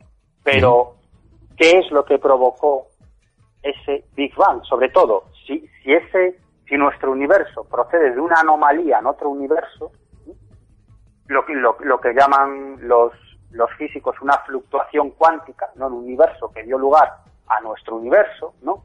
Pero, 0.45 0.95
¿qué 1.57 1.81
es 1.81 1.91
lo 1.91 2.05
que 2.05 2.21
provocó 2.21 2.87
ese 3.63 4.05
Big 4.15 4.35
Bang? 4.37 4.63
Sobre 4.65 4.89
todo, 4.91 5.25
si, 5.47 5.69
si 5.83 5.93
ese, 5.93 6.39
si 6.69 6.77
nuestro 6.77 7.13
universo 7.13 7.65
procede 7.65 8.13
de 8.13 8.21
una 8.21 8.41
anomalía 8.41 8.99
en 8.99 9.07
otro 9.07 9.31
universo, 9.31 9.93
lo, 11.27 11.45
lo, 11.49 11.77
lo 11.81 12.01
que 12.01 12.15
llaman 12.15 12.77
los, 12.81 13.13
los 13.51 13.71
físicos 13.75 14.17
una 14.21 14.39
fluctuación 14.39 15.11
cuántica, 15.11 15.71
¿no? 15.77 15.87
Un 15.87 16.05
universo 16.05 16.51
que 16.53 16.63
dio 16.63 16.79
lugar 16.79 17.13
a 17.49 17.61
nuestro 17.61 17.97
universo, 17.97 18.55
¿no? 18.63 18.83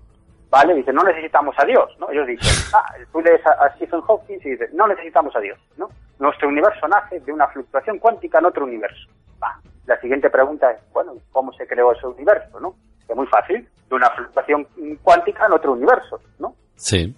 ¿Vale? 0.49 0.75
Dice, 0.75 0.93
no 0.93 1.03
necesitamos 1.03 1.55
a 1.57 1.65
Dios, 1.65 1.89
¿no? 1.99 2.09
Ellos 2.11 2.27
dicen, 2.27 2.51
ah, 2.73 2.93
tú 3.11 3.21
lees 3.21 3.41
a, 3.45 3.73
Stephen 3.75 4.01
Hawking 4.01 4.39
y 4.43 4.49
dices, 4.51 4.73
no 4.73 4.87
necesitamos 4.87 5.35
a 5.35 5.39
Dios, 5.39 5.59
¿no? 5.77 5.89
Nuestro 6.19 6.47
universo 6.47 6.87
nace 6.87 7.19
de 7.19 7.33
una 7.33 7.47
fluctuación 7.47 7.99
cuántica 7.99 8.39
en 8.39 8.45
otro 8.45 8.65
universo. 8.65 9.09
Va. 9.41 9.59
La 9.85 9.99
siguiente 9.99 10.29
pregunta 10.29 10.71
es, 10.71 10.79
bueno, 10.93 11.13
¿cómo 11.31 11.51
se 11.53 11.67
creó 11.67 11.91
ese 11.91 12.07
universo, 12.07 12.59
no? 12.59 12.75
Es 13.07 13.15
muy 13.15 13.27
fácil, 13.27 13.67
de 13.89 13.95
una 13.95 14.09
fluctuación 14.11 14.67
cuántica 15.01 15.45
en 15.45 15.53
otro 15.53 15.73
universo, 15.73 16.19
¿no? 16.39 16.55
Sí. 16.75 17.15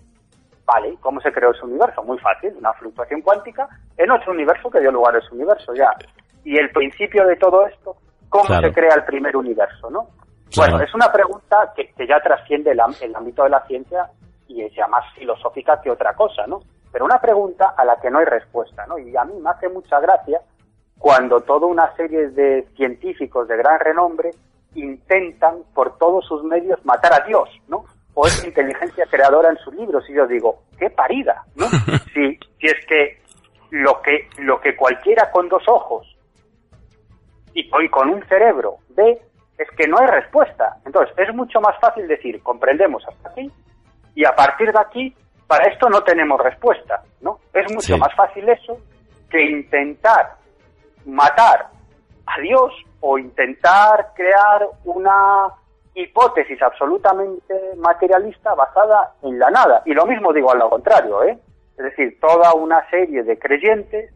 Vale, 0.66 0.98
¿cómo 1.00 1.22
se 1.22 1.32
creó 1.32 1.52
ese 1.52 1.64
universo? 1.64 2.04
Muy 2.04 2.18
fácil, 2.20 2.54
una 2.58 2.74
fluctuación 2.74 3.22
cuántica 3.22 3.68
en 3.98 4.12
otro 4.12 4.32
universo 4.32 4.70
que 4.70 4.80
dio 4.80 4.92
lugar 4.92 5.16
a 5.16 5.20
ese 5.20 5.34
universo, 5.34 5.74
ya. 5.76 5.90
Y 6.44 6.58
el 6.58 6.72
principio 6.72 7.26
de 7.26 7.36
todo 7.36 7.66
esto, 7.68 7.96
¿cómo 8.30 8.46
se 8.46 8.74
crea 8.74 8.96
el 8.96 9.06
primer 9.06 9.38
universo, 9.38 9.90
no? 9.90 10.10
Bueno, 10.56 10.80
es 10.82 10.94
una 10.94 11.12
pregunta 11.12 11.74
que, 11.76 12.08
ya 12.08 12.20
trasciende 12.22 12.72
el, 12.72 12.80
ámbito 12.80 13.44
de 13.44 13.50
la 13.50 13.66
ciencia 13.66 14.10
y 14.48 14.62
es 14.62 14.74
ya 14.74 14.88
más 14.88 15.04
filosófica 15.16 15.82
que 15.82 15.92
otra 15.92 16.14
cosa, 16.14 16.46
¿no? 16.48 16.62
Pero 16.92 17.06
una 17.06 17.20
pregunta 17.20 17.74
a 17.76 17.84
la 17.84 17.98
que 18.00 18.10
no 18.10 18.20
hay 18.20 18.26
respuesta, 18.26 18.86
¿no? 18.86 18.98
Y 18.98 19.16
a 19.18 19.26
mí 19.26 19.34
me 19.40 19.50
hace 19.50 19.68
mucha 19.70 20.00
gracia 20.00 20.40
cuando 20.98 21.42
toda 21.42 21.68
una 21.68 21.94
serie 21.96 22.30
de 22.30 22.68
científicos 22.76 23.48
de 23.48 23.58
gran 23.58 23.80
renombre 23.80 24.32
intentan 24.76 25.64
por 25.74 25.98
todos 25.98 26.26
sus 26.26 26.44
medios 26.44 26.84
matar 26.86 27.14
a 27.14 27.26
Dios, 27.26 27.50
¿no? 27.68 27.86
O 28.14 28.28
esa 28.28 28.48
inteligencia 28.48 29.06
creadora 29.10 29.50
en 29.50 29.58
sus 29.58 29.74
libros. 29.74 30.04
Y 30.10 30.14
yo 30.14 30.28
digo, 30.28 30.64
qué 30.78 30.90
parida, 30.90 31.44
¿no? 31.56 31.66
si, 32.14 32.38
si 32.60 32.68
es 32.68 32.86
que 32.88 33.22
lo 33.72 34.02
que, 34.02 34.30
lo 34.38 34.60
que 34.62 34.76
cualquiera 34.76 35.32
con 35.32 35.50
dos 35.50 35.64
ojos 35.68 36.16
y, 37.54 37.62
y 37.62 37.90
con 37.90 38.10
un 38.10 38.24
cerebro 38.28 38.78
ve 38.90 39.22
es 39.58 39.68
que 39.78 39.88
no 39.88 39.98
hay 40.00 40.08
respuesta. 40.08 40.78
Entonces, 40.86 41.16
es 41.18 41.34
mucho 41.34 41.60
más 41.62 41.80
fácil 41.80 42.08
decir, 42.08 42.42
comprendemos 42.44 43.04
hasta 43.08 43.30
aquí, 43.30 43.52
y 44.16 44.26
a 44.26 44.34
partir 44.34 44.72
de 44.72 44.80
aquí, 44.80 45.16
para 45.48 45.72
esto 45.72 45.90
no 45.90 46.02
tenemos 46.04 46.42
respuesta, 46.42 47.02
¿no? 47.22 47.40
Es 47.54 47.72
mucho 47.74 47.98
más 47.98 48.14
fácil 48.16 48.48
eso 48.50 48.78
que 49.30 49.44
intentar 49.44 50.36
matar 51.06 51.68
a 52.26 52.40
Dios 52.42 52.74
o 53.02 53.18
intentar 53.18 54.14
crear 54.16 54.68
una 54.84 55.48
hipótesis 55.94 56.62
absolutamente 56.62 57.54
materialista 57.78 58.54
basada 58.54 59.14
en 59.22 59.40
la 59.40 59.50
nada. 59.50 59.82
Y 59.86 59.94
lo 59.94 60.06
mismo 60.06 60.34
digo 60.34 60.52
al 60.52 60.60
lo 60.60 60.70
contrario, 60.70 61.24
¿eh? 61.24 61.38
Es 61.78 61.84
decir, 61.84 62.20
toda 62.20 62.54
una 62.54 62.90
serie 62.90 63.24
de 63.24 63.38
creyentes 63.38 64.14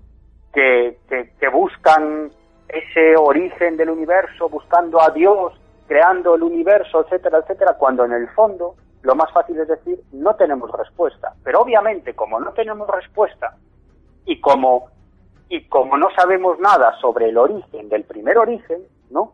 que, 0.54 0.98
que, 1.08 1.32
que 1.40 1.48
buscan 1.50 2.32
ese 2.68 3.16
origen 3.18 3.78
del 3.78 3.90
universo, 3.90 4.50
buscando 4.50 5.02
a 5.02 5.10
Dios, 5.10 5.54
creando 5.88 6.36
el 6.36 6.44
universo, 6.44 7.06
etcétera, 7.06 7.40
etcétera, 7.40 7.76
cuando 7.78 8.06
en 8.06 8.14
el 8.14 8.30
fondo 8.30 8.76
lo 9.02 9.16
más 9.16 9.32
fácil 9.32 9.60
es 9.60 9.68
decir, 9.68 10.00
no 10.12 10.36
tenemos 10.36 10.72
respuesta. 10.72 11.34
Pero 11.44 11.62
obviamente, 11.62 12.14
como 12.14 12.40
no 12.40 12.52
tenemos 12.52 12.88
respuesta 12.90 13.56
y 14.26 14.40
como, 14.40 14.90
y 15.50 15.68
como 15.68 15.98
no 15.98 16.10
sabemos 16.16 16.60
nada 16.60 16.94
sobre 17.02 17.30
el 17.30 17.38
origen 17.38 17.90
del 17.90 18.04
primer 18.04 18.38
origen, 18.38 18.84
¿no? 19.10 19.34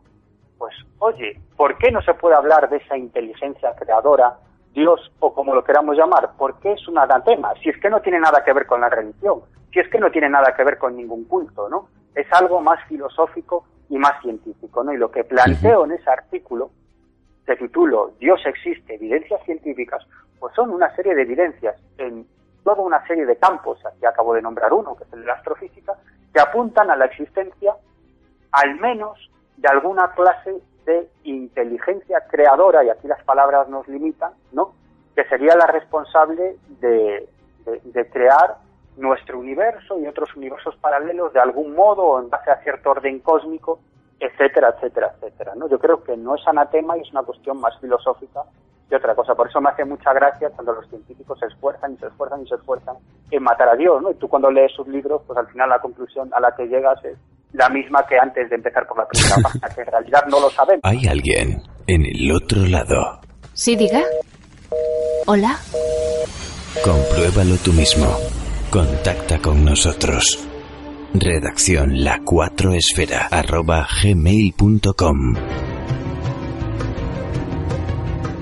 Pues, 0.58 0.74
oye, 0.98 1.40
¿por 1.56 1.76
qué 1.78 1.90
no 1.90 2.00
se 2.02 2.14
puede 2.14 2.34
hablar 2.34 2.68
de 2.70 2.78
esa 2.78 2.96
inteligencia 2.96 3.74
creadora, 3.76 4.38
Dios 4.72 5.12
o 5.20 5.32
como 5.34 5.54
lo 5.54 5.62
queramos 5.62 5.96
llamar? 5.96 6.30
¿Por 6.38 6.58
qué 6.60 6.72
es 6.72 6.88
un 6.88 6.98
anatema? 6.98 7.52
Si 7.62 7.68
es 7.68 7.78
que 7.80 7.90
no 7.90 8.00
tiene 8.00 8.18
nada 8.18 8.42
que 8.42 8.52
ver 8.52 8.66
con 8.66 8.80
la 8.80 8.88
religión, 8.88 9.42
si 9.72 9.80
es 9.80 9.88
que 9.88 9.98
no 9.98 10.10
tiene 10.10 10.30
nada 10.30 10.54
que 10.56 10.64
ver 10.64 10.78
con 10.78 10.96
ningún 10.96 11.24
culto, 11.24 11.68
¿no? 11.68 11.88
es 12.16 12.26
algo 12.32 12.60
más 12.60 12.82
filosófico 12.88 13.66
y 13.88 13.98
más 13.98 14.20
científico, 14.22 14.82
¿no? 14.82 14.92
Y 14.92 14.96
lo 14.96 15.10
que 15.10 15.22
planteo 15.22 15.84
en 15.84 15.92
ese 15.92 16.10
artículo, 16.10 16.70
de 17.46 17.56
título 17.56 18.12
Dios 18.18 18.40
existe, 18.44 18.94
evidencias 18.94 19.40
científicas, 19.44 20.04
pues 20.40 20.52
son 20.54 20.70
una 20.70 20.92
serie 20.96 21.14
de 21.14 21.22
evidencias 21.22 21.76
en 21.98 22.26
toda 22.66 22.82
una 22.82 23.06
serie 23.06 23.24
de 23.24 23.36
campos, 23.36 23.78
aquí 23.86 24.04
acabo 24.04 24.34
de 24.34 24.42
nombrar 24.42 24.72
uno, 24.72 24.96
que 24.96 25.04
es 25.04 25.12
el 25.12 25.20
de 25.20 25.26
la 25.26 25.34
astrofísica, 25.34 25.94
que 26.34 26.40
apuntan 26.40 26.90
a 26.90 26.96
la 26.96 27.04
existencia, 27.04 27.76
al 28.50 28.74
menos, 28.80 29.30
de 29.56 29.68
alguna 29.68 30.10
clase 30.14 30.60
de 30.84 31.08
inteligencia 31.22 32.26
creadora, 32.28 32.82
y 32.82 32.90
aquí 32.90 33.06
las 33.06 33.22
palabras 33.22 33.68
nos 33.68 33.86
limitan, 33.86 34.32
¿no? 34.50 34.74
Que 35.14 35.24
sería 35.26 35.54
la 35.54 35.68
responsable 35.68 36.56
de, 36.80 37.28
de 37.84 38.10
crear 38.10 38.56
nuestro 38.96 39.38
universo 39.38 40.00
y 40.00 40.08
otros 40.08 40.34
universos 40.34 40.74
paralelos 40.78 41.32
de 41.32 41.38
algún 41.38 41.72
modo 41.72 42.02
o 42.02 42.20
en 42.20 42.30
base 42.30 42.50
a 42.50 42.60
cierto 42.64 42.90
orden 42.90 43.20
cósmico, 43.20 43.78
etcétera, 44.18 44.74
etcétera, 44.76 45.12
etcétera. 45.14 45.54
¿no? 45.54 45.68
Yo 45.68 45.78
creo 45.78 46.02
que 46.02 46.16
no 46.16 46.34
es 46.34 46.46
anatema 46.48 46.96
y 46.96 47.02
es 47.02 47.10
una 47.12 47.22
cuestión 47.22 47.60
más 47.60 47.78
filosófica 47.78 48.42
que 48.88 48.96
otra 48.96 49.14
cosa. 49.14 49.34
Por 49.34 49.48
eso 49.48 49.60
me 49.60 49.70
hace 49.70 49.84
mucha 49.84 50.12
gracia 50.12 50.50
cuando 50.50 50.72
los 50.72 50.88
científicos 50.88 51.38
se 51.38 51.46
esfuerzan 51.46 51.94
y 51.94 51.96
se 51.98 52.06
esfuerzan 52.06 52.42
y 52.42 52.48
se 52.48 52.54
esfuerzan 52.54 52.96
en 53.30 53.42
matar 53.42 53.68
a 53.68 53.76
Dios. 53.76 54.02
¿no? 54.02 54.10
Y 54.10 54.14
tú 54.14 54.28
cuando 54.28 54.50
lees 54.50 54.72
sus 54.72 54.86
libros, 54.88 55.22
pues 55.26 55.38
al 55.38 55.46
final 55.48 55.68
la 55.68 55.78
conclusión 55.80 56.30
a 56.32 56.40
la 56.40 56.54
que 56.54 56.66
llegas 56.66 57.04
es 57.04 57.18
la 57.52 57.68
misma 57.68 58.04
que 58.06 58.18
antes 58.18 58.48
de 58.50 58.56
empezar 58.56 58.86
por 58.86 58.98
la 58.98 59.08
primera 59.08 59.36
página, 59.42 59.68
que 59.68 59.80
en 59.80 59.86
realidad 59.86 60.24
no 60.28 60.40
lo 60.40 60.50
sabemos. 60.50 60.80
Hay 60.84 61.06
alguien 61.06 61.62
en 61.86 62.04
el 62.04 62.30
otro 62.32 62.60
lado. 62.66 63.20
Sí, 63.54 63.76
diga. 63.76 64.02
Hola. 65.26 65.56
Compruébalo 66.84 67.56
tú 67.64 67.72
mismo. 67.72 68.06
Contacta 68.70 69.38
con 69.38 69.64
nosotros. 69.64 70.46
Redacción 71.14 72.04
la 72.04 72.20
4 72.24 72.72
esfera 72.74 73.28
arroba 73.30 73.86
gmail.com 74.02 75.34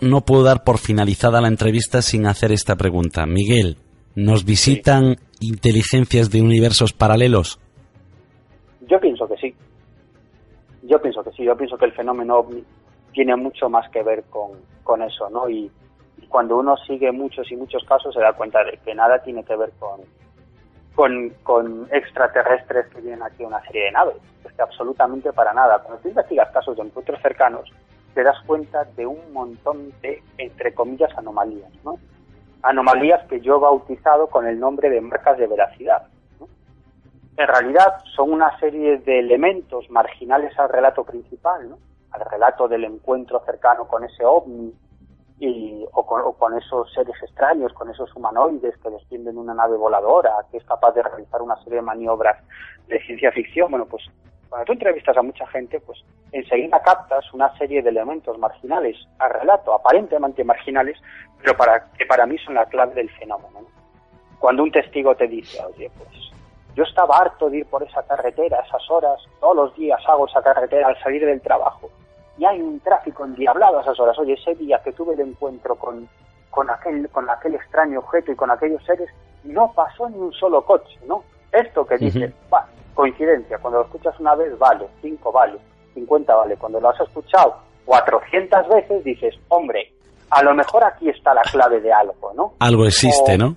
No 0.04 0.20
puedo 0.20 0.42
dar 0.42 0.64
por 0.64 0.76
finalizada 0.76 1.40
la 1.40 1.48
entrevista 1.48 2.02
sin 2.02 2.26
hacer 2.26 2.52
esta 2.52 2.76
pregunta. 2.76 3.24
Miguel, 3.24 3.78
¿nos 4.14 4.44
visitan 4.44 5.16
inteligencias 5.40 6.30
de 6.30 6.42
universos 6.42 6.92
paralelos? 6.92 7.58
Yo 8.82 9.00
pienso 9.00 9.26
que 9.26 9.36
sí. 9.38 9.54
Yo 10.82 11.00
pienso 11.00 11.24
que 11.24 11.30
sí. 11.30 11.44
Yo 11.44 11.56
pienso 11.56 11.78
que 11.78 11.86
el 11.86 11.92
fenómeno 11.92 12.36
ovni 12.36 12.62
tiene 13.14 13.34
mucho 13.34 13.70
más 13.70 13.88
que 13.90 14.02
ver 14.02 14.24
con, 14.24 14.50
con 14.82 15.00
eso, 15.00 15.30
¿no? 15.30 15.48
Y, 15.48 15.70
y 16.20 16.26
cuando 16.26 16.58
uno 16.58 16.76
sigue 16.86 17.10
muchos 17.10 17.50
y 17.50 17.56
muchos 17.56 17.82
casos 17.84 18.12
se 18.12 18.20
da 18.20 18.34
cuenta 18.34 18.62
de 18.62 18.78
que 18.84 18.94
nada 18.94 19.22
tiene 19.22 19.42
que 19.42 19.56
ver 19.56 19.72
con, 19.78 20.02
con, 20.94 21.30
con 21.42 21.88
extraterrestres 21.90 22.88
que 22.88 23.00
vienen 23.00 23.22
aquí 23.22 23.42
a 23.42 23.46
una 23.46 23.62
serie 23.62 23.84
de 23.84 23.92
naves. 23.92 24.16
Es 24.44 24.52
que 24.52 24.60
absolutamente 24.60 25.32
para 25.32 25.54
nada. 25.54 25.78
Cuando 25.78 26.02
tú 26.02 26.08
investigas 26.08 26.50
casos 26.52 26.76
de 26.76 26.82
encuentros 26.82 27.22
cercanos, 27.22 27.72
te 28.14 28.22
das 28.22 28.40
cuenta 28.46 28.84
de 28.96 29.06
un 29.06 29.32
montón 29.32 29.92
de, 30.00 30.22
entre 30.38 30.72
comillas, 30.72 31.10
anomalías, 31.16 31.70
¿no? 31.84 31.98
Anomalías 32.62 33.26
que 33.28 33.40
yo 33.40 33.56
he 33.56 33.60
bautizado 33.60 34.28
con 34.28 34.46
el 34.46 34.58
nombre 34.58 34.88
de 34.88 35.00
marcas 35.00 35.36
de 35.36 35.46
veracidad. 35.46 36.06
¿no? 36.40 36.48
En 37.36 37.46
realidad 37.46 38.02
son 38.14 38.32
una 38.32 38.58
serie 38.58 38.98
de 38.98 39.18
elementos 39.18 39.90
marginales 39.90 40.58
al 40.58 40.70
relato 40.70 41.04
principal, 41.04 41.68
¿no? 41.68 41.78
Al 42.12 42.24
relato 42.30 42.68
del 42.68 42.84
encuentro 42.84 43.42
cercano 43.44 43.86
con 43.86 44.04
ese 44.04 44.24
ovni 44.24 44.72
y, 45.40 45.84
o, 45.92 46.06
con, 46.06 46.22
o 46.22 46.32
con 46.32 46.56
esos 46.56 46.90
seres 46.92 47.16
extraños, 47.22 47.72
con 47.74 47.90
esos 47.90 48.14
humanoides 48.14 48.76
que 48.78 48.88
descienden 48.88 49.36
una 49.36 49.52
nave 49.52 49.76
voladora, 49.76 50.32
que 50.50 50.58
es 50.58 50.64
capaz 50.64 50.92
de 50.92 51.02
realizar 51.02 51.42
una 51.42 51.56
serie 51.64 51.76
de 51.76 51.82
maniobras 51.82 52.42
de 52.86 53.00
ciencia 53.00 53.32
ficción. 53.32 53.70
Bueno, 53.70 53.86
pues 53.86 54.04
cuando 54.54 54.66
tú 54.66 54.72
entrevistas 54.74 55.16
a 55.16 55.22
mucha 55.22 55.44
gente, 55.48 55.80
pues 55.80 55.98
enseguida 56.30 56.80
captas 56.80 57.24
una 57.34 57.52
serie 57.58 57.82
de 57.82 57.90
elementos 57.90 58.38
marginales 58.38 58.96
al 59.18 59.30
relato, 59.30 59.74
aparentemente 59.74 60.44
marginales, 60.44 60.96
pero 61.40 61.56
para 61.56 61.90
que 61.98 62.06
para 62.06 62.24
mí 62.24 62.38
son 62.38 62.54
la 62.54 62.64
clave 62.66 62.94
del 62.94 63.10
fenómeno. 63.10 63.62
¿no? 63.62 63.66
Cuando 64.38 64.62
un 64.62 64.70
testigo 64.70 65.16
te 65.16 65.26
dice, 65.26 65.60
oye, 65.64 65.90
pues 65.98 66.08
yo 66.76 66.84
estaba 66.84 67.18
harto 67.18 67.50
de 67.50 67.58
ir 67.58 67.66
por 67.66 67.82
esa 67.82 68.04
carretera 68.04 68.60
a 68.60 68.62
esas 68.64 68.88
horas, 68.88 69.20
todos 69.40 69.56
los 69.56 69.74
días 69.74 70.00
hago 70.06 70.28
esa 70.28 70.40
carretera 70.40 70.86
al 70.86 71.02
salir 71.02 71.26
del 71.26 71.40
trabajo, 71.40 71.90
y 72.38 72.44
hay 72.44 72.62
un 72.62 72.78
tráfico 72.78 73.24
endiablado 73.24 73.78
a 73.78 73.82
esas 73.82 73.98
horas. 73.98 74.16
Oye, 74.20 74.34
ese 74.34 74.54
día 74.54 74.80
que 74.84 74.92
tuve 74.92 75.14
el 75.14 75.20
encuentro 75.20 75.74
con, 75.74 76.08
con, 76.50 76.70
aquel, 76.70 77.08
con 77.08 77.28
aquel 77.28 77.56
extraño 77.56 77.98
objeto 77.98 78.30
y 78.30 78.36
con 78.36 78.52
aquellos 78.52 78.84
seres, 78.84 79.10
no 79.42 79.72
pasó 79.72 80.08
ni 80.08 80.18
un 80.18 80.32
solo 80.32 80.64
coche, 80.64 80.96
¿no? 81.08 81.24
Esto 81.50 81.84
que 81.84 81.96
uh 81.96 81.98
-huh. 81.98 82.32
Coincidencia, 82.94 83.58
cuando 83.58 83.80
lo 83.80 83.84
escuchas 83.86 84.18
una 84.20 84.34
vez 84.34 84.56
vale, 84.58 84.86
cinco 85.02 85.32
vale, 85.32 85.58
50 85.94 86.34
vale, 86.34 86.56
cuando 86.56 86.80
lo 86.80 86.88
has 86.88 87.00
escuchado 87.00 87.56
400 87.84 88.68
veces 88.68 89.04
dices, 89.04 89.34
hombre, 89.48 89.92
a 90.30 90.42
lo 90.42 90.54
mejor 90.54 90.84
aquí 90.84 91.08
está 91.08 91.34
la 91.34 91.42
clave 91.42 91.80
de 91.80 91.92
algo, 91.92 92.32
¿no? 92.34 92.54
Algo 92.60 92.86
existe, 92.86 93.34
o, 93.34 93.38
¿no? 93.38 93.56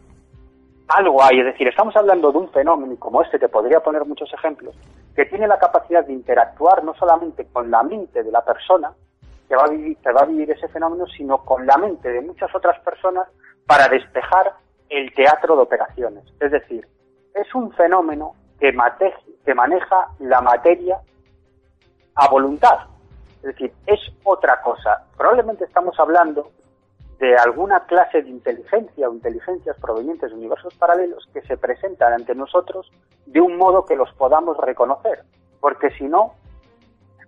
Algo 0.90 1.24
hay, 1.24 1.40
es 1.40 1.46
decir, 1.46 1.68
estamos 1.68 1.96
hablando 1.96 2.32
de 2.32 2.38
un 2.38 2.50
fenómeno 2.50 2.94
y 2.94 2.98
como 2.98 3.22
este 3.22 3.40
te 3.40 3.50
podría 3.50 3.80
poner 3.80 4.06
muchos 4.06 4.32
ejemplos, 4.34 4.76
que 5.16 5.26
tiene 5.26 5.48
la 5.48 5.58
capacidad 5.58 6.06
de 6.06 6.14
interactuar 6.14 6.84
no 6.84 6.94
solamente 6.96 7.48
con 7.52 7.72
la 7.72 7.84
mente 7.84 8.24
de 8.24 8.32
la 8.32 8.44
persona 8.44 8.92
que 9.48 9.56
va 9.56 9.64
a 9.64 9.70
vivir, 9.70 9.98
que 9.98 10.12
va 10.12 10.22
a 10.22 10.26
vivir 10.26 10.52
ese 10.52 10.68
fenómeno, 10.68 11.06
sino 11.08 11.40
con 11.40 11.66
la 11.66 11.78
mente 11.78 12.10
de 12.10 12.22
muchas 12.22 12.54
otras 12.54 12.80
personas 12.82 13.28
para 13.66 13.88
despejar 13.88 14.54
el 14.90 15.14
teatro 15.14 15.56
de 15.56 15.62
operaciones. 15.62 16.24
Es 16.40 16.52
decir, 16.52 16.88
es 17.34 17.54
un 17.56 17.72
fenómeno 17.74 18.34
que, 18.60 18.72
mate, 18.72 19.14
que 19.45 19.53
maneja 19.53 20.10
la 20.20 20.41
materia 20.41 20.99
a 22.16 22.28
voluntad. 22.30 22.80
Es 23.38 23.43
decir, 23.43 23.74
es 23.86 23.99
otra 24.24 24.62
cosa. 24.62 25.05
Probablemente 25.16 25.66
estamos 25.66 25.99
hablando 25.99 26.51
de 27.20 27.36
alguna 27.36 27.86
clase 27.86 28.22
de 28.22 28.30
inteligencia 28.30 29.10
o 29.10 29.14
inteligencias 29.14 29.76
provenientes 29.80 30.30
de 30.30 30.36
universos 30.36 30.74
paralelos 30.76 31.28
que 31.34 31.41
se 31.41 31.58
presentan 31.58 32.14
ante 32.14 32.36
nosotros 32.36 32.91
de 33.26 33.41
un 33.41 33.58
modo 33.58 33.86
que 33.86 33.95
los 33.95 34.12
podamos 34.14 34.58
reconocer. 34.58 35.24
Porque 35.60 35.89
si 35.91 36.03
no, 36.03 36.34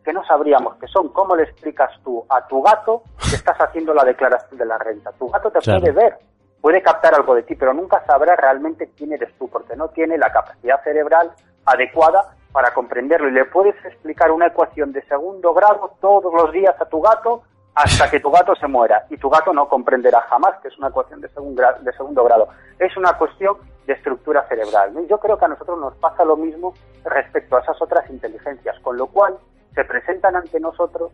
que 0.04 0.14
no 0.14 0.26
sabríamos 0.26 0.76
qué 0.78 0.88
son. 0.88 1.10
¿Cómo 1.10 1.36
le 1.36 1.44
explicas 1.44 1.92
tú 2.04 2.26
a 2.30 2.48
tu 2.48 2.62
gato 2.62 3.04
que 3.30 3.36
estás 3.36 3.58
haciendo 3.58 3.94
la 3.94 4.04
declaración 4.04 4.58
de 4.58 4.66
la 4.66 4.78
renta? 4.78 5.12
Tu 5.14 5.28
gato 5.28 5.52
te 5.52 5.60
claro. 5.60 5.82
puede 5.82 5.94
ver, 5.94 6.18
puede 6.62 6.82
captar 6.82 7.14
algo 7.16 7.36
de 7.36 7.44
ti, 7.44 7.56
pero 7.56 7.74
nunca 7.74 8.04
sabrá 8.06 8.36
realmente 8.36 8.92
quién 8.98 9.14
eres 9.14 9.34
tú, 9.38 9.50
porque 9.50 9.76
no 9.76 9.90
tiene 9.90 10.18
la 10.18 10.32
capacidad 10.32 10.84
cerebral 10.84 11.32
adecuada 11.66 12.36
para 12.52 12.74
comprenderlo. 12.74 13.30
Y 13.30 13.34
le 13.34 13.46
puedes 13.46 13.76
explicar 13.86 14.32
una 14.32 14.48
ecuación 14.48 14.92
de 14.92 15.02
segundo 15.04 15.54
grado 15.54 15.96
todos 16.02 16.34
los 16.34 16.52
días 16.52 16.76
a 16.80 16.86
tu 16.86 17.02
gato 17.02 17.44
hasta 17.76 18.10
que 18.10 18.20
tu 18.20 18.30
gato 18.30 18.56
se 18.56 18.68
muera 18.68 19.06
y 19.10 19.18
tu 19.18 19.30
gato 19.30 19.54
no 19.54 19.70
comprenderá 19.70 20.22
jamás 20.22 20.60
que 20.62 20.68
es 20.68 20.78
una 20.78 20.90
ecuación 20.90 21.22
de, 21.22 21.30
grado, 21.56 21.82
de 21.82 21.94
segundo 21.94 22.24
grado. 22.24 22.50
Es 22.78 22.96
una 22.98 23.14
cuestión 23.14 23.58
de 23.86 23.94
estructura 23.94 24.46
cerebral. 24.48 24.94
¿no? 24.94 25.02
Y 25.02 25.08
yo 25.08 25.18
creo 25.20 25.38
que 25.38 25.46
a 25.46 25.50
nosotros 25.50 25.80
nos 25.80 25.96
pasa 25.96 26.26
lo 26.26 26.36
mismo 26.36 26.74
respecto 27.06 27.56
a 27.56 27.62
esas 27.62 27.82
otras 27.82 28.10
inteligencias, 28.10 28.78
con 28.80 28.98
lo 28.98 29.08
cual 29.08 29.38
se 29.74 29.86
presentan 29.86 30.36
ante 30.36 30.60
nosotros 30.60 31.12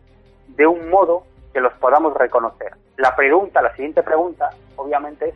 de 0.48 0.66
un 0.66 0.90
modo 0.90 1.24
que 1.56 1.62
los 1.62 1.72
podamos 1.80 2.12
reconocer. 2.12 2.70
La 2.98 3.16
pregunta, 3.16 3.62
la 3.62 3.74
siguiente 3.74 4.02
pregunta, 4.02 4.50
obviamente 4.76 5.30
es 5.30 5.34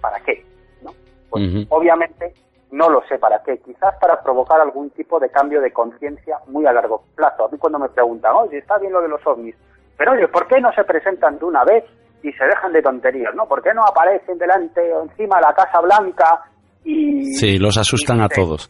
¿para 0.00 0.18
qué? 0.18 0.44
¿no? 0.82 0.90
Pues, 1.30 1.44
uh 1.44 1.46
-huh. 1.46 1.66
Obviamente 1.70 2.34
no 2.72 2.90
lo 2.90 3.00
sé 3.06 3.18
para 3.18 3.40
qué, 3.44 3.58
quizás 3.58 3.94
para 4.00 4.20
provocar 4.20 4.60
algún 4.60 4.90
tipo 4.90 5.20
de 5.20 5.30
cambio 5.30 5.60
de 5.60 5.72
conciencia 5.72 6.38
muy 6.48 6.66
a 6.66 6.72
largo 6.72 7.04
plazo. 7.14 7.44
A 7.44 7.48
mí 7.50 7.58
cuando 7.58 7.78
me 7.78 7.88
preguntan, 7.88 8.34
oye, 8.34 8.58
está 8.58 8.78
bien 8.78 8.92
lo 8.92 9.00
de 9.00 9.10
los 9.10 9.24
ovnis, 9.24 9.54
pero 9.96 10.10
oye, 10.10 10.26
¿por 10.26 10.48
qué 10.48 10.60
no 10.60 10.72
se 10.72 10.82
presentan 10.82 11.38
de 11.38 11.44
una 11.44 11.62
vez 11.62 11.84
y 12.24 12.32
se 12.32 12.44
dejan 12.46 12.72
de 12.72 12.82
tonterías, 12.82 13.32
no? 13.36 13.46
¿Por 13.46 13.62
qué 13.62 13.72
no 13.72 13.84
aparecen 13.84 14.38
delante 14.38 14.80
o 14.92 15.04
encima 15.04 15.36
de 15.36 15.42
la 15.42 15.54
Casa 15.54 15.80
Blanca 15.80 16.50
y... 16.82 17.26
Sí, 17.34 17.58
los 17.58 17.78
asustan 17.78 18.16
dicen, 18.18 18.32
a 18.32 18.34
todos. 18.34 18.68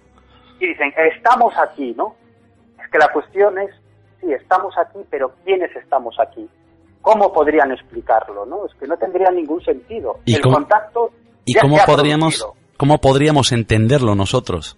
Y 0.61 0.67
dicen, 0.69 0.93
estamos 1.17 1.55
aquí, 1.57 1.95
¿no? 1.97 2.15
Es 2.79 2.91
que 2.91 2.99
la 2.99 3.09
cuestión 3.09 3.57
es, 3.57 3.71
sí, 4.21 4.31
estamos 4.35 4.77
aquí, 4.77 4.99
pero 5.11 5.33
¿quiénes 5.45 5.75
estamos 5.75 6.15
aquí? 6.21 6.47
¿Cómo 7.03 7.33
podrían 7.33 7.73
explicarlo, 7.73 8.45
no? 8.45 8.67
Es 8.67 8.75
que 8.75 8.87
no 8.87 8.97
tendría 8.97 9.31
ningún 9.31 9.63
sentido. 9.63 10.19
¿Y 10.25 10.35
El 10.37 10.43
cómo, 10.43 10.57
contacto 10.57 11.11
¿Y 11.45 11.55
cómo 11.55 11.77
podríamos, 11.87 12.39
producido. 12.39 12.55
cómo 12.77 12.99
podríamos 12.99 13.53
entenderlo 13.53 14.15
nosotros? 14.15 14.77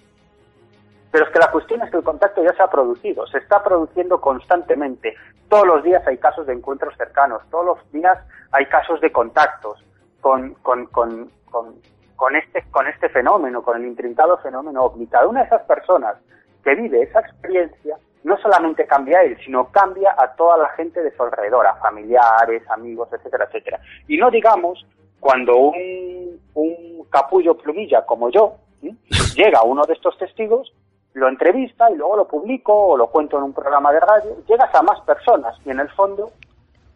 Pero 1.11 1.27
es 1.27 1.33
que 1.33 1.39
la 1.39 1.51
cuestión 1.51 1.83
es 1.83 1.91
que 1.91 1.99
el 1.99 2.05
contacto 2.05 2.43
ya 2.43 2.55
se 2.57 2.63
ha 2.63 2.69
producido, 2.71 3.27
se 3.27 3.39
está 3.39 3.63
produciendo 3.63 4.21
constantemente. 4.21 5.15
Todos 5.49 5.67
los 5.67 5.83
días 5.85 6.03
hay 6.07 6.17
casos 6.17 6.47
de 6.47 6.55
encuentros 6.55 6.95
cercanos, 6.97 7.43
todos 7.51 7.67
los 7.67 7.93
días 7.93 8.19
hay 8.53 8.65
casos 8.67 9.01
de 9.01 9.13
contactos 9.13 9.79
con, 10.21 10.55
con, 10.63 10.87
con, 10.87 11.31
con, 11.51 11.75
con 12.17 12.37
este, 12.37 12.63
con 12.71 12.87
este 12.87 13.11
fenómeno, 13.11 13.63
con 13.63 13.77
el 13.77 13.87
intrincado 13.87 14.39
fenómeno 14.39 14.85
ovni. 14.85 15.07
Cada 15.07 15.27
una 15.27 15.41
de 15.41 15.47
esas 15.47 15.63
personas 15.63 16.17
que 16.65 16.75
vive 16.77 17.03
esa 17.03 17.21
experiencia 17.21 17.99
no 18.25 18.37
solamente 18.39 18.87
cambia 18.87 19.19
a 19.19 19.23
él, 19.23 19.37
sino 19.45 19.71
cambia 19.71 20.15
a 20.17 20.33
toda 20.35 20.57
la 20.57 20.69
gente 20.71 21.03
de 21.03 21.15
su 21.17 21.23
alrededor, 21.23 21.67
a 21.67 21.75
familiares, 21.77 22.63
amigos, 22.71 23.09
etcétera, 23.13 23.47
etcétera. 23.47 23.81
Y 24.09 24.17
no 24.17 24.31
digamos 24.31 24.87
cuando 25.21 25.57
un, 25.57 26.41
un 26.55 27.05
capullo 27.11 27.57
plumilla 27.57 28.05
como 28.05 28.31
yo 28.31 28.57
¿sí? 28.81 28.97
llega 29.37 29.61
a 29.61 29.65
uno 29.65 29.85
de 29.85 29.95
estos 29.95 30.17
testigos 30.19 30.73
lo 31.15 31.29
entrevista 31.29 31.91
y 31.91 31.97
luego 31.97 32.17
lo 32.17 32.29
publico 32.29 32.73
o 32.75 32.97
lo 32.97 33.09
cuento 33.09 33.37
en 33.37 33.45
un 33.45 33.53
programa 33.53 33.93
de 33.93 34.01
radio, 34.01 34.37
llegas 34.49 34.75
a 34.75 34.83
más 34.83 35.01
personas 35.03 35.57
y 35.65 35.71
en 35.71 35.81
el 35.81 35.91
fondo 35.91 36.31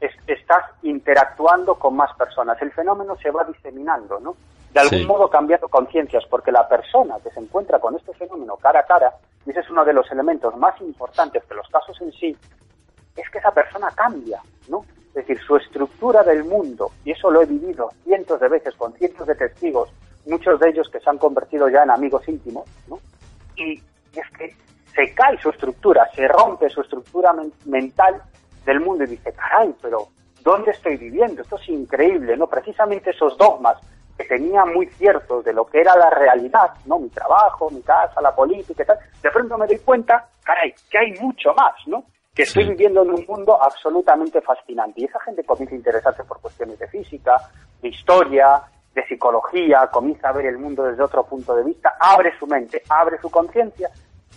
es, 0.01 0.13
estás 0.27 0.65
interactuando 0.83 1.75
con 1.75 1.97
más 1.97 2.15
personas. 2.17 2.61
El 2.63 2.73
fenómeno 2.73 3.17
se 3.17 3.31
va 3.31 3.45
diseminando, 3.45 4.19
¿no? 4.21 4.37
De 4.73 4.81
algún 4.81 4.99
Sí. 5.01 5.07
modo 5.07 5.29
cambiando 5.31 5.69
conciencias, 5.69 6.25
porque 6.29 6.53
la 6.53 6.69
persona 6.69 7.17
que 7.23 7.31
se 7.31 7.41
encuentra 7.41 7.79
con 7.79 7.97
este 7.97 8.13
fenómeno 8.15 8.57
cara 8.57 8.81
a 8.81 8.85
cara, 8.85 9.15
y 9.47 9.51
ese 9.51 9.61
es 9.61 9.71
uno 9.71 9.85
de 9.85 9.93
los 9.95 10.11
elementos 10.11 10.55
más 10.57 10.79
importantes 10.81 11.43
que 11.45 11.55
los 11.55 11.67
casos 11.69 11.99
en 12.03 12.13
sí, 12.13 12.37
es 13.17 13.31
que 13.31 13.39
esa 13.39 13.53
persona 13.53 13.89
cambia, 13.95 14.41
¿no? 14.69 14.85
Es 15.09 15.15
decir, 15.15 15.39
su 15.47 15.57
estructura 15.57 16.23
del 16.23 16.45
mundo, 16.45 16.91
y 17.05 17.13
eso 17.13 17.31
lo 17.31 17.41
he 17.41 17.47
vivido 17.47 17.89
cientos 18.05 18.39
de 18.39 18.49
veces 18.49 18.75
con 18.75 18.93
cientos 18.95 19.27
de 19.27 19.35
testigos, 19.35 19.89
muchos 20.27 20.61
de 20.61 20.69
ellos 20.69 20.91
que 20.91 21.01
se 21.01 21.09
han 21.09 21.17
convertido 21.17 21.69
ya 21.71 21.85
en 21.85 21.91
amigos 21.91 22.29
íntimos, 22.29 22.69
¿no? 22.89 22.99
Y 23.57 23.79
es 24.13 24.31
que 24.37 24.55
se 24.95 25.15
cae 25.15 25.39
su 25.41 25.49
estructura, 25.49 26.07
se 26.15 26.29
rompe 26.29 26.69
su 26.69 26.83
estructura 26.83 27.33
men- 27.33 27.53
mental 27.65 28.21
del 28.67 28.81
mundo 28.81 29.05
y 29.05 29.07
dice, 29.07 29.33
caray, 29.33 29.75
pero 29.81 30.09
¿dónde 30.43 30.73
estoy 30.73 30.97
viviendo? 30.99 31.41
Esto 31.43 31.57
es 31.57 31.69
increíble, 31.71 32.37
¿no? 32.37 32.47
Precisamente 32.47 33.11
esos 33.11 33.39
dogmas 33.39 33.79
que 34.17 34.25
tenía 34.25 34.65
muy 34.65 34.87
ciertos 34.87 35.45
de 35.45 35.53
lo 35.53 35.67
que 35.67 35.81
era 35.81 35.97
la 35.97 36.11
realidad, 36.11 36.71
¿no? 36.87 36.99
Mi 36.99 37.09
trabajo, 37.11 37.71
mi 37.71 37.83
casa, 37.83 38.21
la 38.21 38.35
política 38.35 38.83
y 38.83 38.87
tal, 38.87 38.99
de 39.23 39.31
pronto 39.31 39.59
me 39.59 39.67
doy 39.67 39.79
cuenta, 39.79 40.29
caray, 40.43 40.75
que 40.91 40.99
hay 40.99 41.13
mucho 41.21 41.53
más, 41.55 41.75
¿no? 41.87 42.05
que 42.37 42.43
estoy 42.43 42.69
viviendo 42.69 43.03
en 43.03 43.13
un 43.13 43.25
mundo 43.27 43.59
absolutamente 43.63 44.43
fascinante. 44.43 45.01
Y 45.01 45.05
esa 45.05 45.19
gente 45.21 45.43
comienza 45.43 45.75
a 45.75 45.79
interesarse 45.79 46.23
por 46.25 46.39
cuestiones 46.39 46.79
de 46.79 46.87
física, 46.87 47.35
de 47.81 47.89
historia, 47.89 48.61
de 48.95 49.07
psicología, 49.07 49.89
comienza 49.91 50.29
a 50.29 50.33
ver 50.33 50.45
el 50.45 50.59
mundo 50.59 50.85
desde 50.85 51.03
otro 51.03 51.25
punto 51.25 51.57
de 51.57 51.65
vista, 51.65 51.97
abre 51.99 52.39
su 52.39 52.47
mente, 52.47 52.83
abre 52.91 53.19
su 53.23 53.31
conciencia 53.31 53.91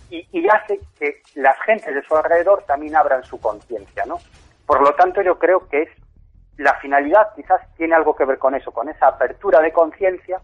y, 0.09 0.25
y, 0.31 0.47
hace 0.47 0.79
que 0.97 1.21
las 1.35 1.59
gentes 1.61 1.93
de 1.93 2.01
su 2.03 2.15
alrededor 2.15 2.63
también 2.63 2.95
abran 2.95 3.23
su 3.23 3.39
conciencia, 3.39 4.05
¿no? 4.05 4.17
Por 4.65 4.81
lo 4.81 4.93
tanto, 4.95 5.21
yo 5.21 5.37
creo 5.37 5.67
que 5.67 5.83
es 5.83 5.89
la 6.59 6.75
finalidad 6.75 7.33
quizás 7.35 7.61
tiene 7.77 7.95
algo 7.95 8.15
que 8.15 8.25
ver 8.25 8.37
con 8.37 8.53
eso, 8.53 8.71
con 8.71 8.89
esa 8.89 9.07
apertura 9.07 9.61
de 9.61 9.71
conciencia, 9.71 10.41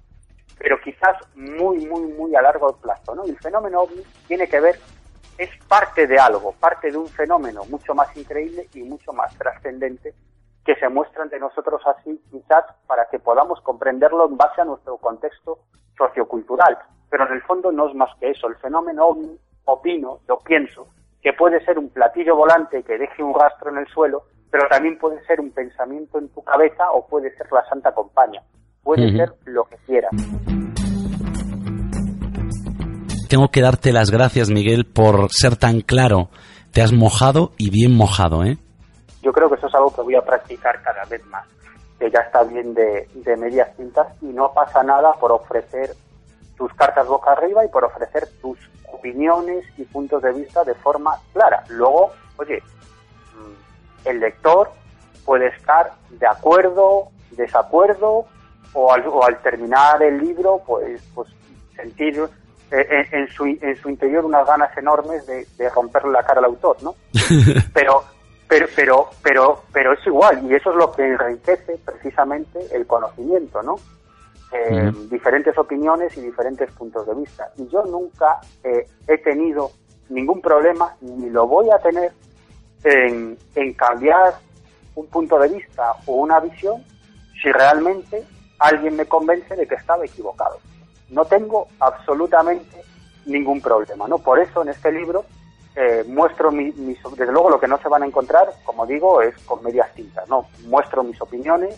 pero 0.57 0.79
quizás 0.79 1.17
muy, 1.35 1.85
muy, 1.87 2.13
muy 2.13 2.33
a 2.35 2.41
largo 2.41 2.73
plazo, 2.77 3.13
¿no? 3.13 3.25
Y 3.25 3.31
el 3.31 3.39
fenómeno 3.39 3.81
ovni 3.81 4.01
tiene 4.25 4.47
que 4.47 4.61
ver, 4.61 4.79
es 5.37 5.49
parte 5.67 6.07
de 6.07 6.17
algo, 6.17 6.53
parte 6.53 6.89
de 6.89 6.97
un 6.97 7.07
fenómeno 7.07 7.65
mucho 7.65 7.93
más 7.93 8.15
increíble 8.15 8.69
y 8.73 8.83
mucho 8.83 9.11
más 9.11 9.37
trascendente 9.37 10.13
que 10.65 10.75
se 10.75 10.87
muestra 10.87 11.23
ante 11.23 11.37
nosotros 11.37 11.81
así, 11.85 12.17
quizás 12.31 12.63
para 12.87 13.07
que 13.09 13.19
podamos 13.19 13.59
comprenderlo 13.59 14.29
en 14.29 14.37
base 14.37 14.61
a 14.61 14.65
nuestro 14.65 14.97
contexto 14.97 15.59
sociocultural. 15.97 16.77
Pero 17.09 17.27
en 17.27 17.33
el 17.33 17.41
fondo 17.41 17.73
no 17.73 17.89
es 17.89 17.93
más 17.93 18.09
que 18.19 18.31
eso. 18.31 18.47
El 18.47 18.55
fenómeno 18.55 19.05
ovni, 19.05 19.37
opino, 19.65 20.19
yo 20.29 20.39
pienso, 20.39 20.87
que 21.21 21.33
puede 21.33 21.63
ser 21.65 21.77
un 21.77 21.89
platillo 21.89 22.37
volante 22.37 22.83
que 22.83 22.97
deje 22.97 23.21
un 23.21 23.37
rastro 23.37 23.69
en 23.69 23.77
el 23.79 23.87
suelo, 23.87 24.23
pero 24.55 24.69
también 24.69 24.97
puede 24.97 25.21
ser 25.25 25.41
un 25.41 25.51
pensamiento 25.51 26.17
en 26.17 26.29
tu 26.29 26.41
cabeza 26.41 26.89
o 26.93 27.05
puede 27.05 27.29
ser 27.35 27.45
la 27.51 27.61
Santa 27.65 27.91
Compañía. 27.93 28.41
Puede 28.81 29.11
ser 29.11 29.33
lo 29.43 29.65
que 29.65 29.75
quieras. 29.85 30.11
Tengo 33.27 33.49
que 33.49 33.59
darte 33.59 33.91
las 33.91 34.11
gracias, 34.11 34.49
Miguel, 34.49 34.85
por 34.85 35.29
ser 35.29 35.57
tan 35.57 35.81
claro. 35.81 36.29
Te 36.71 36.81
has 36.81 36.93
mojado 36.93 37.51
y 37.57 37.69
bien 37.69 37.97
mojado, 37.97 38.45
¿eh? 38.45 38.57
Yo 39.21 39.33
creo 39.33 39.49
que 39.49 39.55
eso 39.55 39.67
es 39.67 39.75
algo 39.75 39.93
que 39.93 40.03
voy 40.03 40.15
a 40.15 40.21
practicar 40.21 40.81
cada 40.81 41.03
vez 41.03 41.25
más. 41.25 41.45
Que 41.99 42.09
ya 42.09 42.19
está 42.19 42.43
bien 42.43 42.73
de, 42.73 43.09
de 43.13 43.35
medias 43.35 43.75
tintas 43.75 44.07
y 44.21 44.27
no 44.27 44.53
pasa 44.53 44.83
nada 44.83 45.11
por 45.19 45.33
ofrecer 45.33 45.89
tus 46.55 46.73
cartas 46.75 47.05
boca 47.09 47.33
arriba 47.33 47.65
y 47.65 47.67
por 47.67 47.83
ofrecer 47.83 48.23
tus 48.41 48.57
opiniones 48.93 49.65
y 49.77 49.83
puntos 49.83 50.21
de 50.21 50.31
vista 50.31 50.63
de 50.63 50.75
forma 50.75 51.11
clara. 51.33 51.61
Luego, 51.67 52.11
oye, 52.37 52.63
el 54.05 54.19
lector 54.19 54.71
puede 55.25 55.47
estar 55.47 55.93
de 56.11 56.27
acuerdo, 56.27 57.09
desacuerdo, 57.31 58.25
o 58.73 58.91
al, 58.91 59.07
o 59.07 59.23
al 59.23 59.41
terminar 59.41 60.01
el 60.03 60.19
libro, 60.19 60.61
pues, 60.65 61.01
pues 61.13 61.29
sentir 61.75 62.21
eh, 62.71 63.07
en, 63.11 63.27
su, 63.29 63.45
en 63.45 63.75
su 63.81 63.89
interior 63.89 64.25
unas 64.25 64.45
ganas 64.45 64.75
enormes 64.77 65.25
de, 65.25 65.45
romperle 65.69 66.11
la 66.11 66.23
cara 66.23 66.39
al 66.39 66.45
autor, 66.45 66.77
¿no? 66.83 66.95
pero, 67.73 68.03
pero, 68.47 68.67
pero, 68.75 69.09
pero, 69.23 69.63
pero 69.71 69.93
es 69.93 70.05
igual, 70.05 70.45
y 70.49 70.55
eso 70.55 70.71
es 70.71 70.75
lo 70.75 70.91
que 70.91 71.05
enriquece 71.05 71.79
precisamente 71.85 72.59
el 72.71 72.85
conocimiento, 72.85 73.63
¿no? 73.63 73.75
Eh, 74.51 74.91
diferentes 75.09 75.57
opiniones 75.57 76.15
y 76.17 76.21
diferentes 76.21 76.71
puntos 76.71 77.05
de 77.07 77.15
vista. 77.15 77.51
Y 77.57 77.67
yo 77.67 77.83
nunca 77.83 78.39
eh, 78.63 78.87
he 79.07 79.17
tenido 79.17 79.71
ningún 80.09 80.41
problema, 80.41 80.95
ni 81.01 81.29
lo 81.29 81.47
voy 81.47 81.69
a 81.71 81.79
tener 81.79 82.11
en, 82.85 83.73
cambiar 83.73 84.35
un 84.95 85.07
punto 85.07 85.39
de 85.39 85.49
vista 85.49 85.93
o 86.05 86.13
una 86.13 86.39
visión 86.39 86.83
si 87.41 87.51
realmente 87.51 88.23
alguien 88.59 88.95
me 88.95 89.05
convence 89.05 89.55
de 89.55 89.67
que 89.67 89.75
estaba 89.75 90.05
equivocado. 90.05 90.59
No 91.09 91.25
tengo 91.25 91.67
absolutamente 91.79 92.83
ningún 93.25 93.59
problema, 93.59 94.07
¿no? 94.07 94.19
Por 94.19 94.39
eso 94.39 94.61
en 94.61 94.69
este 94.69 94.91
libro 94.91 95.25
eh, 95.75 96.05
muestro 96.07 96.51
mi, 96.51 96.71
desde 96.71 97.31
luego 97.31 97.49
lo 97.49 97.59
que 97.59 97.67
no 97.67 97.77
se 97.79 97.89
van 97.89 98.03
a 98.03 98.05
encontrar, 98.05 98.53
como 98.63 98.85
digo, 98.85 99.21
es 99.21 99.35
con 99.39 99.63
medias 99.63 99.91
tintas, 99.93 100.27
¿no? 100.29 100.47
Muestro 100.65 101.03
mis 101.03 101.19
opiniones, 101.19 101.75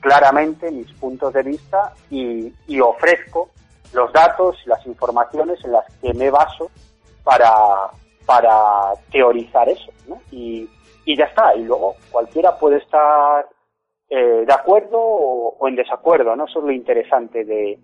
claramente 0.00 0.70
mis 0.70 0.92
puntos 0.94 1.32
de 1.32 1.42
vista 1.42 1.94
y, 2.10 2.52
y 2.66 2.80
ofrezco 2.80 3.50
los 3.92 4.12
datos 4.12 4.56
y 4.66 4.68
las 4.68 4.84
informaciones 4.86 5.64
en 5.64 5.72
las 5.72 5.86
que 6.02 6.12
me 6.12 6.30
baso 6.30 6.70
para, 7.22 7.90
para 8.26 8.94
teorizar 9.10 9.68
eso, 9.68 9.92
¿no? 10.08 10.20
Y, 10.30 10.68
y 11.04 11.16
ya 11.16 11.24
está, 11.24 11.54
y 11.54 11.64
luego 11.64 11.94
cualquiera 12.10 12.58
puede 12.58 12.78
estar 12.78 13.46
eh, 14.08 14.44
de 14.46 14.52
acuerdo 14.52 14.98
o, 14.98 15.68
en 15.68 15.76
desacuerdo, 15.76 16.34
¿no? 16.36 16.44
Eso 16.46 16.60
es 16.60 16.64
lo 16.64 16.72
interesante 16.72 17.44
de, 17.44 17.78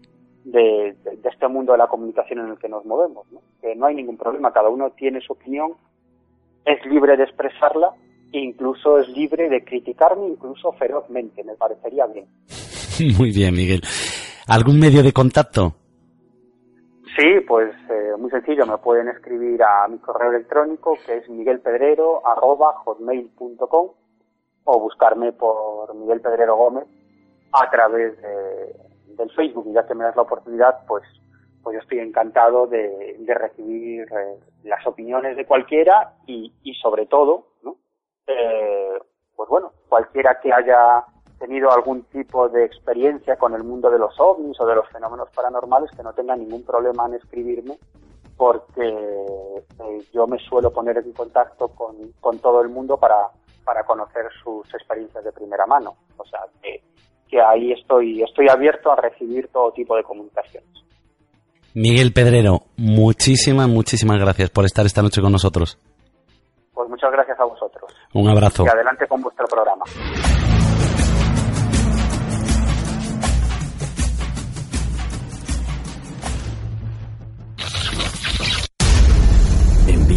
de, 0.45 0.97
de, 1.05 1.29
este 1.29 1.49
mundo 1.49 1.73
de 1.73 1.79
la 1.79 1.89
comunicación 1.89 2.41
en 2.41 2.51
el 2.51 2.59
que 2.59 2.69
nos 2.69 2.85
movemos, 2.85 3.31
¿no? 3.33 3.41
Que 3.61 3.75
no 3.75 3.87
hay 3.87 3.95
ningún 3.95 4.17
problema, 4.17 4.53
cada 4.53 4.69
uno 4.69 4.91
tiene 4.91 5.21
su 5.21 5.33
opinión, 5.33 5.75
es 6.65 6.85
libre 6.87 7.17
de 7.17 7.25
expresarla, 7.25 7.93
e 8.33 8.39
incluso 8.39 8.99
es 8.99 9.09
libre 9.09 9.49
de 9.49 9.65
criticarme, 9.65 10.29
incluso 10.29 10.73
ferozmente, 10.73 11.43
me 11.43 11.55
parecería 11.55 12.07
bien. 12.07 12.27
Muy 13.19 13.33
bien, 13.33 13.55
Miguel. 13.55 13.83
¿Algún 14.47 14.79
medio 14.79 15.03
de 15.03 15.13
contacto? 15.13 15.75
Sí, 17.21 17.41
pues 17.47 17.73
eh, 17.91 18.15
muy 18.17 18.31
sencillo, 18.31 18.65
me 18.65 18.79
pueden 18.79 19.09
escribir 19.09 19.63
a 19.63 19.87
mi 19.89 19.99
correo 19.99 20.31
electrónico 20.31 20.97
que 21.05 21.19
es 21.19 21.29
miguelpedrero.hotmail.com 21.29 23.91
o 24.65 24.81
buscarme 24.81 25.33
por 25.33 25.95
Miguel 25.97 26.23
Pedrero 26.23 26.57
Gómez 26.57 26.87
a 27.53 27.69
través 27.69 28.17
del 28.23 29.31
Facebook 29.33 29.67
y 29.69 29.75
ya 29.75 29.87
que 29.87 29.95
me 29.95 30.05
das 30.05 30.17
la 30.17 30.23
oportunidad, 30.23 30.87
pues 30.87 31.05
pues 31.63 31.75
yo 31.75 31.81
estoy 31.81 31.99
encantado 31.99 32.67
de, 32.67 33.19
recibir 33.27 34.09
eh, 34.11 34.39
las 34.65 34.87
opiniones 34.87 35.37
de 35.37 35.45
cualquiera 35.45 36.15
y, 36.27 36.55
y 36.63 36.73
sobre 36.77 37.05
todo. 37.05 37.49
Eh, 38.27 38.99
pues 39.37 39.47
bueno, 39.51 39.73
cualquiera 39.91 40.41
que 40.41 40.55
haya 40.55 41.05
tenido 41.41 41.73
algún 41.73 42.03
tipo 42.05 42.49
de 42.49 42.65
experiencia 42.65 43.37
con 43.37 43.55
el 43.55 43.65
mundo 43.65 43.91
de 43.91 43.99
los 43.99 44.15
ovnis 44.21 44.61
o 44.61 44.67
de 44.67 44.75
los 44.75 44.87
fenómenos 44.91 45.29
paranormales 45.35 45.91
que 45.97 46.03
no 46.03 46.13
tenga 46.13 46.37
ningún 46.37 46.63
problema 46.63 47.07
en 47.07 47.15
escribirme 47.15 47.79
porque 48.37 48.87
eh, 48.87 50.05
yo 50.13 50.27
me 50.27 50.39
suelo 50.39 50.71
poner 50.71 50.99
en 50.99 51.13
contacto 51.13 51.69
con, 51.69 51.97
con 52.21 52.39
todo 52.39 52.63
el 52.63 52.69
mundo 52.69 52.97
para, 52.97 53.29
para 53.65 53.85
conocer 53.85 54.27
sus 54.43 54.67
experiencias 54.73 55.25
de 55.25 55.33
primera 55.33 55.67
mano. 55.67 55.97
O 56.17 56.25
sea, 56.25 56.41
que, 56.63 56.83
que 57.29 57.41
ahí 57.41 57.73
estoy, 57.73 58.23
estoy 58.23 58.49
abierto 58.49 58.93
a 58.93 58.97
recibir 58.97 59.49
todo 59.49 59.73
tipo 59.73 59.97
de 59.97 60.03
comunicaciones. 60.05 60.71
Miguel 61.75 62.13
Pedrero, 62.13 62.63
muchísimas, 62.77 63.69
muchísimas 63.69 64.19
gracias 64.19 64.51
por 64.51 64.65
estar 64.65 64.87
esta 64.87 65.03
noche 65.03 65.21
con 65.21 65.33
nosotros. 65.33 65.79
Pues 66.73 66.89
muchas 66.89 67.13
gracias 67.13 67.39
a 67.39 67.45
vosotros. 67.45 67.95
Un 68.15 68.29
abrazo. 68.29 68.65
Y 68.65 68.69
adelante 68.69 69.07
con 69.07 69.21
vuestro 69.21 69.47
programa. 69.47 69.85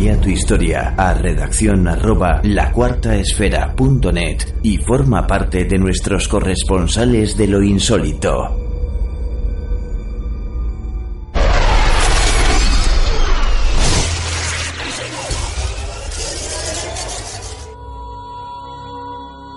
Envía 0.04 0.20
tu 0.20 0.30
historia 0.32 0.96
a 0.98 1.14
redacción 1.14 1.88
arroba 1.88 2.42
lacuartaesfera.net 2.44 4.38
y 4.62 4.78
forma 4.80 5.26
parte 5.26 5.64
de 5.64 5.78
nuestros 5.78 6.28
corresponsales 6.28 7.38
de 7.38 7.48
lo 7.48 7.64
insólito. 7.64 8.34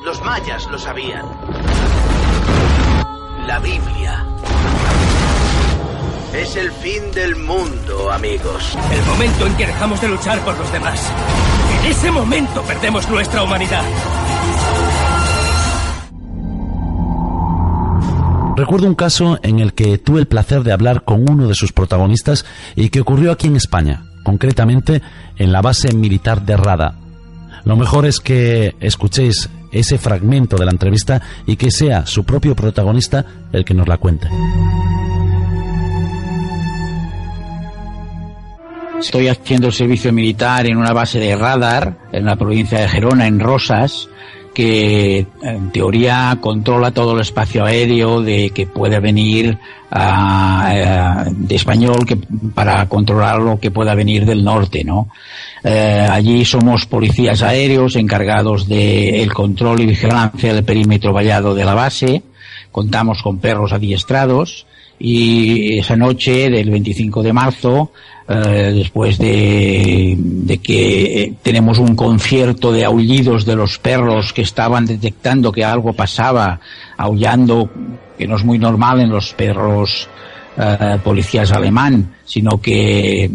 Los 0.05 0.22
mayas 0.22 0.68
lo 0.70 0.78
sabían. 0.78 1.26
La 3.49 3.59
Biblia. 3.59 4.24
Es 6.37 6.55
el 6.55 6.70
fin 6.70 7.03
del 7.14 7.34
mundo, 7.34 8.12
amigos. 8.12 8.76
El 8.93 9.05
momento 9.07 9.47
en 9.47 9.57
que 9.57 9.66
dejamos 9.66 9.99
de 10.03 10.09
luchar 10.09 10.39
por 10.45 10.57
los 10.59 10.70
demás. 10.70 11.11
En 11.80 11.91
ese 11.91 12.11
momento 12.11 12.61
perdemos 12.62 13.09
nuestra 13.09 13.43
humanidad. 13.43 13.82
Recuerdo 18.55 18.87
un 18.87 18.95
caso 18.95 19.39
en 19.43 19.61
el 19.61 19.72
que 19.72 19.97
tuve 19.97 20.20
el 20.20 20.26
placer 20.26 20.62
de 20.62 20.72
hablar 20.72 21.05
con 21.05 21.26
uno 21.26 21.49
de 21.49 21.55
sus 21.55 21.72
protagonistas 21.72 22.45
y 22.74 22.91
que 22.91 23.01
ocurrió 23.01 23.32
aquí 23.32 23.47
en 23.47 23.57
España, 23.57 24.05
concretamente 24.22 25.01
en 25.37 25.53
la 25.53 25.62
base 25.62 25.95
militar 25.95 26.43
de 26.45 26.59
Rada. 26.59 26.97
Lo 27.64 27.76
mejor 27.76 28.05
es 28.05 28.20
que 28.20 28.76
escuchéis 28.80 29.49
ese 29.72 29.97
fragmento 29.97 30.57
de 30.57 30.66
la 30.66 30.70
entrevista 30.70 31.22
y 31.47 31.57
que 31.57 31.70
sea 31.70 32.05
su 32.05 32.24
propio 32.24 32.55
protagonista 32.55 33.24
el 33.53 33.64
que 33.64 33.74
nos 33.74 33.89
la 33.89 33.97
cuente. 33.97 34.28
Estoy 39.07 39.28
haciendo 39.28 39.68
el 39.68 39.72
servicio 39.72 40.12
militar 40.12 40.66
en 40.66 40.76
una 40.76 40.92
base 40.92 41.20
de 41.20 41.36
radar 41.36 41.96
en 42.11 42.24
la 42.24 42.34
provincia 42.34 42.80
de 42.80 42.88
Gerona, 42.88 43.28
en 43.28 43.38
Rosas, 43.38 44.09
que 44.52 45.24
en 45.42 45.70
teoría 45.70 46.36
controla 46.40 46.90
todo 46.90 47.14
el 47.14 47.20
espacio 47.20 47.64
aéreo 47.64 48.20
de 48.20 48.50
que 48.50 48.66
puede 48.66 48.98
venir 48.98 49.59
uh, 49.92 51.30
de 51.30 51.54
español 51.54 52.04
que 52.04 52.16
para 52.52 52.88
controlar 52.88 53.38
lo 53.38 53.61
que 53.61 53.70
pueda 53.70 53.94
venir 53.94 54.26
del 54.26 54.42
norte, 54.42 54.82
¿no? 54.82 55.09
Uh, 55.62 56.11
allí 56.11 56.44
somos 56.44 56.86
policías 56.86 57.42
aéreos 57.42 57.94
encargados 57.94 58.66
del 58.66 59.14
el 59.14 59.32
control 59.32 59.82
y 59.82 59.86
vigilancia 59.86 60.52
del 60.52 60.64
perímetro 60.64 61.12
vallado 61.12 61.54
de 61.54 61.64
la 61.64 61.74
base. 61.74 62.24
Contamos 62.72 63.22
con 63.22 63.38
perros 63.38 63.72
adiestrados 63.72 64.66
y 64.99 65.78
esa 65.78 65.97
noche 65.97 66.49
del 66.51 66.70
25 66.70 67.22
de 67.22 67.32
marzo 67.32 67.92
eh, 68.28 68.72
después 68.74 69.18
de, 69.18 70.16
de, 70.18 70.59
que 70.59 71.34
tenemos 71.42 71.78
un 71.78 71.94
concierto 71.94 72.72
de 72.72 72.84
aullidos 72.84 73.44
de 73.44 73.55
los 73.55 73.78
perros 73.78 74.32
que 74.32 74.42
estaban 74.42 74.84
detectando 74.84 75.53
que 75.53 75.64
algo 75.64 75.92
pasaba, 75.92 76.59
aullando, 76.97 77.70
que 78.18 78.26
no 78.26 78.36
es 78.36 78.44
muy 78.44 78.59
normal 78.59 79.01
en 79.01 79.11
los 79.11 79.32
perros 79.34 80.09
eh, 80.59 80.98
policías 81.04 81.52
alemán, 81.52 82.14
sino 82.24 82.61
que 82.61 83.30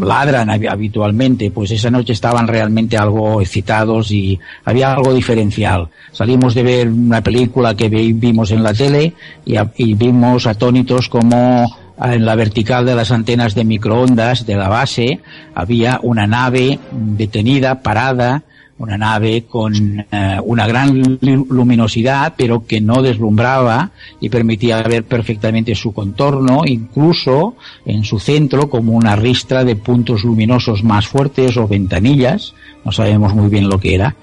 ladran 0.00 0.50
habitualmente, 0.50 1.50
pues 1.50 1.70
esa 1.70 1.90
noche 1.90 2.12
estaban 2.12 2.46
realmente 2.46 2.96
algo 2.96 3.40
excitados 3.40 4.10
y 4.10 4.38
había 4.64 4.92
algo 4.92 5.14
diferencial. 5.14 5.88
Salimos 6.12 6.54
de 6.54 6.62
ver 6.62 6.88
una 6.88 7.22
película 7.22 7.74
que 7.74 7.88
vimos 7.88 8.50
en 8.50 8.62
la 8.62 8.74
tele 8.74 9.14
y, 9.44 9.54
y 9.76 9.94
vimos 9.94 10.46
atónitos 10.46 11.08
como 11.08 11.66
en 12.02 12.24
la 12.24 12.34
vertical 12.34 12.86
de 12.86 12.94
las 12.94 13.10
antenas 13.10 13.54
de 13.54 13.64
microondas 13.64 14.46
de 14.46 14.56
la 14.56 14.68
base 14.68 15.20
había 15.54 16.00
una 16.02 16.26
nave 16.26 16.78
detenida, 16.92 17.82
parada, 17.82 18.42
una 18.80 18.96
nave 18.96 19.44
con 19.46 19.74
eh, 20.10 20.38
una 20.42 20.66
gran 20.66 21.18
luminosidad, 21.20 22.32
pero 22.36 22.66
que 22.66 22.80
no 22.80 23.02
deslumbraba 23.02 23.90
y 24.20 24.30
permitía 24.30 24.82
ver 24.82 25.04
perfectamente 25.04 25.74
su 25.74 25.92
contorno, 25.92 26.62
incluso 26.64 27.56
en 27.84 28.04
su 28.04 28.18
centro 28.18 28.70
como 28.70 28.92
una 28.92 29.16
ristra 29.16 29.64
de 29.64 29.76
puntos 29.76 30.24
luminosos 30.24 30.82
más 30.82 31.06
fuertes 31.06 31.58
o 31.58 31.68
ventanillas, 31.68 32.54
no 32.82 32.90
sabemos 32.90 33.34
muy 33.34 33.50
bien 33.50 33.68
lo 33.68 33.78
que 33.78 33.94
era. 33.94 34.16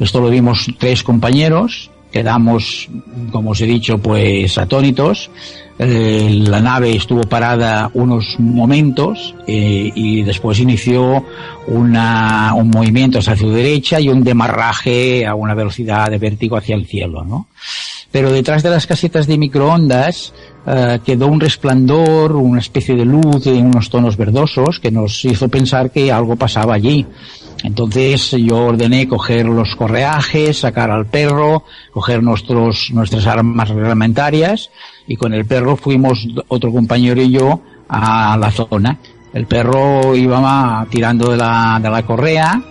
Esto 0.00 0.22
lo 0.22 0.30
vimos 0.30 0.66
tres 0.78 1.02
compañeros, 1.02 1.90
quedamos, 2.10 2.88
como 3.30 3.50
os 3.50 3.60
he 3.60 3.66
dicho, 3.66 3.98
pues 3.98 4.56
atónitos, 4.56 5.30
eh, 5.78 6.28
la 6.48 6.60
nave 6.60 6.96
estuvo 6.96 7.22
parada 7.22 7.90
unos 7.94 8.36
momentos 8.38 9.34
eh, 9.46 9.92
y 9.94 10.22
después 10.22 10.58
inició 10.58 11.24
una, 11.68 12.52
un 12.54 12.70
movimiento 12.70 13.20
hacia 13.20 13.36
su 13.36 13.50
derecha 13.50 14.00
y 14.00 14.08
un 14.08 14.24
demarraje 14.24 15.24
a 15.24 15.34
una 15.34 15.54
velocidad 15.54 16.10
de 16.10 16.18
vértigo 16.18 16.56
hacia 16.56 16.74
el 16.74 16.86
cielo, 16.86 17.24
¿no? 17.24 17.46
Pero 18.10 18.32
detrás 18.32 18.62
de 18.62 18.70
las 18.70 18.86
casetas 18.86 19.26
de 19.26 19.38
microondas 19.38 20.32
eh, 20.66 20.98
quedó 21.04 21.28
un 21.28 21.40
resplandor, 21.40 22.32
una 22.32 22.60
especie 22.60 22.96
de 22.96 23.04
luz 23.04 23.44
de 23.44 23.52
unos 23.52 23.90
tonos 23.90 24.16
verdosos 24.16 24.80
que 24.80 24.90
nos 24.90 25.24
hizo 25.24 25.48
pensar 25.48 25.90
que 25.90 26.10
algo 26.10 26.34
pasaba 26.34 26.74
allí. 26.74 27.06
Entonces 27.64 28.30
yo 28.30 28.56
ordené 28.56 29.08
coger 29.08 29.46
los 29.46 29.74
correajes, 29.74 30.60
sacar 30.60 30.90
al 30.90 31.06
perro, 31.06 31.64
coger 31.92 32.22
nuestros, 32.22 32.90
nuestras 32.92 33.26
armas 33.26 33.68
reglamentarias 33.68 34.70
y 35.06 35.16
con 35.16 35.34
el 35.34 35.44
perro 35.44 35.76
fuimos 35.76 36.26
otro 36.48 36.72
compañero 36.72 37.20
y 37.20 37.32
yo 37.32 37.60
a 37.88 38.36
la 38.38 38.50
zona. 38.50 38.98
El 39.34 39.46
perro 39.46 40.14
iba 40.14 40.86
tirando 40.90 41.30
de 41.30 41.36
la, 41.36 41.78
de 41.82 41.90
la 41.90 42.02
correa 42.04 42.62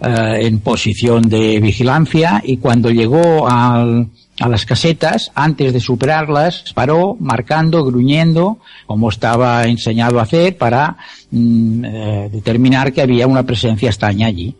eh, 0.00 0.46
en 0.46 0.60
posición 0.60 1.28
de 1.28 1.60
vigilancia 1.60 2.42
y 2.44 2.56
cuando 2.56 2.90
llegó 2.90 3.48
al, 3.48 4.08
a 4.40 4.48
las 4.48 4.64
casetas, 4.64 5.30
antes 5.34 5.72
de 5.72 5.80
superarlas, 5.80 6.72
paró 6.74 7.16
marcando, 7.20 7.84
gruñendo, 7.84 8.58
como 8.86 9.10
estaba 9.10 9.64
enseñado 9.64 10.18
a 10.18 10.22
hacer, 10.22 10.56
para 10.56 10.96
mm, 11.30 11.84
eh, 11.84 12.28
determinar 12.32 12.92
que 12.92 13.02
había 13.02 13.26
una 13.26 13.42
presencia 13.42 13.90
extraña 13.90 14.26
allí. 14.26 14.56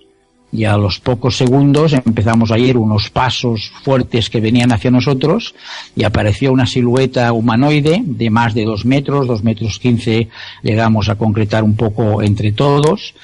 Y 0.55 0.65
a 0.65 0.77
los 0.77 1.01
pocos 1.01 1.39
segundos 1.39 1.95
empezamos 1.95 2.51
a 2.51 2.59
ir 2.59 2.77
unos 2.77 3.09
pasos 3.09 3.73
fuertes 3.83 4.29
que 4.29 4.41
venían 4.43 4.71
hacia 4.71 4.91
nosotros 4.91 5.55
y 5.97 6.05
apareció 6.05 6.53
una 6.53 6.67
silueta 6.67 7.33
humanoide 7.33 8.03
de 8.05 8.29
más 8.29 8.53
de 8.53 8.67
dos 8.67 8.85
metros, 8.85 9.27
dos 9.27 9.43
metros 9.43 9.79
quince 9.79 10.29
llegamos 10.63 11.09
a 11.09 11.15
concretar 11.15 11.65
un 11.65 11.75
poco 11.75 12.21
entre 12.21 12.53
todos 12.53 13.15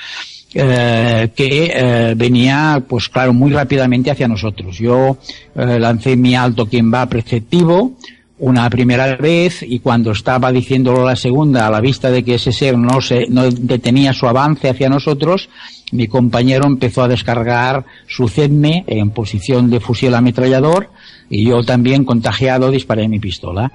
eh, 0.55 1.31
que 1.35 1.71
eh, 1.75 2.15
venía, 2.17 2.83
pues 2.89 3.09
claro, 3.09 3.33
muy 3.33 3.53
rápidamente 3.53 4.11
hacia 4.11 4.29
nosotros. 4.29 4.79
Yo 4.79 5.19
eh, 5.55 5.79
lancé 5.79 6.17
mi 6.17 6.35
alto 6.35 6.67
quien 6.67 6.93
va 6.93 7.07
preceptivo 7.07 7.93
una 8.39 8.71
primera 8.71 9.17
vez 9.17 9.63
y 9.63 9.81
cuando 9.81 10.13
estaba 10.13 10.53
diciéndolo 10.53 11.05
la 11.05 11.17
segunda 11.17 11.67
a 11.67 11.71
la 11.71 11.81
vista 11.81 12.11
de 12.11 12.23
que 12.23 12.37
ese 12.37 12.53
ser 12.53 12.79
no 12.79 13.01
se 13.01 13.27
no 13.29 13.51
detenía 13.51 14.13
su 14.13 14.29
avance 14.29 14.69
hacia 14.69 14.89
nosotros, 14.89 15.51
mi 15.91 16.07
compañero 16.07 16.67
empezó 16.67 17.03
a 17.03 17.09
descargar 17.09 17.85
su 18.07 18.29
CEDME 18.29 18.85
en 18.87 19.11
posición 19.11 19.71
de 19.71 19.81
fusil 19.81 20.15
ametrallador 20.15 20.91
y 21.29 21.47
yo 21.47 21.63
también 21.65 22.05
contagiado 22.05 22.71
disparé 22.71 23.09
mi 23.09 23.19
pistola. 23.19 23.73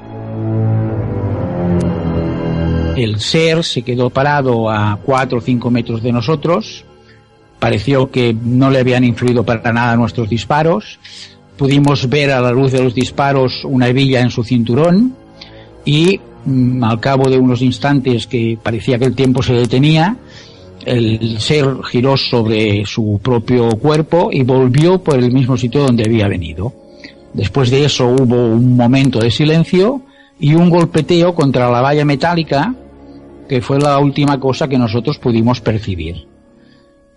El 3.03 3.19
ser 3.19 3.63
se 3.63 3.81
quedó 3.81 4.09
parado 4.09 4.69
a 4.69 4.97
4 5.03 5.37
o 5.37 5.41
5 5.41 5.69
metros 5.69 6.01
de 6.01 6.13
nosotros. 6.13 6.85
Pareció 7.59 8.09
que 8.09 8.33
no 8.33 8.69
le 8.69 8.79
habían 8.79 9.03
influido 9.03 9.43
para 9.43 9.73
nada 9.73 9.95
nuestros 9.95 10.29
disparos. 10.29 10.99
Pudimos 11.57 12.09
ver 12.09 12.31
a 12.31 12.41
la 12.41 12.51
luz 12.51 12.71
de 12.71 12.81
los 12.81 12.95
disparos 12.95 13.63
una 13.65 13.87
hebilla 13.87 14.21
en 14.21 14.29
su 14.29 14.43
cinturón 14.43 15.15
y 15.85 16.19
mm, 16.45 16.83
al 16.83 16.99
cabo 16.99 17.29
de 17.29 17.37
unos 17.37 17.61
instantes 17.61 18.25
que 18.25 18.57
parecía 18.61 18.97
que 18.97 19.05
el 19.05 19.15
tiempo 19.15 19.43
se 19.43 19.53
detenía, 19.53 20.17
el 20.85 21.39
ser 21.39 21.77
giró 21.83 22.17
sobre 22.17 22.85
su 22.85 23.19
propio 23.21 23.69
cuerpo 23.77 24.29
y 24.31 24.43
volvió 24.43 24.99
por 25.01 25.19
el 25.19 25.31
mismo 25.31 25.57
sitio 25.57 25.83
donde 25.83 26.05
había 26.05 26.27
venido. 26.27 26.73
Después 27.33 27.69
de 27.69 27.85
eso 27.85 28.07
hubo 28.07 28.47
un 28.47 28.75
momento 28.75 29.19
de 29.19 29.31
silencio 29.31 30.01
y 30.39 30.53
un 30.55 30.69
golpeteo 30.69 31.33
contra 31.33 31.69
la 31.69 31.81
valla 31.81 32.05
metálica 32.05 32.75
que 33.53 33.61
fue 33.61 33.77
la 33.77 33.99
última 33.99 34.39
cosa 34.39 34.67
que 34.67 34.79
nosotros 34.79 35.19
pudimos 35.19 35.61
percibir. 35.61 36.27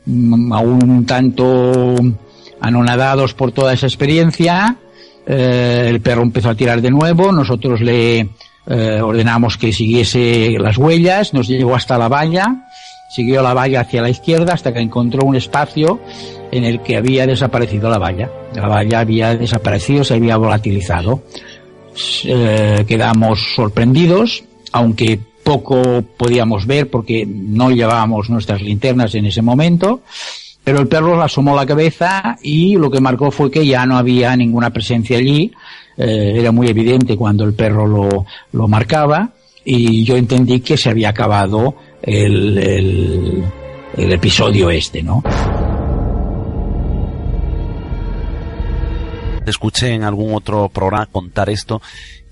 Mm, 0.04 0.52
aún 0.52 0.90
un 0.90 1.06
tanto 1.06 1.94
anonadados 2.60 3.32
por 3.32 3.52
toda 3.52 3.72
esa 3.72 3.86
experiencia, 3.86 4.76
eh, 5.26 5.86
el 5.88 6.02
perro 6.02 6.20
empezó 6.20 6.50
a 6.50 6.54
tirar 6.54 6.82
de 6.82 6.90
nuevo, 6.90 7.32
nosotros 7.32 7.80
le 7.80 8.28
eh, 8.66 9.00
ordenamos 9.02 9.56
que 9.56 9.72
siguiese 9.72 10.58
las 10.60 10.76
huellas, 10.76 11.32
nos 11.32 11.48
llevó 11.48 11.74
hasta 11.74 11.96
la 11.96 12.08
valla, 12.08 12.68
siguió 13.08 13.40
la 13.40 13.54
valla 13.54 13.80
hacia 13.80 14.02
la 14.02 14.10
izquierda 14.10 14.52
hasta 14.52 14.74
que 14.74 14.80
encontró 14.80 15.24
un 15.24 15.36
espacio 15.36 16.00
en 16.52 16.64
el 16.64 16.82
que 16.82 16.98
había 16.98 17.26
desaparecido 17.26 17.88
la 17.88 17.96
valla. 17.96 18.30
La 18.54 18.68
valla 18.68 19.00
había 19.00 19.34
desaparecido, 19.34 20.04
se 20.04 20.12
había 20.12 20.36
volatilizado. 20.36 21.22
Eh, 22.24 22.84
quedamos 22.86 23.54
sorprendidos, 23.54 24.44
aunque 24.72 25.18
poco 25.46 26.02
podíamos 26.16 26.66
ver 26.66 26.90
porque 26.90 27.24
no 27.24 27.70
llevábamos 27.70 28.28
nuestras 28.28 28.60
linternas 28.60 29.14
en 29.14 29.26
ese 29.26 29.42
momento, 29.42 30.00
pero 30.64 30.80
el 30.80 30.88
perro 30.88 31.22
asomó 31.22 31.54
la 31.54 31.64
cabeza 31.64 32.36
y 32.42 32.74
lo 32.74 32.90
que 32.90 33.00
marcó 33.00 33.30
fue 33.30 33.48
que 33.48 33.64
ya 33.64 33.86
no 33.86 33.96
había 33.96 34.36
ninguna 34.36 34.70
presencia 34.70 35.18
allí, 35.18 35.52
eh, 35.96 36.32
era 36.34 36.50
muy 36.50 36.66
evidente 36.66 37.16
cuando 37.16 37.44
el 37.44 37.54
perro 37.54 37.86
lo, 37.86 38.26
lo, 38.50 38.66
marcaba 38.66 39.30
y 39.64 40.02
yo 40.02 40.16
entendí 40.16 40.58
que 40.58 40.76
se 40.76 40.90
había 40.90 41.10
acabado 41.10 41.76
el, 42.02 43.44
el 43.96 44.12
episodio 44.12 44.68
este, 44.68 45.04
¿no? 45.04 45.22
Te 49.44 49.50
escuché 49.50 49.94
en 49.94 50.02
algún 50.02 50.34
otro 50.34 50.68
programa 50.70 51.06
contar 51.06 51.50
esto 51.50 51.80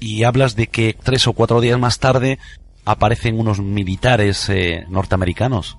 y 0.01 0.25
hablas 0.25 0.57
de 0.57 0.67
que 0.67 0.97
tres 1.01 1.29
o 1.29 1.33
cuatro 1.33 1.61
días 1.61 1.79
más 1.79 2.01
tarde 2.01 2.41
aparecen 2.85 3.39
unos 3.39 3.61
militares 3.61 4.49
eh, 4.49 4.85
norteamericanos. 4.89 5.79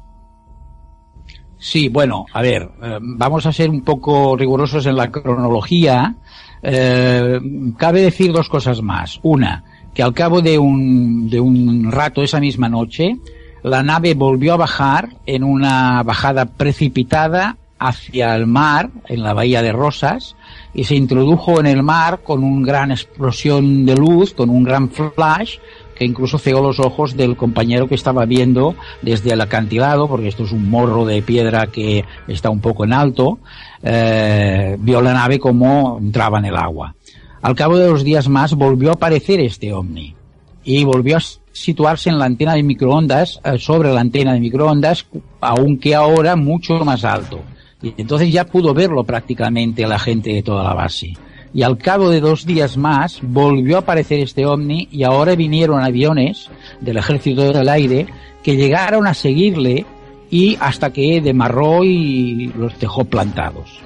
Sí, 1.58 1.90
bueno, 1.90 2.26
a 2.34 2.42
ver, 2.42 2.70
eh, 2.84 3.00
vamos 3.02 3.46
a 3.46 3.54
ser 3.54 3.70
un 3.70 3.82
poco 3.82 4.36
rigurosos 4.36 4.86
en 4.86 4.96
la 4.96 5.12
cronología. 5.12 6.16
Eh, 6.62 7.40
cabe 7.78 8.02
decir 8.02 8.32
dos 8.32 8.50
cosas 8.50 8.82
más. 8.82 9.20
Una, 9.24 9.64
que 9.94 10.04
al 10.04 10.14
cabo 10.14 10.42
de 10.42 10.60
un, 10.60 11.30
de 11.30 11.40
un 11.40 11.92
rato 11.92 12.22
esa 12.22 12.40
misma 12.40 12.70
noche, 12.70 13.18
la 13.64 13.82
nave 13.82 14.14
volvió 14.14 14.54
a 14.54 14.58
bajar 14.58 15.10
en 15.26 15.44
una 15.44 16.04
bajada 16.04 16.46
precipitada 16.46 17.58
hacia 17.80 18.36
el 18.36 18.48
mar, 18.48 18.90
en 19.08 19.24
la 19.24 19.34
bahía 19.34 19.62
de 19.62 19.72
Rosas, 19.72 20.36
y 20.74 20.84
se 20.84 20.96
introdujo 20.96 21.60
en 21.60 21.66
el 21.66 21.84
mar 21.84 22.22
con 22.24 22.44
una 22.44 22.66
gran 22.66 22.92
explosión 22.92 23.86
de 23.86 23.96
luz, 23.96 24.34
con 24.34 24.50
un 24.50 24.64
gran 24.64 24.90
flash, 24.90 25.58
que 25.96 26.06
incluso 26.06 26.38
cegó 26.38 26.62
los 26.62 26.80
ojos 26.80 27.16
del 27.16 27.36
compañero 27.36 27.88
que 27.88 27.96
estaba 27.96 28.26
viendo 28.26 28.76
desde 29.02 29.34
el 29.34 29.42
acantilado, 29.42 30.08
porque 30.08 30.28
esto 30.28 30.44
es 30.44 30.52
un 30.52 30.70
morro 30.70 31.06
de 31.06 31.22
piedra 31.22 31.68
que 31.68 32.06
está 32.28 32.50
un 32.50 32.60
poco 32.60 32.84
en 32.84 32.94
alto, 32.94 33.40
eh, 33.82 34.76
vio 34.80 35.02
la 35.02 35.14
nave 35.14 35.40
como 35.40 35.98
entraba 36.00 36.40
en 36.40 36.46
el 36.46 36.56
agua. 36.56 36.96
Al 37.42 37.56
cabo 37.56 37.78
de 37.78 37.86
dos 37.88 38.04
días 38.04 38.28
más 38.28 38.54
volvió 38.56 38.90
a 38.90 38.94
aparecer 38.94 39.40
este 39.40 39.72
ovni 39.72 40.16
y 40.64 40.84
volvió 40.84 41.18
a 41.18 41.22
situarse 41.52 42.10
en 42.10 42.20
la 42.20 42.26
antena 42.26 42.56
de 42.56 42.64
microondas, 42.64 43.40
eh, 43.44 43.58
sobre 43.58 43.94
la 43.94 44.02
antena 44.02 44.34
de 44.34 44.40
microondas, 44.40 45.06
aunque 45.40 45.96
ahora 45.96 46.36
mucho 46.36 46.84
más 46.84 47.06
alto. 47.06 47.42
Y 47.82 47.94
entonces 47.98 48.32
ya 48.32 48.46
pudo 48.46 48.74
verlo 48.74 49.04
prácticamente 49.04 49.88
la 49.88 50.00
gente 50.00 50.34
de 50.34 50.44
toda 50.44 50.64
la 50.64 50.74
base. 50.74 51.14
Y 51.56 51.64
al 51.64 51.78
cabo 51.78 52.10
de 52.10 52.20
dos 52.20 52.46
días 52.46 52.76
más 52.76 53.20
volvió 53.22 53.78
a 53.78 53.80
aparecer 53.80 54.20
este 54.20 54.46
ovni 54.46 54.90
y 54.92 55.04
ahora 55.04 55.36
vinieron 55.36 55.82
aviones 55.82 56.50
del 56.82 56.98
ejército 56.98 57.54
del 57.54 57.70
aire 57.70 58.08
que 58.44 58.58
llegaron 58.58 59.08
a 59.08 59.14
seguirle 59.14 59.86
y 60.30 60.58
hasta 60.60 60.92
que 60.92 61.22
demarró 61.22 61.86
y 61.86 62.52
los 62.58 62.78
dejó 62.78 63.06
plantados. 63.06 63.80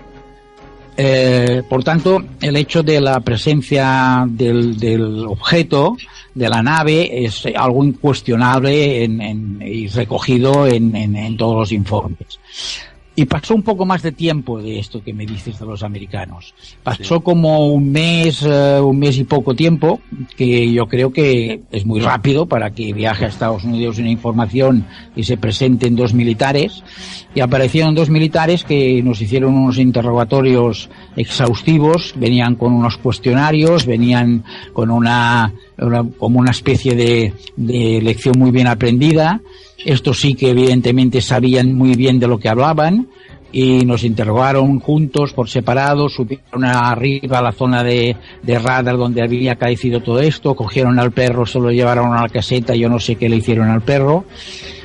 Eh, 0.97 1.61
por 1.69 1.83
tanto, 1.83 2.23
el 2.41 2.55
hecho 2.55 2.81
de 2.81 2.99
la 2.99 3.19
presencia 3.19 4.25
del, 4.27 5.27
objeto, 5.27 5.95
de 6.33 6.49
la 6.49 6.63
nave, 6.63 7.23
es 7.23 7.45
algo 7.55 7.83
incuestionable 7.83 9.03
y 9.03 9.87
recogido 9.89 10.65
en 10.65 11.37
todos 11.37 11.55
los 11.55 11.71
informes. 11.71 12.39
Y 13.19 13.25
pasó 13.25 13.53
un 13.53 13.63
poco 13.63 13.85
más 13.85 14.01
de 14.01 14.13
tiempo 14.13 14.61
de 14.61 14.79
esto 14.79 15.03
que 15.03 15.13
me 15.13 15.25
dices 15.25 15.59
de 15.59 15.65
los 15.65 15.83
americanos. 15.83 16.53
Pasó 16.81 17.15
sí. 17.17 17.21
como 17.21 17.67
un 17.67 17.91
mes, 17.91 18.43
uh, 18.43 18.81
un 18.81 18.97
mes 18.97 19.17
y 19.17 19.25
poco 19.25 19.53
tiempo, 19.53 19.99
que 20.37 20.71
yo 20.71 20.87
creo 20.87 21.11
que 21.11 21.63
es 21.69 21.85
muy 21.85 21.99
rápido 21.99 22.45
para 22.45 22.71
que 22.71 22.93
viaje 22.93 23.25
a 23.25 23.27
Estados 23.27 23.65
Unidos 23.65 23.99
una 23.99 24.09
información 24.09 24.85
y 25.17 25.23
se 25.23 25.35
presenten 25.35 25.97
dos 25.97 26.13
militares. 26.13 26.81
Y 27.35 27.41
aparecieron 27.41 27.93
dos 27.93 28.09
militares 28.09 28.63
que 28.63 29.03
nos 29.03 29.19
hicieron 29.19 29.53
unos 29.53 29.79
interrogatorios 29.79 30.89
exhaustivos, 31.17 32.13
venían 32.15 32.55
con 32.55 32.71
unos 32.71 32.95
cuestionarios, 32.95 33.85
venían 33.85 34.45
con 34.71 34.91
una, 34.91 35.53
una 35.77 36.05
como 36.17 36.39
una 36.39 36.51
especie 36.51 36.95
de, 36.95 37.33
de 37.57 37.99
lección 38.01 38.39
muy 38.39 38.51
bien 38.51 38.67
aprendida 38.67 39.41
estos 39.85 40.19
sí 40.19 40.33
que 40.33 40.49
evidentemente 40.49 41.21
sabían 41.21 41.73
muy 41.73 41.95
bien 41.95 42.19
de 42.19 42.27
lo 42.27 42.39
que 42.39 42.49
hablaban 42.49 43.07
y 43.51 43.85
nos 43.85 44.03
interrogaron 44.03 44.79
juntos 44.79 45.33
por 45.33 45.49
separado, 45.49 46.07
subieron 46.09 46.63
arriba 46.63 47.39
a 47.39 47.41
la 47.41 47.51
zona 47.51 47.83
de, 47.83 48.15
de 48.43 48.59
radar 48.59 48.97
donde 48.97 49.23
había 49.23 49.55
caecido 49.55 50.01
todo 50.01 50.19
esto, 50.19 50.55
cogieron 50.55 50.99
al 50.99 51.11
perro, 51.11 51.45
se 51.45 51.59
lo 51.59 51.71
llevaron 51.71 52.13
a 52.13 52.21
la 52.21 52.29
caseta, 52.29 52.75
yo 52.75 52.89
no 52.89 52.99
sé 52.99 53.15
qué 53.15 53.27
le 53.27 53.37
hicieron 53.37 53.69
al 53.69 53.81
perro. 53.81 54.25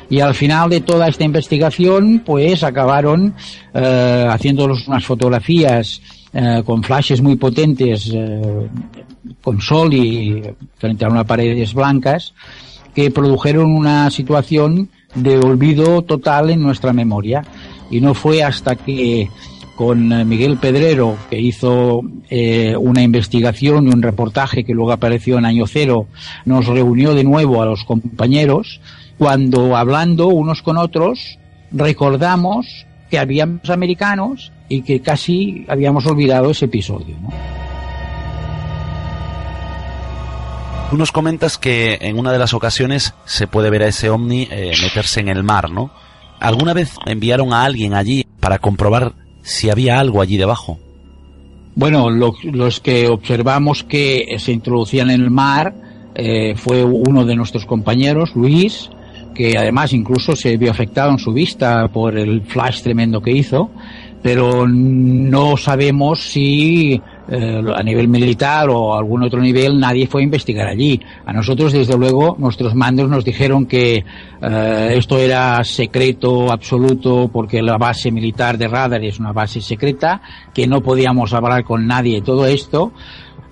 Y 0.09 0.21
al 0.21 0.35
final 0.35 0.71
de 0.71 0.81
toda 0.81 1.09
esta 1.09 1.25
investigación, 1.25 2.23
pues 2.25 2.63
acabaron 2.63 3.35
eh, 3.73 4.27
haciéndolos 4.29 4.87
unas 4.87 5.05
fotografías 5.05 6.01
eh, 6.33 6.63
con 6.65 6.83
flashes 6.83 7.23
muy 7.23 7.37
potentes, 7.37 8.11
eh, 8.13 8.69
con 9.43 9.61
sol 9.61 9.93
y 9.95 10.43
frente 10.77 11.05
a 11.05 11.09
unas 11.09 11.25
paredes 11.25 11.73
blancas, 11.73 12.35
que 12.95 13.11
produjeron 13.11 13.73
una 13.73 14.11
situación 14.11 14.89
de 15.15 15.39
olvido 15.39 16.03
total 16.03 16.51
en 16.51 16.63
nuestra 16.63 16.93
memoria. 16.93 17.45
Y 17.91 18.01
no 18.01 18.15
fue 18.15 18.43
hasta 18.43 18.77
que 18.77 19.29
con 19.77 20.29
Miguel 20.29 20.57
Pedrero, 20.57 21.17
que 21.29 21.41
hizo 21.41 22.03
eh, 22.31 22.77
una 22.77 23.03
investigación 23.03 23.87
y 23.87 23.91
un 23.91 24.03
reportaje 24.03 24.65
que 24.65 24.73
luego 24.73 24.93
apareció 24.93 25.39
en 25.39 25.45
Año 25.45 25.67
Cero, 25.67 26.07
nos 26.45 26.67
reunió 26.67 27.15
de 27.15 27.25
nuevo 27.25 27.61
a 27.61 27.67
los 27.67 27.85
compañeros, 27.85 28.81
cuando 29.19 29.77
hablando 29.77 30.29
unos 30.29 30.63
con 30.63 30.77
otros, 30.77 31.39
recordamos 31.73 32.87
que 33.11 33.19
habíamos 33.19 33.69
americanos 33.71 34.53
y 34.69 34.83
que 34.83 35.01
casi 35.01 35.67
habíamos 35.69 36.07
olvidado 36.07 36.51
ese 36.51 36.67
episodio. 36.67 37.17
Tú 40.95 40.99
nos 40.99 41.11
comentas 41.11 41.59
que 41.59 41.99
en 42.03 42.21
una 42.21 42.31
de 42.31 42.39
las 42.39 42.55
ocasiones 42.55 43.15
se 43.25 43.49
puede 43.49 43.69
ver 43.69 43.83
a 43.83 43.89
ese 43.89 44.11
ovni 44.11 44.47
eh, 44.49 44.71
meterse 44.81 45.19
en 45.19 45.27
el 45.27 45.43
mar, 45.43 45.69
¿no? 45.69 45.91
¿Alguna 46.39 46.73
vez 46.73 46.95
enviaron 47.05 47.53
a 47.53 47.65
alguien 47.65 47.95
allí 47.95 48.25
para 48.39 48.61
comprobar 48.61 49.13
si 49.43 49.71
había 49.71 49.99
algo 49.99 50.21
allí 50.21 50.37
debajo? 50.37 50.79
Bueno, 51.75 52.11
lo, 52.11 52.35
los 52.45 52.79
que 52.79 53.09
observamos 53.09 53.83
que 53.83 54.37
se 54.39 54.53
introducían 54.53 55.11
en 55.11 55.21
el 55.21 55.33
mar 55.33 55.75
eh, 56.15 56.55
fue 56.55 56.85
uno 56.85 57.25
de 57.25 57.35
nuestros 57.35 57.67
compañeros, 57.67 58.31
Luis, 58.37 58.89
que 59.35 59.59
además 59.59 59.93
incluso 59.93 60.37
se 60.37 60.57
vio 60.57 60.71
afectado 60.71 61.11
en 61.11 61.19
su 61.19 61.33
vista 61.33 61.89
por 61.89 62.17
el 62.17 62.43
flash 62.43 62.83
tremendo 62.83 63.21
que 63.21 63.33
hizo, 63.33 63.69
pero 64.23 64.69
no 64.69 65.57
sabemos 65.57 66.21
si 66.21 67.03
eh, 67.29 67.63
a 67.75 67.83
nivel 67.83 68.09
militar 68.09 68.69
o 68.69 68.95
algún 68.95 69.23
otro 69.23 69.41
nivel 69.41 69.79
nadie 69.79 70.07
fue 70.07 70.21
a 70.21 70.25
investigar 70.25 70.69
allí. 70.69 71.01
A 71.25 71.33
nosotros, 71.33 71.73
desde 71.73 71.97
luego, 71.97 72.37
nuestros 72.39 72.75
mandos 72.75 73.09
nos 73.09 73.25
dijeron 73.25 73.67
que 73.67 74.05
eh, 74.43 74.95
esto 74.97 75.19
era 75.19 75.63
secreto 75.65 76.53
absoluto 76.53 77.31
porque 77.33 77.63
la 77.63 77.79
base 77.79 78.11
militar 78.11 78.59
de 78.59 78.69
radar 78.69 79.03
es 79.05 79.19
una 79.19 79.33
base 79.33 79.61
secreta, 79.61 80.21
que 80.53 80.67
no 80.67 80.83
podíamos 80.83 81.33
hablar 81.33 81.65
con 81.65 81.87
nadie 81.87 82.21
todo 82.23 82.47
esto 82.47 82.93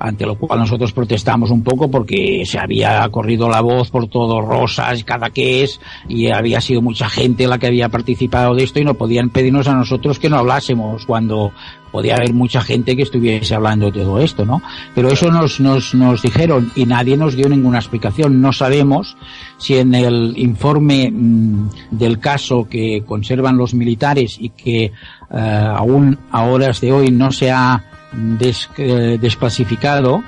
ante 0.03 0.27
lo 0.27 0.35
cual 0.35 0.59
nosotros 0.59 0.93
protestamos 0.93 1.51
un 1.51 1.63
poco 1.63 1.89
porque 1.91 2.43
se 2.45 2.59
había 2.59 3.09
corrido 3.11 3.49
la 3.49 3.61
voz 3.61 3.91
por 3.91 4.09
todo 4.09 4.41
Rosas, 4.41 5.05
cada 5.05 5.31
que 5.31 5.63
es, 5.63 5.81
y 6.09 6.31
había 6.31 6.61
sido 6.61 6.83
mucha 6.83 7.09
gente 7.09 7.47
la 7.47 7.59
que 7.59 7.69
había 7.69 7.89
participado 7.89 8.55
de 8.55 8.65
esto 8.65 8.81
y 8.81 8.85
no 8.85 8.95
podían 8.95 9.31
pedirnos 9.31 9.69
a 9.69 9.75
nosotros 9.75 10.19
que 10.19 10.29
no 10.29 10.39
hablásemos 10.39 11.07
cuando 11.07 11.53
podía 11.93 12.17
haber 12.17 12.33
mucha 12.33 12.63
gente 12.63 12.97
que 12.97 13.03
estuviese 13.03 13.55
hablando 13.55 13.91
de 13.91 14.01
todo 14.03 14.19
esto, 14.19 14.45
¿no? 14.45 14.63
Pero 14.95 15.09
eso 15.09 15.31
nos, 15.31 15.61
nos, 15.61 15.95
nos 15.95 16.23
dijeron 16.23 16.73
y 16.75 16.87
nadie 16.87 17.17
nos 17.17 17.37
dio 17.37 17.49
ninguna 17.49 17.79
explicación. 17.79 18.41
No 18.41 18.53
sabemos 18.53 19.17
si 19.59 19.77
en 19.77 19.95
el 19.95 20.33
informe 20.37 21.11
mmm, 21.13 21.69
del 21.91 22.19
caso 22.19 22.67
que 22.69 23.05
conservan 23.07 23.59
los 23.59 23.75
militares 23.75 24.39
y 24.41 24.49
que 24.49 24.91
uh, 25.31 25.37
aún 25.37 26.19
a 26.31 26.45
horas 26.45 26.81
de 26.81 26.93
hoy 26.93 27.11
no 27.11 27.31
se 27.31 27.51
ha 27.51 27.85
des, 28.13 28.69
eh, 28.77 29.19
desclasificado, 29.21 30.23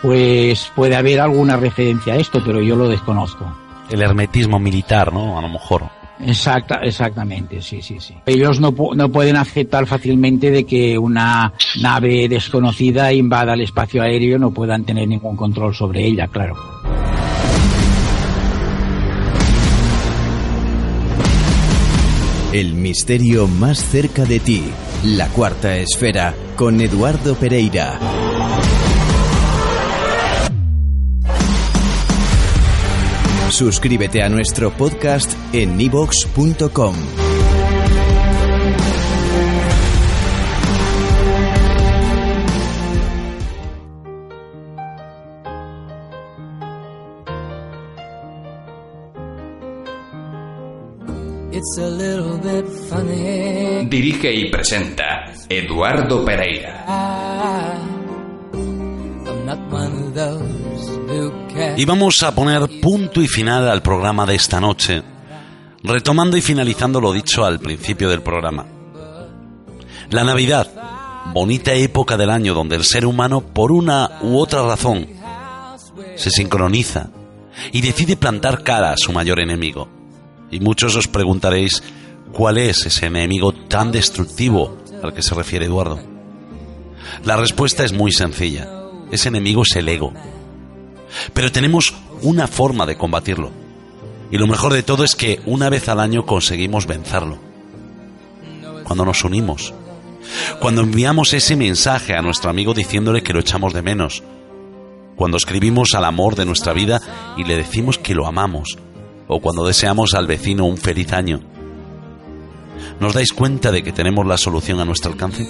pues 0.00 0.70
puede 0.74 0.96
haber 0.96 1.20
alguna 1.20 1.56
referencia 1.56 2.14
a 2.14 2.16
esto, 2.16 2.42
pero 2.44 2.60
yo 2.60 2.76
lo 2.76 2.88
desconozco. 2.88 3.46
El 3.90 4.02
hermetismo 4.02 4.58
militar, 4.58 5.12
¿no? 5.12 5.38
A 5.38 5.42
lo 5.42 5.48
mejor. 5.48 5.84
Exacta, 6.24 6.76
exactamente, 6.82 7.60
sí, 7.62 7.82
sí, 7.82 7.98
sí. 7.98 8.14
Ellos 8.26 8.60
no, 8.60 8.72
no 8.94 9.08
pueden 9.08 9.36
aceptar 9.36 9.86
fácilmente 9.86 10.50
de 10.50 10.64
que 10.64 10.96
una 10.96 11.52
nave 11.80 12.28
desconocida 12.28 13.12
invada 13.12 13.54
el 13.54 13.62
espacio 13.62 14.02
aéreo, 14.02 14.38
no 14.38 14.52
puedan 14.52 14.84
tener 14.84 15.08
ningún 15.08 15.36
control 15.36 15.74
sobre 15.74 16.04
ella, 16.06 16.28
claro. 16.28 16.54
El 22.52 22.74
misterio 22.74 23.48
más 23.48 23.82
cerca 23.82 24.24
de 24.24 24.38
ti. 24.38 24.64
La 25.04 25.26
cuarta 25.30 25.76
esfera 25.76 26.32
con 26.54 26.80
Eduardo 26.80 27.34
Pereira. 27.34 27.98
Suscríbete 33.50 34.22
a 34.22 34.28
nuestro 34.28 34.72
podcast 34.76 35.32
en 35.52 35.76
Dirige 53.88 54.34
y 54.34 54.50
presenta 54.50 55.32
Eduardo 55.48 56.24
Pereira. 56.24 56.84
Y 61.76 61.84
vamos 61.84 62.22
a 62.24 62.34
poner 62.34 62.80
punto 62.80 63.22
y 63.22 63.28
final 63.28 63.68
al 63.68 63.80
programa 63.80 64.26
de 64.26 64.34
esta 64.34 64.60
noche, 64.60 65.02
retomando 65.84 66.36
y 66.36 66.40
finalizando 66.40 67.00
lo 67.00 67.12
dicho 67.12 67.44
al 67.44 67.60
principio 67.60 68.10
del 68.10 68.22
programa. 68.22 68.66
La 70.10 70.24
Navidad, 70.24 70.68
bonita 71.32 71.74
época 71.74 72.16
del 72.16 72.30
año 72.30 72.54
donde 72.54 72.74
el 72.74 72.82
ser 72.82 73.06
humano, 73.06 73.40
por 73.40 73.70
una 73.70 74.18
u 74.22 74.36
otra 74.38 74.62
razón, 74.64 75.06
se 76.16 76.30
sincroniza 76.30 77.10
y 77.70 77.80
decide 77.82 78.16
plantar 78.16 78.64
cara 78.64 78.90
a 78.90 78.96
su 78.96 79.12
mayor 79.12 79.38
enemigo. 79.38 80.01
Y 80.52 80.60
muchos 80.60 80.94
os 80.96 81.08
preguntaréis, 81.08 81.82
¿cuál 82.30 82.58
es 82.58 82.84
ese 82.84 83.06
enemigo 83.06 83.52
tan 83.52 83.90
destructivo 83.90 84.76
al 85.02 85.14
que 85.14 85.22
se 85.22 85.34
refiere 85.34 85.64
Eduardo? 85.64 85.98
La 87.24 87.36
respuesta 87.36 87.84
es 87.84 87.94
muy 87.94 88.12
sencilla. 88.12 88.68
Ese 89.10 89.28
enemigo 89.28 89.62
es 89.62 89.74
el 89.76 89.88
ego. 89.88 90.12
Pero 91.32 91.50
tenemos 91.50 91.94
una 92.20 92.46
forma 92.46 92.84
de 92.84 92.96
combatirlo. 92.96 93.50
Y 94.30 94.36
lo 94.36 94.46
mejor 94.46 94.74
de 94.74 94.82
todo 94.82 95.04
es 95.04 95.16
que 95.16 95.40
una 95.46 95.70
vez 95.70 95.88
al 95.88 96.00
año 96.00 96.26
conseguimos 96.26 96.86
vencerlo. 96.86 97.38
Cuando 98.84 99.06
nos 99.06 99.24
unimos. 99.24 99.72
Cuando 100.60 100.82
enviamos 100.82 101.32
ese 101.32 101.56
mensaje 101.56 102.14
a 102.14 102.20
nuestro 102.20 102.50
amigo 102.50 102.74
diciéndole 102.74 103.22
que 103.22 103.32
lo 103.32 103.40
echamos 103.40 103.72
de 103.72 103.80
menos. 103.80 104.22
Cuando 105.16 105.38
escribimos 105.38 105.94
al 105.94 106.04
amor 106.04 106.36
de 106.36 106.44
nuestra 106.44 106.74
vida 106.74 107.00
y 107.38 107.44
le 107.44 107.56
decimos 107.56 107.96
que 107.96 108.14
lo 108.14 108.26
amamos. 108.26 108.76
O 109.34 109.40
cuando 109.40 109.66
deseamos 109.66 110.12
al 110.12 110.26
vecino 110.26 110.66
un 110.66 110.76
feliz 110.76 111.10
año. 111.14 111.40
¿Nos 113.00 113.14
dais 113.14 113.32
cuenta 113.32 113.72
de 113.72 113.82
que 113.82 113.90
tenemos 113.90 114.26
la 114.26 114.36
solución 114.36 114.78
a 114.78 114.84
nuestro 114.84 115.10
alcance? 115.10 115.48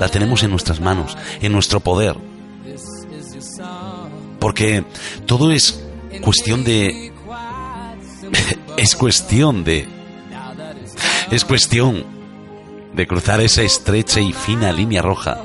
La 0.00 0.08
tenemos 0.08 0.42
en 0.42 0.50
nuestras 0.50 0.80
manos, 0.80 1.14
en 1.42 1.52
nuestro 1.52 1.80
poder. 1.80 2.16
Porque 4.40 4.84
todo 5.26 5.50
es 5.50 5.84
cuestión 6.22 6.64
de... 6.64 7.12
es 8.78 8.96
cuestión 8.96 9.64
de... 9.64 9.86
Es 11.30 11.44
cuestión 11.44 12.06
de 12.94 13.06
cruzar 13.06 13.42
esa 13.42 13.62
estrecha 13.62 14.20
y 14.20 14.32
fina 14.32 14.72
línea 14.72 15.02
roja 15.02 15.42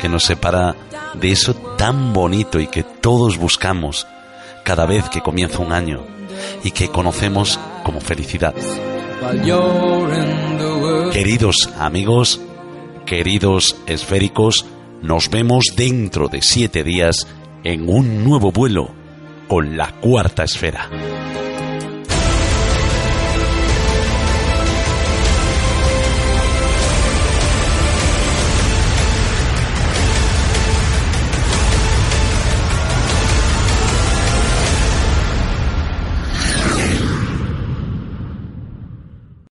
que 0.00 0.08
nos 0.08 0.22
separa 0.22 0.76
de 1.14 1.32
eso 1.32 1.54
tan 1.76 2.12
bonito 2.12 2.60
y 2.60 2.68
que 2.68 2.84
todos 2.84 3.38
buscamos 3.38 4.06
cada 4.64 4.86
vez 4.86 5.08
que 5.08 5.20
comienza 5.20 5.60
un 5.60 5.72
año 5.72 6.04
y 6.64 6.72
que 6.72 6.88
conocemos 6.88 7.60
como 7.84 8.00
felicidad. 8.00 8.54
Queridos 11.12 11.70
amigos, 11.78 12.40
queridos 13.06 13.76
esféricos, 13.86 14.66
nos 15.02 15.30
vemos 15.30 15.74
dentro 15.76 16.28
de 16.28 16.42
siete 16.42 16.82
días 16.82 17.28
en 17.62 17.88
un 17.88 18.24
nuevo 18.24 18.50
vuelo 18.50 18.90
con 19.46 19.76
la 19.76 19.92
cuarta 20.00 20.42
esfera. 20.44 20.88